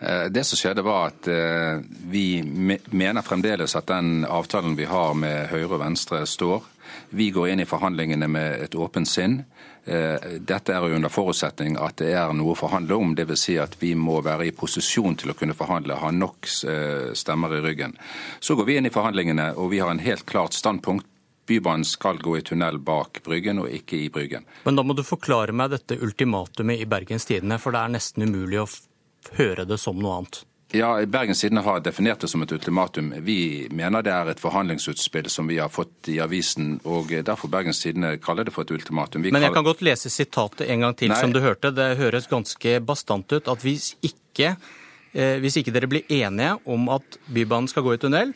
Eh, 0.00 0.26
det 0.34 0.42
som 0.48 0.58
skjedde 0.58 0.82
var 0.82 1.12
at 1.12 1.28
eh, 1.30 1.78
Vi 2.10 2.42
mener 2.42 3.22
fremdeles 3.22 3.76
at 3.78 3.86
den 3.86 4.24
avtalen 4.26 4.74
vi 4.76 4.88
har 4.90 5.14
med 5.14 5.46
Høyre 5.52 5.76
og 5.76 5.82
Venstre 5.84 6.24
står. 6.26 6.66
Vi 7.10 7.30
går 7.34 7.52
inn 7.52 7.62
i 7.64 7.68
forhandlingene 7.68 8.28
med 8.30 8.64
et 8.66 8.74
åpent 8.74 9.08
sinn. 9.08 9.40
Eh, 9.84 10.38
dette 10.38 10.74
er 10.74 10.84
jo 10.84 10.98
under 10.98 11.12
forutsetning 11.12 11.78
at 11.80 11.98
det 12.02 12.12
er 12.14 12.32
noe 12.36 12.52
å 12.54 12.58
forhandle 12.58 12.98
om. 13.00 13.14
Dvs. 13.16 13.44
Si 13.46 13.56
at 13.58 13.78
vi 13.80 13.94
må 13.98 14.20
være 14.24 14.50
i 14.50 14.54
posisjon 14.56 15.16
til 15.18 15.32
å 15.32 15.36
kunne 15.38 15.56
forhandle, 15.56 15.96
ha 16.02 16.10
nok 16.14 16.50
eh, 16.68 17.12
stemmer 17.16 17.56
i 17.56 17.62
ryggen. 17.64 17.96
Så 18.40 18.58
går 18.58 18.68
vi 18.68 18.76
inn 18.78 18.90
i 18.90 18.94
forhandlingene, 18.94 19.54
og 19.56 19.72
vi 19.72 19.80
har 19.82 19.90
en 19.92 20.04
helt 20.04 20.26
klart 20.28 20.56
standpunkt. 20.58 21.06
Bybanen 21.50 21.82
skal 21.88 22.20
gå 22.22 22.36
i 22.38 22.44
tunnel 22.46 22.76
bak 22.78 23.24
Bryggen, 23.26 23.58
og 23.58 23.72
ikke 23.74 23.98
i 24.04 24.10
Bryggen. 24.12 24.44
Men 24.62 24.76
da 24.78 24.84
må 24.86 24.94
du 24.94 25.02
forklare 25.02 25.54
meg 25.56 25.72
dette 25.72 25.98
ultimatumet 25.98 26.84
i 26.84 26.86
Bergens 26.86 27.26
Tidende, 27.26 27.58
for 27.58 27.74
det 27.74 27.80
er 27.82 27.96
nesten 27.96 28.28
umulig 28.28 28.60
å 28.62 28.68
høre 29.40 29.66
det 29.66 29.80
som 29.82 29.98
noe 29.98 30.20
annet. 30.20 30.44
Ja, 30.72 31.06
Bergens 31.06 31.40
Tidende 31.40 31.62
har 31.66 31.80
definert 31.80 32.20
det 32.22 32.28
som 32.28 32.42
et 32.42 32.52
ultimatum. 32.52 33.14
Vi 33.26 33.66
mener 33.74 34.04
det 34.06 34.12
er 34.14 34.28
et 34.30 34.40
forhandlingsutspill 34.40 35.26
som 35.30 35.48
vi 35.50 35.58
har 35.58 35.68
fått 35.72 36.10
i 36.12 36.20
avisen, 36.22 36.76
og 36.86 37.10
derfor 37.10 37.50
Bergens 37.50 37.82
Tidende 37.82 38.12
kaller 38.22 38.46
det 38.46 38.54
for 38.54 38.62
et 38.62 38.70
ultimatum. 38.70 39.24
Vi 39.26 39.32
Men 39.34 39.42
jeg 39.42 39.54
kan 39.56 39.66
godt 39.66 39.82
lese 39.82 40.10
sitatet 40.10 40.68
en 40.70 40.86
gang 40.86 40.94
til, 40.96 41.10
Nei. 41.10 41.18
som 41.18 41.34
du 41.34 41.40
hørte. 41.42 41.72
Det 41.74 41.96
høres 41.98 42.30
ganske 42.30 42.78
bastant 42.86 43.32
ut. 43.32 43.48
At 43.48 43.66
hvis 43.66 43.96
ikke, 44.02 44.54
eh, 45.12 45.40
hvis 45.42 45.58
ikke 45.58 45.74
dere 45.74 45.90
blir 45.90 46.06
enige 46.06 46.54
om 46.64 46.88
at 46.88 47.18
Bybanen 47.26 47.68
skal 47.68 47.82
gå 47.82 47.94
i 47.94 47.98
tunnel, 47.98 48.34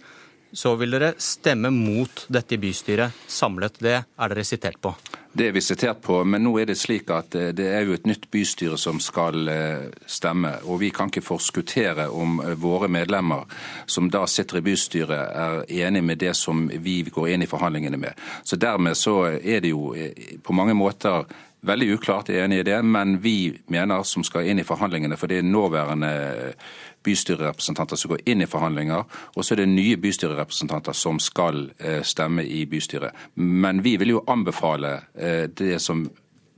så 0.55 0.75
vil 0.79 0.95
dere 0.95 1.15
stemme 1.19 1.71
mot 1.75 2.27
dette 2.33 2.57
i 2.57 2.63
bystyret 2.63 3.27
samlet. 3.27 3.79
Det 3.83 3.99
er 3.99 4.33
dere 4.33 4.47
sitert 4.47 4.81
på. 4.81 4.95
Det 5.35 5.49
er 5.49 5.53
vi 5.53 5.61
sitert 5.67 5.99
på, 6.03 6.21
men 6.25 6.45
nå 6.47 6.53
er 6.63 6.69
det 6.71 6.77
slik 6.79 7.09
at 7.11 7.35
eh, 7.35 7.49
det 7.59 7.65
er 7.75 7.89
jo 7.89 7.97
et 7.97 8.05
nytt 8.07 8.29
bystyre 8.31 8.77
som 8.79 9.01
skal 9.03 9.49
eh, 9.51 9.89
stemme. 10.07 10.53
Og 10.71 10.79
vi 10.79 10.93
kan 10.95 11.11
ikke 11.11 11.25
forskuttere 11.27 12.07
om 12.07 12.39
eh, 12.39 12.53
våre 12.55 12.87
medlemmer 12.87 13.43
som 13.91 14.07
da 14.15 14.29
sitter 14.31 14.61
i 14.61 14.63
bystyret 14.69 15.35
er 15.35 15.65
enig 15.87 16.05
med 16.07 16.23
det 16.23 16.37
som 16.39 16.69
vi 16.71 17.01
går 17.09 17.33
inn 17.35 17.43
i 17.43 17.51
forhandlingene 17.51 17.99
med. 17.99 18.23
Så 18.47 18.61
dermed 18.63 18.95
så 18.95 19.17
er 19.35 19.65
det 19.65 19.75
jo 19.75 19.91
på 20.47 20.55
mange 20.55 20.79
måter 20.79 21.27
veldig 21.67 21.91
uklart 21.97 22.31
er 22.31 22.45
enig 22.45 22.63
i 22.63 22.67
det, 22.71 22.79
men 22.85 23.19
vi 23.23 23.55
mener 23.73 24.03
som 24.07 24.25
skal 24.27 24.49
inn 24.49 24.61
i 24.61 24.67
forhandlingene, 24.67 25.17
for 25.17 25.31
det 25.31 25.41
er 25.41 25.49
nåværende 25.49 26.11
bystyrerepresentanter 27.05 28.01
som 28.01 28.15
går 28.15 28.25
inn 28.31 28.45
i 28.45 28.49
forhandlinger, 28.49 29.05
og 29.37 29.45
så 29.45 29.55
er 29.55 29.63
det 29.63 29.71
nye 29.73 29.97
bystyrerepresentanter 30.01 30.97
som 30.97 31.21
skal 31.21 31.67
eh, 31.79 32.03
stemme 32.03 32.45
i 32.45 32.65
bystyret. 32.67 33.13
Men 33.37 33.85
vi 33.85 33.97
vil 34.01 34.17
jo 34.17 34.25
anbefale 34.29 34.99
eh, 35.15 35.45
det 35.53 35.81
som 35.85 36.07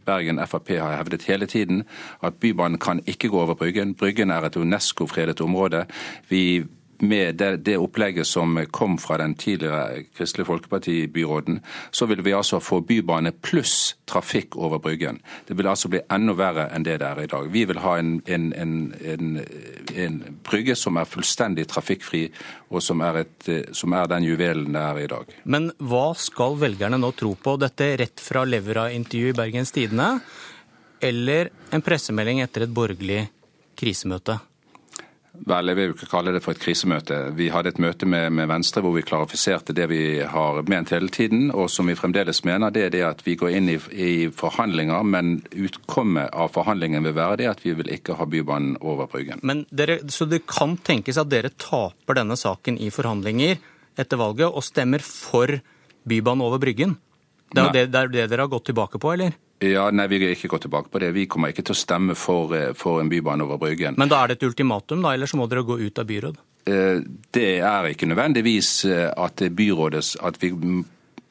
Bergen 0.07 0.39
Frp 0.47 0.77
har 0.79 0.97
hevdet 1.01 1.27
hele 1.27 1.47
tiden, 1.51 1.83
at 2.23 2.39
Bybanen 2.41 2.79
kan 2.79 3.03
ikke 3.07 3.29
gå 3.29 3.41
over 3.41 3.55
Bryggen. 3.59 3.95
Bryggen 3.95 4.31
er 4.31 4.47
et 4.47 4.57
UNESCO-fredet 4.57 5.41
område. 5.41 5.85
Vi 6.29 6.63
med 7.03 7.37
det, 7.41 7.51
det, 7.57 7.77
opplegget 7.77 8.27
som 8.27 8.59
kom 8.71 8.99
fra 8.99 9.19
den 9.19 9.35
tidligere 9.35 10.03
Kristelig 10.17 10.47
Folkeparti-byråden, 10.47 11.61
så 11.91 12.07
vil 12.07 12.23
vi 12.25 12.35
altså 12.37 12.61
få 12.61 12.81
bybane 12.81 13.33
pluss 13.33 13.97
trafikk 14.07 14.57
over 14.57 14.79
Bryggen. 14.79 15.21
Det 15.47 15.57
vil 15.59 15.69
altså 15.69 15.91
bli 15.93 16.01
enda 16.13 16.37
verre 16.37 16.69
enn 16.75 16.87
det 16.87 16.99
det 17.03 17.09
er 17.09 17.23
i 17.25 17.31
dag. 17.31 17.51
Vi 17.53 17.65
vil 17.69 17.81
ha 17.83 17.97
en, 17.99 18.17
en, 18.27 18.49
en, 18.57 19.29
en 19.95 20.19
brygge 20.47 20.77
som 20.79 20.97
er 20.97 21.09
fullstendig 21.11 21.67
trafikkfri, 21.71 22.27
og 22.71 22.83
som 22.83 23.03
er, 23.05 23.23
et, 23.25 23.51
som 23.77 23.95
er, 23.97 24.09
den 24.11 24.27
juvelen 24.27 24.73
det 24.75 24.83
er 24.83 25.05
i 25.05 25.09
dag. 25.11 25.37
Men 25.45 25.71
hva 25.79 26.11
skal 26.19 26.59
velgerne 26.61 27.01
nå 27.01 27.13
tro 27.19 27.35
på? 27.35 27.57
Dette 27.61 27.93
rett 28.01 28.23
fra 28.23 28.45
Levra-intervjuet 28.49 29.35
i 29.35 29.39
Bergens 29.39 29.75
Tidende, 29.75 30.11
eller 31.01 31.51
en 31.75 31.85
pressemelding 31.85 32.41
etter 32.45 32.65
et 32.67 32.73
borgerlig 32.75 33.27
krisemøte? 33.77 34.39
Vel, 35.47 35.71
jeg 35.71 35.77
vil 35.79 35.93
ikke 35.93 36.09
kalle 36.11 36.33
det 36.35 36.41
for 36.45 36.57
et 36.57 36.63
krisemøte. 36.63 37.19
Vi 37.37 37.49
hadde 37.53 37.71
et 37.75 37.81
møte 37.83 38.09
med, 38.09 38.33
med, 38.35 38.49
Venstre 38.51 38.83
hvor 38.85 38.95
vi 38.97 39.05
klarifiserte 39.07 39.75
det 39.77 39.89
vi 39.91 40.01
har 40.27 40.61
ment 40.71 40.93
hele 40.95 41.11
tiden, 41.13 41.51
og 41.53 41.69
som 41.71 41.91
vi 41.91 41.97
fremdeles 41.99 42.43
mener. 42.49 42.73
Det 42.75 42.87
er 42.87 42.95
det 42.95 43.05
at 43.07 43.23
vi 43.27 43.37
går 43.39 43.55
inn 43.59 43.71
i, 43.75 43.77
i 43.93 44.11
forhandlinger, 44.35 45.07
men 45.07 45.39
utkommet 45.53 46.33
av 46.33 46.53
forhandlingen 46.57 47.05
vil 47.07 47.17
være 47.19 47.41
det 47.43 47.51
at 47.53 47.65
vi 47.65 47.77
vil 47.79 47.93
ikke 47.99 48.19
ha 48.19 48.27
Bybanen 48.27 48.77
over 48.81 49.11
Bryggen. 49.13 49.43
Men 49.43 49.65
dere, 49.71 50.01
Så 50.09 50.27
det 50.31 50.47
kan 50.51 50.77
tenkes 50.77 51.21
at 51.21 51.31
dere 51.31 51.53
taper 51.55 52.21
denne 52.21 52.37
saken 52.39 52.81
i 52.81 52.91
forhandlinger 52.95 53.59
etter 53.97 54.21
valget 54.21 54.49
og 54.49 54.65
stemmer 54.65 55.05
for 55.05 55.59
Bybanen 56.07 56.47
over 56.47 56.63
Bryggen? 56.63 56.97
Det 57.53 57.63
er 57.63 57.67
jo 57.67 57.75
det, 57.75 57.91
det, 57.93 58.01
er 58.01 58.09
det 58.13 58.31
dere 58.33 58.47
har 58.47 58.51
gått 58.51 58.67
tilbake 58.73 58.99
på, 58.99 59.13
eller? 59.15 59.37
Ja, 59.65 59.91
nei, 59.91 60.07
Vi 60.07 60.19
vil 60.19 60.35
ikke 60.35 60.51
gå 60.53 60.59
tilbake 60.59 60.91
på 60.93 61.01
det. 61.01 61.15
Vi 61.17 61.27
kommer 61.27 61.49
ikke 61.49 61.65
til 61.65 61.75
å 61.75 61.79
stemme 61.79 62.15
for, 62.15 62.53
eh, 62.55 62.73
for 62.75 63.01
en 63.01 63.09
bybane 63.09 63.43
over 63.43 63.59
Bryggen. 63.59 63.97
Men 63.97 64.09
da 64.09 64.23
er 64.23 64.29
det 64.29 64.43
et 64.43 64.49
ultimatum, 64.49 65.03
da, 65.03 65.15
eller 65.15 65.27
så 65.27 65.37
må 65.37 65.49
dere 65.49 65.65
gå 65.65 65.81
ut 65.81 65.99
av 65.99 66.07
byråd? 66.07 66.37
Eh, 66.67 67.01
det 67.33 67.61
er 67.61 67.89
ikke 67.89 68.09
nødvendigvis 68.11 68.85
eh, 68.85 69.13
at, 69.17 69.37
byrådet, 69.37 70.17
at 70.21 70.37
vi 70.43 70.51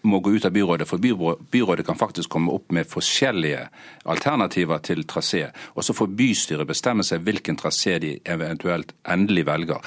må 0.05 0.19
gå 0.21 0.35
ut 0.35 0.45
av 0.45 0.51
byrådet, 0.51 0.87
for 0.87 0.97
byrådet 0.97 1.85
kan 1.85 1.97
faktisk 1.97 2.29
komme 2.29 2.51
opp 2.51 2.71
med 2.71 2.87
forskjellige 2.87 3.67
alternativer 4.05 4.77
til 4.79 5.03
trasé. 5.03 5.51
Og 5.75 5.83
så 5.83 5.93
får 5.93 6.15
bystyret 6.15 6.67
bestemme 6.67 7.03
seg 7.03 7.25
hvilken 7.25 7.57
trasé 7.57 7.99
de 7.99 8.19
eventuelt 8.25 8.93
endelig 9.05 9.45
velger. 9.45 9.81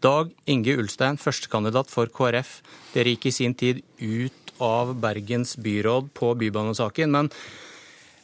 Dag 0.00 0.30
Inge 0.46 0.78
Ulstein, 0.80 1.18
førstekandidat 1.20 1.90
for 1.92 2.08
KrF. 2.08 2.60
Dere 2.94 3.12
gikk 3.12 3.26
i 3.28 3.34
sin 3.36 3.52
tid 3.54 3.82
ut 4.00 4.39
av 4.62 4.94
Bergens 5.02 5.56
byråd 5.60 6.12
på 6.16 6.34
bybanesaken. 6.40 7.10
Men 7.14 7.32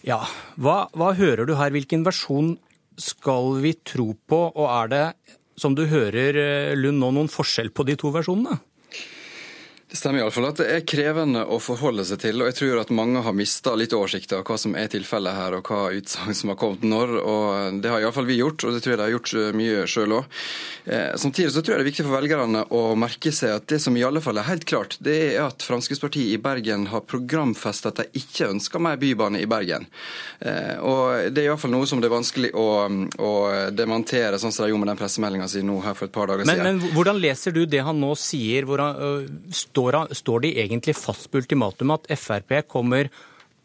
ja, 0.07 0.21
hva, 0.61 0.87
hva 0.95 1.13
hører 1.19 1.49
du 1.49 1.57
her? 1.59 1.73
Hvilken 1.75 2.05
versjon 2.07 2.55
skal 3.01 3.57
vi 3.65 3.75
tro 3.87 4.13
på? 4.29 4.41
Og 4.53 4.67
er 4.69 4.93
det, 4.93 5.05
som 5.59 5.75
du 5.77 5.87
hører, 5.91 6.39
eh, 6.41 6.77
Lund, 6.79 7.01
nå 7.03 7.13
noen 7.17 7.33
forskjell 7.33 7.73
på 7.75 7.87
de 7.89 7.97
to 7.99 8.13
versjonene? 8.15 8.61
Det 9.87 10.01
stemmer 10.01 10.19
iallfall 10.19 10.49
at 10.49 10.59
det 10.59 10.65
er 10.67 10.81
krevende 10.83 11.45
å 11.47 11.61
forholde 11.63 12.03
seg 12.09 12.19
til. 12.19 12.41
og 12.43 12.49
Jeg 12.51 12.57
tror 12.59 12.81
at 12.81 12.89
mange 12.91 13.21
har 13.23 13.35
mista 13.37 13.71
litt 13.79 13.93
oversikt 13.95 14.33
av 14.35 14.43
hva 14.43 14.57
som 14.59 14.75
er 14.75 14.89
tilfellet 14.91 15.37
her, 15.39 15.55
og 15.55 15.69
hva 15.71 15.93
utsagn 15.95 16.35
som 16.35 16.51
har 16.51 16.59
kommet 16.59 16.83
når. 16.83 17.13
og 17.23 17.79
Det 17.85 17.93
har 17.93 18.03
iallfall 18.03 18.27
vi 18.27 18.41
gjort, 18.41 18.65
og 18.67 18.75
det 18.75 18.83
tror 18.83 18.97
jeg 18.97 18.99
de 18.99 19.05
har 19.05 19.15
gjort 19.15 19.35
mye 19.55 19.85
sjøl 19.87 20.17
òg. 20.19 20.41
Eh, 20.91 21.15
samtidig 21.23 21.53
så 21.55 21.63
tror 21.63 21.77
jeg 21.77 21.79
det 21.79 21.87
er 21.87 21.91
viktig 21.93 22.07
for 22.09 22.17
velgerne 22.17 22.65
å 22.75 22.81
merke 22.99 23.31
seg 23.35 23.55
at 23.61 23.69
det 23.71 23.79
som 23.83 23.95
i 23.99 24.03
alle 24.07 24.23
fall 24.25 24.43
er 24.43 24.49
helt 24.49 24.67
klart, 24.67 24.99
det 25.07 25.17
er 25.29 25.45
at 25.45 25.63
Fremskrittspartiet 25.67 26.35
i 26.35 26.43
Bergen 26.43 26.89
har 26.91 27.07
programfestet 27.07 27.93
at 27.93 28.03
de 28.03 28.23
ikke 28.25 28.51
ønsker 28.57 28.83
mer 28.83 28.99
bybane 28.99 29.39
i 29.43 29.47
Bergen. 29.51 29.87
Eh, 30.41 30.83
og 30.83 31.31
Det 31.31 31.45
er 31.45 31.53
iallfall 31.53 31.75
noe 31.77 31.87
som 31.87 32.03
det 32.03 32.11
er 32.11 32.17
vanskelig 32.17 32.53
å, 32.59 32.67
å 33.23 33.33
demontere, 33.71 34.43
sånn 34.43 34.51
som 34.51 34.67
de 34.67 34.75
gjorde 34.75 34.83
med 34.83 34.93
den 34.97 35.01
pressemeldinga 35.05 35.47
si 35.51 35.63
nå 35.63 35.79
her 35.87 35.95
for 35.95 36.11
et 36.11 36.17
par 36.19 36.27
dager 36.35 36.43
men, 36.43 36.59
siden. 36.59 36.83
Men 36.83 36.99
hvordan 36.99 37.23
leser 37.23 37.55
du 37.55 37.63
det 37.71 37.87
han 37.87 38.03
nå 38.03 38.13
sier? 38.19 38.67
hvor 38.67 38.81
han, 38.83 38.97
øh, 38.99 39.53
står, 39.77 40.15
står 40.15 40.41
de 40.41 40.55
egentlig 40.63 40.97
fast 40.97 41.29
på 41.31 41.43
ultimatumet 41.43 42.09
at 42.09 42.19
Frp 42.19 42.63
kommer 42.69 43.11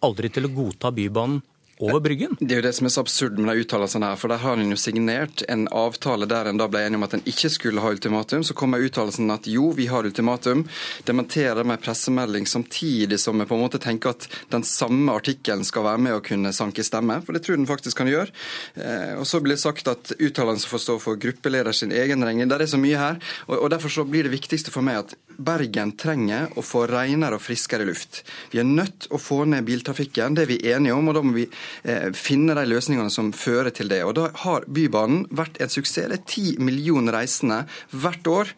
aldri 0.04 0.32
til 0.34 0.50
å 0.50 0.54
godta 0.54 0.92
Bybanen 0.92 1.40
over 1.82 2.00
Bryggen? 2.00 2.36
Det 2.40 2.54
er 2.54 2.60
jo 2.60 2.66
det 2.68 2.74
som 2.78 2.88
er 2.88 2.94
så 2.94 3.02
absurd 3.02 3.40
med 3.42 3.50
de 3.50 3.64
uttalelsene 3.64 4.12
her. 4.12 4.20
For 4.20 4.32
der 4.32 4.42
har 4.44 4.60
en 4.60 4.74
jo 4.74 4.78
signert 4.78 5.42
en 5.50 5.66
avtale 5.74 6.28
der 6.30 6.50
en 6.52 6.60
da 6.60 6.68
ble 6.70 6.84
enig 6.86 7.00
om 7.00 7.06
at 7.08 7.16
en 7.18 7.24
ikke 7.30 7.50
skulle 7.50 7.82
ha 7.82 7.90
ultimatum. 7.94 8.44
Så 8.46 8.56
kommer 8.58 8.84
uttalelsen 8.86 9.32
at 9.34 9.50
jo, 9.50 9.72
vi 9.78 9.88
har 9.90 10.06
ultimatum. 10.06 10.64
Dementerer 11.08 11.66
med 11.68 11.82
pressemelding 11.82 12.46
samtidig 12.50 13.20
som 13.22 13.42
vi 13.42 13.48
på 13.50 13.58
en 13.58 13.64
måte 13.64 13.82
tenker 13.82 14.14
at 14.14 14.28
den 14.54 14.66
samme 14.68 15.16
artikkelen 15.18 15.66
skal 15.68 15.88
være 15.88 16.04
med 16.06 16.20
å 16.20 16.24
kunne 16.26 16.54
sanke 16.54 16.86
stemme. 16.86 17.18
For 17.26 17.38
det 17.38 17.44
tror 17.48 17.58
den 17.58 17.70
faktisk 17.70 18.04
kan 18.04 18.12
gjøre. 18.12 18.30
Eh, 18.76 19.18
og 19.18 19.26
så 19.30 19.42
blir 19.42 19.58
det 19.58 19.66
sagt 19.66 19.90
at 19.92 20.14
uttalelsen 20.20 20.70
får 20.70 20.86
stå 20.86 21.00
for 21.02 21.22
gruppeleder 21.22 21.74
sin 21.76 21.96
egen 21.96 22.26
regning. 22.26 22.50
Det 22.52 22.62
er 22.62 22.74
så 22.76 22.82
mye 22.82 23.02
her. 23.02 23.22
Og 23.50 23.70
derfor 23.74 23.94
så 23.94 24.06
blir 24.06 24.28
det 24.28 24.36
viktigste 24.36 24.74
for 24.74 24.86
meg 24.86 25.02
at 25.02 25.18
Bergen 25.38 25.94
trenger 26.00 26.52
å 26.58 26.64
få 26.66 26.86
renere 26.90 27.38
og 27.38 27.44
friskere 27.44 27.86
luft. 27.88 28.22
Vi 28.52 28.60
er 28.62 28.68
nødt 28.68 29.08
å 29.12 29.20
få 29.22 29.44
ned 29.50 29.66
biltrafikken, 29.68 30.36
det 30.36 30.46
er 30.46 30.52
vi 30.52 30.60
enige 30.74 30.98
om. 30.98 31.08
og 31.08 31.18
Da 31.18 31.24
må 31.26 31.36
vi 31.38 31.48
eh, 31.48 32.10
finne 32.18 32.56
de 32.58 32.66
løsningene 32.68 33.14
som 33.14 33.32
fører 33.36 33.72
til 33.76 33.92
det. 33.92 34.04
Og 34.08 34.16
Da 34.20 34.30
har 34.44 34.68
Bybanen 34.68 35.26
vært 35.32 35.62
en 35.62 35.72
suksess. 35.72 36.10
Det 36.12 36.20
er 36.20 36.28
ti 36.28 36.46
millioner 36.60 37.20
reisende 37.22 37.64
hvert 37.92 38.28
år. 38.28 38.54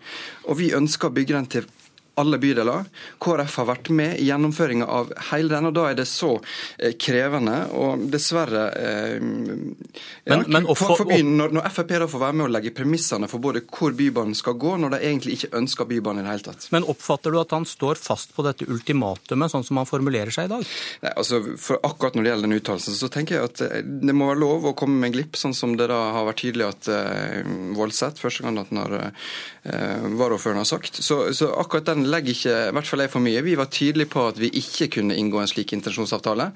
Og 0.47 0.59
vi 0.59 0.74
ønsker 0.76 1.09
å 1.09 1.15
bygge 1.15 1.38
den 1.38 1.49
til 1.57 1.71
alle 2.16 2.38
bydeler. 2.38 2.86
KrF 3.24 3.55
har 3.61 3.68
vært 3.72 3.89
med 3.95 4.20
i 4.22 4.28
gjennomføringa 4.28 4.86
av 4.86 5.11
hele 5.32 5.49
den, 5.55 5.70
og 5.70 5.74
da 5.74 5.88
er 5.89 5.97
det 5.97 6.05
så 6.09 6.36
eh, 6.78 6.93
krevende. 6.99 7.55
Og 7.74 8.05
dessverre 8.14 8.66
eh, 8.78 9.16
ja, 9.18 10.38
men, 10.38 10.45
men, 10.47 10.68
for, 10.78 10.93
for 10.99 11.09
byen, 11.09 11.34
når, 11.39 11.55
når, 11.57 11.70
Frp 11.74 11.95
da 12.03 12.09
får 12.09 12.22
være 12.22 12.38
med 12.38 12.45
å 12.45 12.51
legge 12.53 12.74
premissene 12.76 13.30
for 13.32 13.41
både 13.43 13.64
hvor 13.66 13.95
Bybanen 13.97 14.38
skal 14.38 14.57
gå, 14.61 14.76
når 14.82 14.95
de 14.95 15.01
egentlig 15.01 15.38
ikke 15.39 15.51
ønsker 15.57 15.89
Bybanen 15.89 16.22
i 16.22 16.28
det 16.28 16.36
hele 16.36 16.47
tatt. 16.51 16.68
Men 16.76 16.86
oppfatter 16.93 17.34
du 17.34 17.39
at 17.41 17.55
han 17.55 17.66
står 17.70 18.01
fast 18.01 18.36
på 18.38 18.45
dette 18.45 18.68
ultimatumet, 18.70 19.53
sånn 19.53 19.66
som 19.66 19.82
han 19.82 19.89
formulerer 19.89 20.34
seg 20.34 20.49
i 20.49 20.53
dag? 20.53 20.70
Nei, 21.03 21.16
altså, 21.16 21.41
for 21.57 21.82
Akkurat 21.84 22.16
når 22.16 22.24
det 22.24 22.32
gjelder 22.32 22.47
den 22.47 22.57
uttalelsen, 22.59 22.95
så 22.95 23.09
tenker 23.11 23.36
jeg 23.36 23.49
at 23.49 23.61
eh, 23.66 23.82
det 23.84 24.14
må 24.16 24.30
være 24.30 24.41
lov 24.43 24.70
å 24.70 24.76
komme 24.78 25.01
med 25.01 25.11
en 25.11 25.18
glipp, 25.18 25.38
sånn 25.39 25.55
som 25.57 25.74
det 25.80 25.89
da 25.91 25.99
har 26.16 26.30
vært 26.30 26.43
tydelig 26.45 26.70
at 26.70 26.89
eh, 26.93 27.41
Voldseth, 27.76 28.22
første 28.22 28.45
gang 28.45 28.61
at 28.61 28.72
når 28.76 28.95
eh, 29.01 30.05
varaordføreren 30.14 30.61
har 30.61 30.70
sagt. 30.70 31.01
Så, 31.03 31.20
så 31.36 31.49
akkurat 31.59 31.89
den 31.89 32.02
legger 32.09 32.33
ikke 32.33 32.55
i 32.69 32.73
hvert 32.75 32.89
fall 32.89 33.03
jeg 33.03 33.11
for 33.13 33.23
mye. 33.23 33.43
Vi 33.45 33.55
var 33.59 33.69
tydelige 33.73 34.11
på 34.13 34.25
at 34.29 34.39
vi 34.41 34.49
ikke 34.59 34.89
kunne 34.97 35.17
inngå 35.19 35.41
en 35.41 35.49
slik 35.49 35.73
intensjonsavtale. 35.75 36.49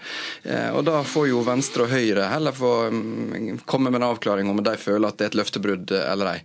Eh, 0.43 0.69
og 0.75 0.85
Da 0.87 1.01
får 1.03 1.29
jo 1.31 1.43
Venstre 1.47 1.85
og 1.85 1.91
Høyre 1.91 2.29
heller 2.31 2.55
få 2.55 2.73
mm, 2.91 3.63
komme 3.69 3.91
med 3.91 4.01
en 4.01 4.09
avklaring 4.09 4.49
om 4.51 4.61
de 4.63 4.75
føler 4.79 5.09
at 5.09 5.19
det 5.19 5.27
er 5.27 5.31
et 5.33 5.39
løftebrudd 5.41 5.93
eller 5.97 6.31
ei. 6.35 6.37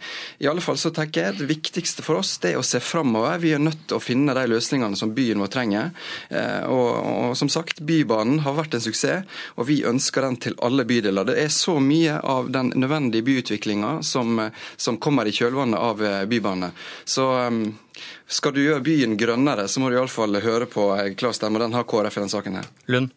I 0.43 0.51
alle 0.51 0.65
fall 0.65 0.79
så 0.81 0.93
tenker 0.95 1.27
jeg 1.27 1.39
Det 1.41 1.49
viktigste 1.51 2.05
for 2.05 2.21
oss 2.21 2.37
det 2.43 2.53
er 2.53 2.61
å 2.61 2.67
se 2.67 2.81
framover. 2.83 3.41
Vi 3.43 3.55
er 3.55 3.63
nødt 3.63 3.87
til 3.89 3.99
å 3.99 4.03
finne 4.03 4.35
de 4.37 4.47
løsningene 4.51 4.99
som 4.99 5.15
byen 5.15 5.43
vår 5.43 5.53
trenger. 5.53 5.93
Eh, 6.31 6.65
og, 6.71 6.91
og 7.03 7.37
som 7.39 7.51
sagt, 7.53 7.83
Bybanen 7.87 8.43
har 8.47 8.57
vært 8.59 8.77
en 8.77 8.85
suksess, 8.85 9.27
og 9.57 9.67
vi 9.69 9.83
ønsker 9.89 10.25
den 10.27 10.39
til 10.43 10.57
alle 10.63 10.85
bydeler. 10.89 11.27
Det 11.29 11.39
er 11.43 11.53
så 11.53 11.79
mye 11.83 12.19
av 12.19 12.51
den 12.55 12.73
nødvendige 12.77 13.27
byutviklinga 13.27 13.99
som, 14.07 14.39
som 14.77 15.01
kommer 15.03 15.29
i 15.29 15.35
kjølvannet 15.35 15.81
av 15.81 16.05
eh, 16.05 16.25
bybane. 16.31 16.73
Så 17.05 17.29
skal 18.27 18.55
du 18.55 18.63
gjøre 18.63 18.85
byen 18.85 19.17
grønnere, 19.21 19.69
så 19.69 19.83
må 19.83 19.91
du 19.91 19.99
iallfall 19.99 20.41
høre 20.43 20.69
på 20.71 20.91
en 20.97 21.19
klar 21.19 21.37
stemme. 21.37 21.61
Den 21.63 21.77
har 21.77 21.89
KrF 21.89 22.17
i 22.17 22.25
denne 22.25 22.33
saken. 22.33 22.61
her. 22.61 22.71
Lund? 22.93 23.13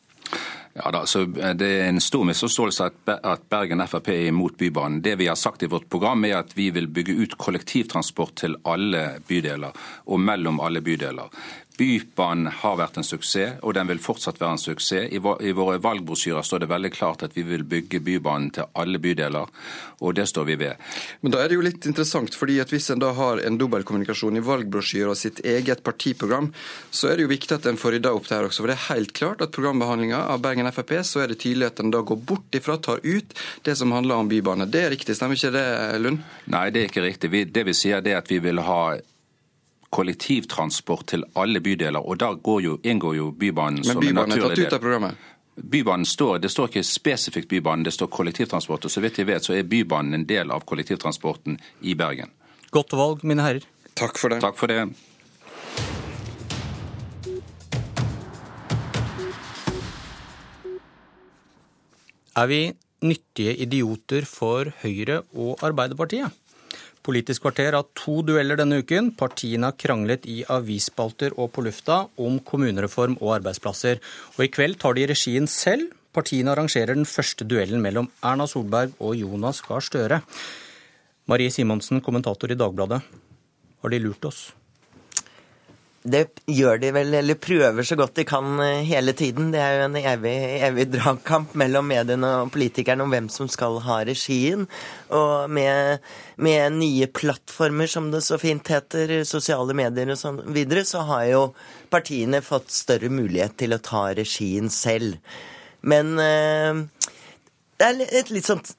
Ja 0.78 0.92
da, 0.92 1.06
så 1.06 1.22
eh, 1.22 1.54
Det 1.56 1.68
er 1.68 1.86
en 1.88 2.02
stor 2.04 2.26
misforståelse 2.28 2.90
at 3.08 3.46
Bergen 3.50 3.84
Frp 3.88 4.10
er 4.12 4.26
imot 4.28 4.58
Bybanen. 4.60 5.02
Det 5.02 5.16
vi 5.16 5.30
har 5.32 5.40
sagt 5.40 5.64
i 5.64 5.70
vårt 5.72 5.88
program 5.90 6.26
er 6.28 6.42
at 6.42 6.52
vi 6.58 6.68
vil 6.76 6.90
bygge 6.92 7.16
ut 7.16 7.38
kollektivtransport 7.40 8.36
til 8.42 8.58
alle 8.68 9.06
bydeler 9.28 9.72
og 10.12 10.20
mellom 10.20 10.60
alle 10.60 10.82
bydeler. 10.84 11.32
Bybanen 11.78 12.48
har 12.62 12.78
vært 12.80 13.00
en 13.00 13.06
suksess, 13.08 13.58
og 13.66 13.76
den 13.76 13.90
vil 13.90 14.00
fortsatt 14.00 14.40
være 14.40 14.56
en 14.56 14.62
suksess. 14.62 15.10
I 15.12 15.20
våre 15.56 15.80
valgbrosjyrer 15.84 16.46
står 16.46 16.64
det 16.64 16.70
veldig 16.72 16.92
klart 16.96 17.26
at 17.28 17.36
vi 17.36 17.44
vil 17.48 17.66
bygge 17.68 18.00
Bybanen 18.06 18.52
til 18.56 18.70
alle 18.80 19.02
bydeler, 19.02 19.52
og 20.00 20.16
det 20.16 20.28
står 20.32 20.48
vi 20.48 20.58
ved. 20.62 20.82
Men 21.22 21.36
da 21.36 21.42
er 21.42 21.52
det 21.52 21.58
jo 21.58 21.66
litt 21.66 21.88
interessant, 21.90 22.36
fordi 22.36 22.60
at 22.64 22.72
hvis 22.72 22.90
en 22.94 23.02
da 23.04 23.12
har 23.18 23.42
en 23.44 23.60
dobbeltkommunikasjon 23.60 24.40
i 24.40 24.44
valgbrosjyrer 24.46 25.12
og 25.12 25.20
sitt 25.20 25.42
eget 25.46 25.84
partiprogram, 25.86 26.52
så 26.92 27.12
er 27.12 27.18
det 27.18 27.28
jo 27.28 27.34
viktig 27.34 27.58
at 27.58 27.68
en 27.70 27.80
får 27.80 27.98
rydda 27.98 28.14
opp 28.16 28.30
der 28.32 28.48
også. 28.48 28.64
For 28.64 28.72
det 28.72 28.78
er 28.78 28.88
helt 28.94 29.16
klart 29.18 29.44
at 29.44 29.56
programbehandlinga 29.56 30.22
av 30.32 30.44
Bergen 30.46 30.72
Frp, 30.72 30.96
så 31.08 31.26
er 31.26 31.34
det 31.34 31.42
tydelig 31.44 31.72
at 31.72 31.84
en 31.84 31.92
da 31.94 32.04
går 32.06 32.22
bort 32.24 32.56
ifra, 32.56 32.78
tar 32.80 33.04
ut 33.04 33.36
det 33.68 33.76
som 33.80 33.92
handler 33.96 34.24
om 34.24 34.32
bybane. 34.32 34.70
Det 34.72 34.86
er 34.86 34.96
riktig, 34.96 35.18
stemmer 35.18 35.40
ikke 35.40 35.54
det, 35.56 35.68
Lund? 36.04 36.24
Nei, 36.52 36.70
det 36.72 36.82
er 36.82 36.90
ikke 36.92 37.06
riktig. 37.06 37.32
Vi, 37.34 37.44
det 37.50 37.66
vi 37.68 37.76
sier, 37.76 38.00
er 38.00 38.22
at 38.22 38.32
vi 38.32 38.40
vil 38.44 38.64
ha 38.64 38.96
kollektivtransport 39.96 41.08
til 41.14 41.24
alle 41.40 41.62
bydeler, 41.64 42.04
og 42.04 42.20
da 42.20 42.34
jo, 42.64 42.76
inngår 42.84 43.16
jo 43.16 43.32
Bybanen 43.32 43.84
som 43.84 44.02
en 44.04 44.20
naturlig 44.20 44.20
del. 44.20 44.20
Men 44.20 44.28
Bybanen 44.28 44.36
er 44.36 44.44
tatt 44.50 44.66
ut 44.66 44.78
av 44.78 44.84
programmet? 44.84 45.32
Bybanen 45.56 46.06
står, 46.06 46.40
Det 46.44 46.52
står 46.52 46.68
ikke 46.68 46.84
spesifikt 46.84 47.50
Bybanen, 47.50 47.86
det 47.88 47.94
står 47.96 48.12
kollektivtransport. 48.12 48.86
og 48.86 48.92
Så 48.92 49.02
vidt 49.02 49.18
jeg 49.18 49.28
vet, 49.28 49.44
så 49.44 49.56
er 49.56 49.64
Bybanen 49.64 50.14
en 50.14 50.28
del 50.28 50.52
av 50.52 50.66
kollektivtransporten 50.68 51.60
i 51.82 51.96
Bergen. 51.96 52.32
Godt 52.72 52.92
valg, 52.92 53.24
mine 53.24 53.42
herrer. 53.42 53.68
Takk 53.96 54.20
for 54.20 54.30
det. 54.30 54.42
Takk 54.44 54.58
for 54.60 54.68
det. 54.68 54.90
Er 62.36 62.48
vi 62.52 62.74
nyttige 63.06 63.56
idioter 63.64 64.26
for 64.28 64.74
Høyre 64.82 65.22
og 65.32 65.64
Arbeiderpartiet? 65.64 66.34
Politisk 67.06 67.44
kvarter 67.46 67.76
har 67.78 67.86
to 67.94 68.24
dueller 68.26 68.58
denne 68.58 68.80
uken. 68.82 69.12
Partiene 69.14 69.70
har 69.70 69.78
kranglet 69.78 70.24
i 70.26 70.40
avisspalter 70.50 71.36
og 71.38 71.52
på 71.54 71.62
lufta 71.68 72.00
om 72.18 72.40
kommunereform 72.42 73.20
og 73.20 73.36
arbeidsplasser. 73.36 74.02
Og 74.40 74.48
i 74.48 74.50
kveld 74.50 74.80
tar 74.82 74.98
de 74.98 75.06
regien 75.14 75.46
selv. 75.46 75.92
Partiene 76.16 76.56
arrangerer 76.56 76.96
den 76.98 77.06
første 77.06 77.46
duellen 77.46 77.84
mellom 77.84 78.10
Erna 78.26 78.48
Solberg 78.50 78.98
og 78.98 79.14
Jonas 79.20 79.62
Gahr 79.62 79.86
Støre. 79.86 80.24
Marie 81.30 81.54
Simonsen, 81.54 82.02
kommentator 82.02 82.50
i 82.50 82.58
Dagbladet. 82.58 83.04
Har 83.82 83.94
de 83.94 84.02
lurt 84.02 84.26
oss? 84.26 84.48
Det 86.06 86.22
gjør 86.46 86.78
de 86.84 86.92
vel, 86.94 87.16
eller 87.18 87.38
prøver 87.42 87.86
så 87.88 87.96
godt 87.98 88.20
de 88.20 88.26
kan 88.30 88.60
eh, 88.62 88.84
hele 88.86 89.16
tiden. 89.18 89.48
Det 89.54 89.62
er 89.62 89.80
jo 89.80 89.88
en 89.88 89.98
evig, 89.98 90.36
evig 90.68 90.86
dragkamp 90.94 91.56
mellom 91.58 91.88
mediene 91.90 92.30
og 92.44 92.52
politikerne 92.54 93.08
om 93.08 93.14
hvem 93.14 93.30
som 93.34 93.50
skal 93.50 93.80
ha 93.88 93.98
regien. 94.06 94.68
Og 95.10 95.50
med, 95.50 96.06
med, 96.38 96.78
nye 96.78 97.10
plattformer, 97.10 97.90
som 97.90 98.12
det 98.14 98.22
så 98.28 98.38
fint 98.42 98.70
heter, 98.70 99.18
sosiale 99.26 99.74
medier 99.78 100.14
og 100.14 100.22
sånn 100.22 100.40
videre, 100.54 100.86
så 100.86 101.02
har 101.10 101.26
jo 101.32 101.44
partiene 101.90 102.44
fått 102.46 102.70
større 102.76 103.10
mulighet 103.10 103.58
til 103.64 103.74
å 103.74 103.82
ta 103.82 104.08
regien 104.14 104.70
selv. 104.70 105.18
Men 105.82 106.16
øh, 106.22 106.86
det 107.82 107.90
er 107.90 108.06
et 108.22 108.34
litt 108.34 108.46
sånt 108.46 108.76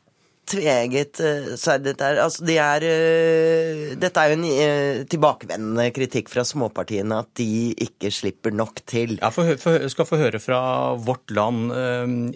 tveget 0.51 1.20
uh, 1.22 1.49
sverd, 1.59 1.84
dette 1.86 2.07
er. 2.07 2.20
Altså, 2.22 2.44
de 2.47 2.57
er 2.62 2.86
uh, 2.86 3.97
dette 3.99 4.22
er 4.22 4.32
jo 4.32 4.36
en 4.38 4.47
uh, 4.47 5.01
tilbakevendende 5.11 5.88
kritikk 5.97 6.30
fra 6.32 6.44
småpartiene, 6.47 7.20
at 7.24 7.32
de 7.40 7.74
ikke 7.86 8.12
slipper 8.14 8.55
nok 8.55 8.82
til. 8.88 9.16
Jeg 9.18 9.90
skal 9.92 10.09
få 10.09 10.20
høre 10.20 10.40
fra 10.42 10.61
Vårt 11.03 11.34
Land. 11.34 11.74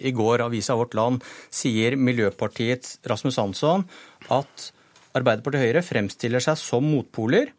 I 0.01 0.13
går, 0.15 0.45
avisa 0.45 0.75
Vårt 0.77 0.95
Land, 0.97 1.23
sier 1.53 1.95
Miljøpartiets 1.99 2.99
Rasmus 3.07 3.39
Hansson 3.39 3.87
at 4.31 4.71
Arbeiderpartiet 5.17 5.59
og 5.59 5.67
Høyre 5.67 5.83
fremstiller 5.83 6.43
seg 6.43 6.59
som 6.59 6.85
motpoler, 6.87 7.51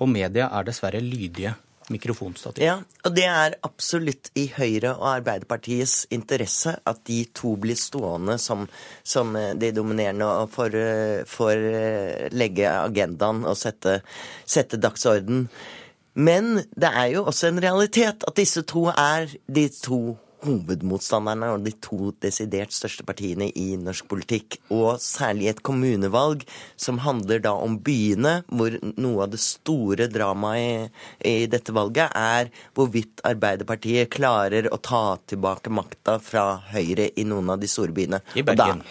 og 0.00 0.10
media 0.10 0.48
er 0.56 0.66
dessverre 0.66 1.02
lydige 1.04 1.54
mikrofonstativ. 1.92 2.64
Ja, 2.64 2.78
og 3.04 3.14
det 3.16 3.26
er 3.28 3.56
absolutt 3.66 4.30
i 4.38 4.46
Høyre 4.54 4.94
og 4.94 5.08
Arbeiderpartiets 5.16 6.06
interesse 6.14 6.76
at 6.86 7.02
de 7.08 7.20
to 7.36 7.54
blir 7.60 7.78
stående 7.78 8.38
som, 8.40 8.66
som 9.04 9.34
de 9.34 9.72
dominerende 9.76 10.28
og 10.28 10.52
får, 10.54 10.76
får 11.28 11.64
legge 12.34 12.68
agendaen 12.70 13.44
og 13.48 13.58
sette, 13.60 13.98
sette 14.46 14.80
dagsorden. 14.80 15.48
Men 16.14 16.60
det 16.78 16.90
er 16.90 17.08
jo 17.16 17.24
også 17.26 17.50
en 17.50 17.62
realitet 17.62 18.24
at 18.26 18.36
disse 18.38 18.62
to 18.70 18.86
er 18.92 19.32
de 19.50 19.68
to 19.74 20.16
hovedmotstanderne 20.44 21.50
og 21.54 21.64
de 21.66 21.72
to 21.84 22.12
desidert 22.22 22.74
største 22.74 23.06
partiene 23.06 23.50
i 23.58 23.74
norsk 23.80 24.08
politikk. 24.10 24.58
Og 24.74 25.00
særlig 25.02 25.50
et 25.50 25.62
kommunevalg 25.66 26.44
som 26.80 27.00
handler 27.04 27.42
da 27.44 27.54
om 27.58 27.78
byene, 27.84 28.36
hvor 28.48 28.78
noe 28.94 29.26
av 29.26 29.32
det 29.34 29.42
store 29.42 30.08
dramaet 30.12 30.90
i, 31.24 31.34
i 31.44 31.46
dette 31.50 31.74
valget 31.74 32.12
er 32.18 32.50
hvorvidt 32.76 33.24
Arbeiderpartiet 33.26 34.12
klarer 34.14 34.68
å 34.72 34.80
ta 34.82 35.16
tilbake 35.30 35.72
makta 35.72 36.18
fra 36.22 36.50
Høyre 36.72 37.10
i 37.16 37.26
noen 37.28 37.54
av 37.54 37.62
de 37.62 37.70
store 37.70 37.94
byene. 37.96 38.22
I 38.38 38.44
Bergen. 38.46 38.84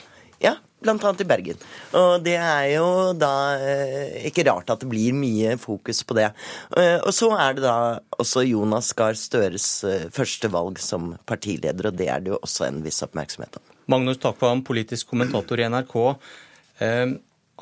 Bl.a. 0.84 1.14
i 1.20 1.28
Bergen. 1.28 1.60
Og 1.98 2.24
det 2.26 2.36
er 2.38 2.68
jo 2.76 2.88
da 3.18 3.34
eh, 3.58 4.28
ikke 4.30 4.46
rart 4.50 4.72
at 4.74 4.84
det 4.84 4.90
blir 4.92 5.16
mye 5.18 5.56
fokus 5.62 6.04
på 6.08 6.18
det. 6.18 6.30
Eh, 6.78 7.00
og 7.00 7.12
så 7.16 7.32
er 7.40 7.58
det 7.58 7.66
da 7.66 7.76
også 8.20 8.46
Jonas 8.48 8.92
Gahr 8.98 9.18
Støres 9.20 9.68
eh, 9.88 10.08
første 10.14 10.52
valg 10.54 10.82
som 10.84 11.14
partileder, 11.30 11.90
og 11.90 12.00
det 12.00 12.10
er 12.12 12.24
det 12.24 12.34
jo 12.34 12.42
også 12.42 12.68
en 12.68 12.82
viss 12.86 13.04
oppmerksomhet 13.06 13.60
om. 13.60 13.68
Magnus 13.94 14.20
Takvam, 14.24 14.64
politisk 14.64 15.10
kommentator 15.12 15.60
i 15.60 15.68
NRK. 15.68 15.96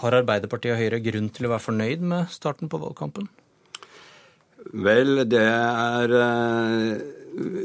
Har 0.02 0.16
Arbeiderpartiet 0.18 0.76
og 0.76 0.80
Høyre 0.80 1.00
grunn 1.04 1.32
til 1.34 1.48
å 1.48 1.54
være 1.56 1.66
fornøyd 1.66 2.04
med 2.12 2.30
starten 2.34 2.70
på 2.70 2.80
valgkampen? 2.82 3.26
Vel, 4.86 5.24
det 5.28 5.42
er 5.42 6.14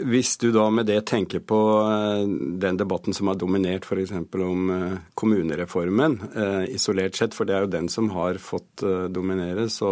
hvis 0.06 0.36
du 0.38 0.50
da 0.54 0.68
med 0.70 0.86
det 0.86 1.00
tenker 1.10 1.42
på 1.42 1.58
eh, 1.82 2.22
den 2.62 2.78
debatten 2.78 3.14
som 3.16 3.30
har 3.30 3.38
dominert 3.40 3.86
f.eks. 3.86 4.12
om 4.12 4.70
eh, 4.70 4.98
kommunereformen 5.18 6.18
eh, 6.34 6.62
isolert 6.76 7.18
sett, 7.18 7.34
for 7.34 7.48
det 7.48 7.56
er 7.56 7.66
jo 7.66 7.72
den 7.74 7.90
som 7.92 8.10
har 8.14 8.38
fått 8.42 8.84
dominere, 9.10 9.68
så, 9.72 9.90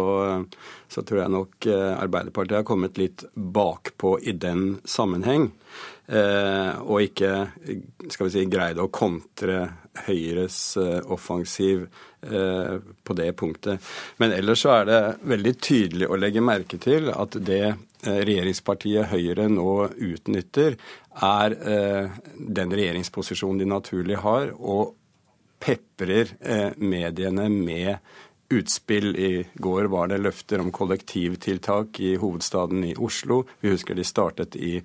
så 0.87 1.03
tror 1.03 1.23
jeg 1.23 1.33
nok 1.33 1.67
Arbeiderpartiet 1.75 2.59
har 2.61 2.67
kommet 2.67 2.99
litt 3.01 3.25
bakpå 3.33 4.17
i 4.23 4.35
den 4.37 4.77
sammenheng. 4.87 5.49
Og 6.05 6.99
ikke 7.01 7.29
skal 8.13 8.27
vi 8.27 8.33
si, 8.35 8.43
greide 8.45 8.83
å 8.83 8.91
kontre 8.93 9.63
Høyres 10.05 10.77
offensiv 11.09 11.87
på 12.21 13.15
det 13.17 13.31
punktet. 13.39 13.81
Men 14.21 14.35
ellers 14.35 14.61
så 14.61 14.75
er 14.75 14.85
det 14.89 14.99
veldig 15.33 15.53
tydelig 15.57 16.09
å 16.11 16.19
legge 16.21 16.45
merke 16.45 16.77
til 16.81 17.09
at 17.09 17.39
det 17.41 17.63
Eh, 18.05 18.21
regjeringspartiet 18.27 19.09
Høyre 19.09 19.47
nå 19.49 19.71
utnytter, 19.89 20.75
er 21.25 21.55
eh, 21.73 22.17
den 22.37 22.75
regjeringsposisjonen 22.75 23.63
de 23.63 23.69
naturlig 23.71 24.19
har, 24.21 24.51
og 24.59 24.93
peprer 25.63 26.35
eh, 26.39 26.75
mediene 26.77 27.47
med 27.49 27.95
utspill. 28.49 29.15
I 29.15 29.45
går 29.53 29.89
var 29.93 30.11
det 30.11 30.21
løfter 30.23 30.61
om 30.61 30.71
kollektivtiltak 30.71 31.99
i 31.99 32.15
hovedstaden 32.21 32.83
i 32.83 32.95
Oslo. 32.95 33.43
Vi 33.61 33.73
husker 33.73 33.97
de 33.97 34.05
startet 34.07 34.55
i 34.55 34.77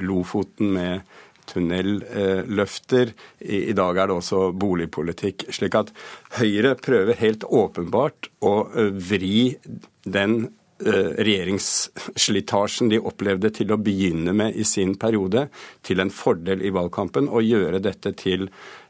Lofoten 0.00 0.72
med 0.76 1.16
tunnelløfter. 1.48 3.14
I, 3.40 3.72
dag 3.72 3.96
er 3.96 4.10
det 4.10 4.18
også 4.18 4.50
boligpolitikk. 4.52 5.48
Slik 5.54 5.74
at 5.78 5.92
Høyre 6.38 6.74
prøver 6.76 7.16
helt 7.18 7.44
åpenbart 7.48 8.28
å 8.44 8.68
vri 8.92 9.56
den 10.04 10.50
regjeringsslitasjen 10.78 12.88
de 12.92 13.00
opplevde 13.02 13.50
til 13.54 13.72
å 13.74 13.78
begynne 13.82 14.32
med 14.36 14.54
i 14.54 14.64
sin 14.68 14.94
periode, 15.00 15.48
til 15.82 16.00
en 16.00 16.10
fordel 16.14 16.62
i 16.62 16.70
valgkampen, 16.74 17.28
og 17.28 17.42
gjøre 17.42 17.78
dette 17.82 18.12
til 18.18 18.48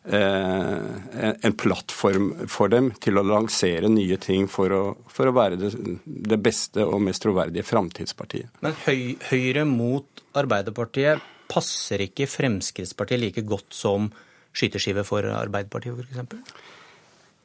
en 0.09 1.57
plattform 1.61 2.31
for 2.49 2.73
dem 2.73 2.91
til 3.03 3.21
å 3.21 3.25
lansere 3.27 3.91
nye 3.93 4.17
ting 4.23 4.47
for 4.49 4.73
å, 4.73 4.83
for 5.13 5.29
å 5.29 5.35
være 5.37 5.59
det, 5.61 5.73
det, 6.05 6.39
beste 6.41 6.87
og 6.87 7.03
mest 7.05 7.25
troverdige 7.27 7.67
framtidspartiet. 7.69 8.49
Men 8.65 8.79
høy, 8.87 9.19
Høyre 9.29 9.67
mot 9.69 10.25
Arbeiderpartiet, 10.39 11.21
passer 11.49 12.07
ikke 12.07 12.29
Fremskrittspartiet 12.29 13.21
like 13.21 13.45
godt 13.49 13.77
som 13.77 14.09
skyteskive 14.57 15.05
for 15.09 15.29
Arbeiderpartiet, 15.29 16.01
f.eks.? 16.01 16.57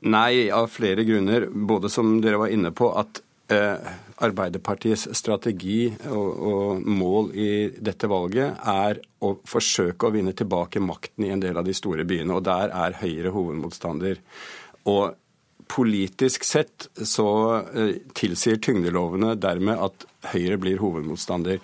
Nei, 0.03 0.49
av 0.51 0.67
flere 0.71 1.05
grunner. 1.07 1.47
Både 1.47 1.91
som 1.91 2.17
dere 2.23 2.39
var 2.41 2.51
inne 2.51 2.73
på, 2.75 2.89
at 2.99 3.21
Eh, 3.21 3.32
Arbeiderpartiets 4.23 5.07
strategi 5.17 5.87
og, 6.07 6.29
og, 6.49 6.83
mål 6.85 7.31
i 7.35 7.49
dette 7.83 8.07
valget 8.07 8.59
er 8.69 8.99
å 9.23 9.33
forsøke 9.47 10.07
å 10.07 10.13
vinne 10.13 10.35
tilbake 10.37 10.83
makten 10.83 11.25
i 11.27 11.33
en 11.33 11.41
del 11.43 11.57
av 11.59 11.67
de 11.67 11.75
store 11.75 12.05
byene. 12.07 12.37
Og 12.37 12.45
der 12.45 12.71
er 12.71 12.99
Høyre 13.01 13.33
hovedmotstander. 13.35 14.21
Og 14.91 15.15
politisk 15.73 16.43
sett 16.45 16.87
så 17.07 17.29
eh, 17.73 17.95
tilsier 18.15 18.59
tyngdelovene 18.61 19.33
dermed 19.41 19.81
at 19.81 20.05
Høyre 20.33 20.59
blir 20.61 20.81
hovedmotstander. 20.83 21.59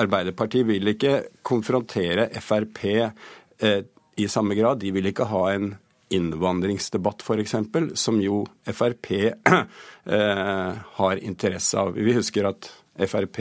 Arbeiderpartiet 0.00 0.66
vil 0.68 0.90
ikke 0.94 1.16
konfrontere 1.46 2.28
Frp 2.42 2.84
eh, 2.90 3.80
i 4.20 4.28
samme 4.30 4.58
grad. 4.58 4.82
De 4.82 4.92
vil 4.94 5.10
ikke 5.10 5.30
ha 5.30 5.46
en 5.54 5.72
innvandringsdebatt, 6.14 7.24
f.eks., 7.24 7.56
som 7.98 8.20
jo 8.22 8.44
Frp 8.68 9.10
eh, 9.20 9.64
har 10.04 11.20
interesse 11.24 11.78
av. 11.80 11.94
Vi 11.96 12.12
husker 12.12 12.44
at 12.50 12.68
Frp 12.94 13.40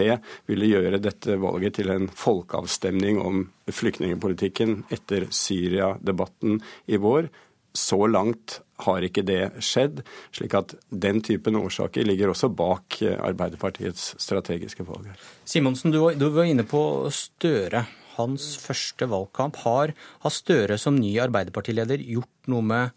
ville 0.50 0.70
gjøre 0.70 1.02
dette 1.04 1.38
valget 1.42 1.78
til 1.78 1.92
en 1.94 2.08
folkeavstemning 2.10 3.20
om 3.22 3.44
flyktningpolitikken 3.70 4.84
etter 4.94 5.28
Syria-debatten 5.30 6.62
i 6.88 6.98
vår. 7.02 7.30
Så 7.74 8.06
langt 8.06 8.60
har 8.86 9.06
ikke 9.06 9.24
det 9.26 9.42
skjedd, 9.66 10.04
slik 10.34 10.54
at 10.58 10.76
den 10.90 11.22
typen 11.26 11.58
årsaker 11.58 12.06
ligger 12.06 12.30
også 12.34 12.52
bak 12.54 13.00
Arbeiderpartiets 13.02 14.14
strategiske 14.22 14.86
valg. 14.86 15.10
Simonsen, 15.46 15.94
du 15.94 16.00
var 16.04 16.46
inne 16.46 16.66
på 16.70 17.10
Støre. 17.14 17.86
Hans 18.14 18.52
første 18.62 19.08
valgkamp. 19.10 19.58
Har, 19.66 19.96
har 20.22 20.34
Støre 20.34 20.78
som 20.78 21.00
ny 21.00 21.16
Arbeiderpartileder 21.24 22.02
gjort 22.06 22.52
noe 22.54 22.62
med 22.62 22.94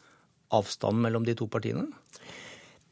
avstanden 0.53 1.01
mellom 1.07 1.25
de 1.25 1.33
to 1.39 1.49
partiene? 1.49 1.89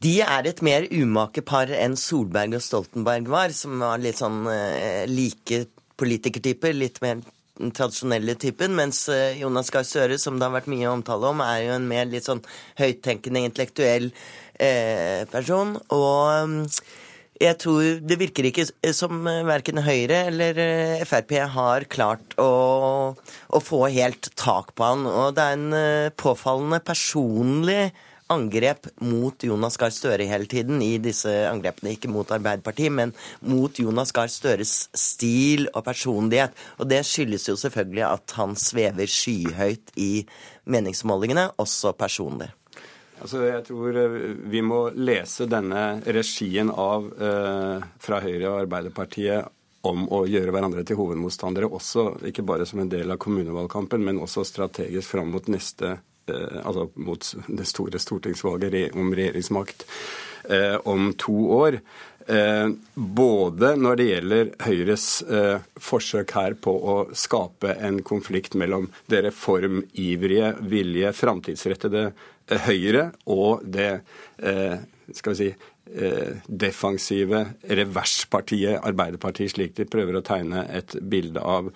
De 0.04 0.18
er 0.24 0.48
et 0.48 0.60
mer 0.66 0.88
umake 0.92 1.44
par 1.46 1.70
enn 1.72 1.94
Solberg 1.96 2.58
og 2.58 2.64
Stoltenberg 2.64 3.30
var, 3.30 3.54
som 3.56 3.78
var 3.80 4.02
litt 4.02 4.20
sånn 4.20 4.42
eh, 4.50 5.04
like 5.08 5.64
politikertyper. 6.00 6.74
Litt 6.76 7.00
mer 7.04 7.22
den 7.58 7.70
tradisjonelle 7.74 8.34
typen, 8.40 8.74
mens 8.74 9.04
eh, 9.12 9.38
Jonas 9.38 9.70
Gahr 9.70 9.86
Støre, 9.86 10.18
som 10.18 10.38
det 10.38 10.48
har 10.48 10.56
vært 10.56 10.70
mye 10.72 10.90
omtale 10.90 11.30
om, 11.30 11.42
er 11.44 11.68
jo 11.68 11.76
en 11.76 11.88
mer 11.88 12.08
litt 12.10 12.26
sånn 12.26 12.42
høyttenkende, 12.80 13.44
intellektuell 13.46 14.10
eh, 14.58 15.22
person. 15.30 15.76
Og 15.94 16.50
mm, 16.50 16.56
jeg 17.44 17.58
tror 17.62 18.00
det 18.02 18.18
virker 18.18 18.48
ikke 18.50 18.66
som 18.96 19.22
eh, 19.30 19.44
verken 19.46 19.78
Høyre 19.86 20.24
eller 20.32 20.58
eh, 20.64 21.04
Frp 21.06 21.36
har 21.54 21.86
klart 21.90 22.34
å, 22.42 22.50
å, 23.14 23.62
få 23.62 23.84
helt 23.94 24.32
tak 24.34 24.74
på 24.74 24.90
han. 24.90 25.06
Og 25.06 25.38
det 25.38 25.46
er 25.46 25.60
en 25.60 26.10
påfallende 26.18 26.82
personlig 26.82 27.92
angrep 28.32 28.88
mot 29.04 29.44
Jonas 29.44 29.76
Gahr 29.80 29.92
Støre 29.92 30.26
hele 30.28 30.48
tiden 30.50 30.82
i 30.84 30.96
disse 31.02 31.30
angrepene. 31.48 31.94
Ikke 31.94 32.10
mot 32.12 32.30
Arbeiderpartiet, 32.32 32.92
men 32.92 33.12
mot 33.44 33.78
Jonas 33.78 34.14
Gahr 34.14 34.30
Støres 34.32 34.88
stil 34.96 35.68
og 35.74 35.84
personlighet. 35.86 36.54
Og 36.78 36.88
det 36.90 37.02
skyldes 37.08 37.48
jo 37.50 37.56
selvfølgelig 37.60 38.06
at 38.08 38.36
han 38.38 38.56
svever 38.56 39.10
skyhøyt 39.10 39.94
i 40.00 40.12
meningsmålingene, 40.64 41.50
også 41.60 41.92
personlig. 41.98 42.50
Altså, 43.22 43.44
jeg 43.46 43.62
tror 43.68 43.96
eh, 43.96 44.16
vi 44.50 44.60
må 44.64 44.88
lese 44.96 45.46
denne 45.48 45.84
regien 46.02 46.70
av 46.70 47.06
eh, 47.14 47.84
fra 48.02 48.18
Høyre 48.24 48.50
og 48.50 48.64
Arbeiderpartiet 48.64 49.52
om 49.84 50.06
å 50.12 50.24
gjøre 50.28 50.52
hverandre 50.52 50.82
til 50.88 50.98
hovedmotstandere, 50.98 51.68
også 51.68 52.06
ikke 52.30 52.44
bare 52.46 52.66
som 52.66 52.80
en 52.80 52.90
del 52.90 53.12
av 53.12 53.20
kommunevalgkampen, 53.20 54.02
men 54.04 54.20
også 54.24 54.44
strategisk 54.48 55.12
fram 55.12 55.30
mot 55.34 55.48
neste 55.52 55.98
altså 56.32 56.88
mot 56.94 57.30
det 57.46 57.66
store 57.68 58.00
stortingsvalget 58.00 58.96
om 58.96 59.12
regjeringsmakt 59.14 59.86
eh, 60.50 60.76
om 60.84 61.12
to 61.18 61.36
år. 61.56 61.78
Eh, 62.26 62.68
både 62.94 63.74
når 63.76 64.00
det 64.00 64.08
gjelder 64.08 64.52
Høyres 64.64 65.08
forsøk 65.88 66.36
her 66.38 66.56
på 66.56 66.72
å 66.72 66.96
skape 67.16 67.76
en 67.76 68.00
konflikt 68.06 68.56
mellom 68.56 68.88
det 69.12 69.24
reformivrige, 69.28 70.54
vilje, 70.70 71.12
framtidsrettede 71.16 72.08
Høyre 72.66 73.10
og 73.32 73.62
det 73.64 74.02
skal 75.16 75.32
vi 75.32 75.38
si, 75.38 75.46
defensive 76.44 77.40
reverspartiet 77.68 78.80
Arbeiderpartiet, 78.84 79.52
slik 79.52 79.76
de 79.78 79.86
prøver 79.88 80.18
å 80.18 80.24
tegne 80.24 80.64
et 80.72 80.96
bilde 81.00 81.40
av 81.40 81.70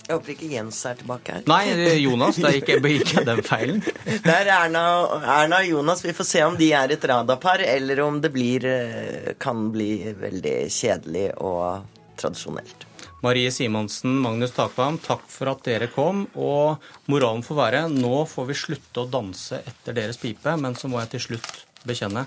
Jeg 0.07 0.15
håper 0.15 0.35
ikke 0.37 0.49
Jens 0.53 0.79
er 0.87 0.99
tilbake 1.01 1.35
her. 1.35 1.47
Nei, 1.51 1.65
Jonas. 1.99 2.37
Det 2.39 2.53
gikk 2.61 2.69
ikke 2.79 3.25
den 3.27 3.43
feilen. 3.43 3.81
Det 4.27 4.35
er 4.37 4.53
Erna, 4.55 4.85
Erna, 5.19 5.59
og 5.65 5.71
Jonas. 5.73 6.05
Vi 6.07 6.15
får 6.15 6.29
se 6.29 6.45
om 6.47 6.55
de 6.59 6.71
er 6.79 6.95
et 6.95 7.07
radapar, 7.11 7.65
eller 7.67 8.05
om 8.05 8.21
det 8.23 8.31
blir, 8.35 8.67
eh, 8.71 9.33
kan 9.43 9.67
bli 9.75 10.15
veldig 10.15 10.59
kjedelig 10.71 11.33
og 11.43 11.89
tradisjonelt. 12.23 12.87
Marie 13.27 13.51
Simonsen, 13.51 14.15
Magnus 14.23 14.55
Takvam, 14.55 15.01
takk 15.03 15.25
for 15.33 15.51
at 15.51 15.65
dere 15.67 15.89
kom. 15.91 16.29
Og 16.39 16.79
moralen 17.11 17.43
får 17.43 17.59
være 17.59 17.81
nå 17.91 18.21
får 18.31 18.47
vi 18.53 18.61
slutte 18.63 19.03
å 19.03 19.11
danse 19.11 19.59
etter 19.59 19.97
deres 19.97 20.21
pipe, 20.23 20.55
men 20.61 20.79
så 20.79 20.91
må 20.93 21.01
jeg 21.03 21.17
til 21.17 21.25
slutt 21.31 21.65
bekjenne. 21.87 22.27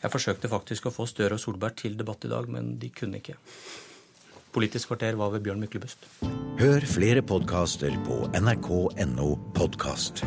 Jeg 0.00 0.12
forsøkte 0.14 0.48
faktisk 0.48 0.88
å 0.88 0.94
få 0.94 1.04
Støre 1.08 1.36
og 1.36 1.42
Solberg 1.42 1.76
til 1.82 1.96
debatt 1.98 2.24
i 2.24 2.32
dag, 2.32 2.48
men 2.48 2.76
de 2.80 2.88
kunne 2.94 3.20
ikke. 3.20 3.36
Politisk 4.50 4.90
kvarter 4.90 5.18
var 5.20 5.34
ved 5.34 5.44
Bjørn 5.44 5.60
Myklebust. 5.62 6.08
Hør 6.60 6.86
flere 6.88 7.22
podkaster 7.22 7.94
på 8.08 8.24
nrk.no 8.40 9.28
podkast. 9.54 10.24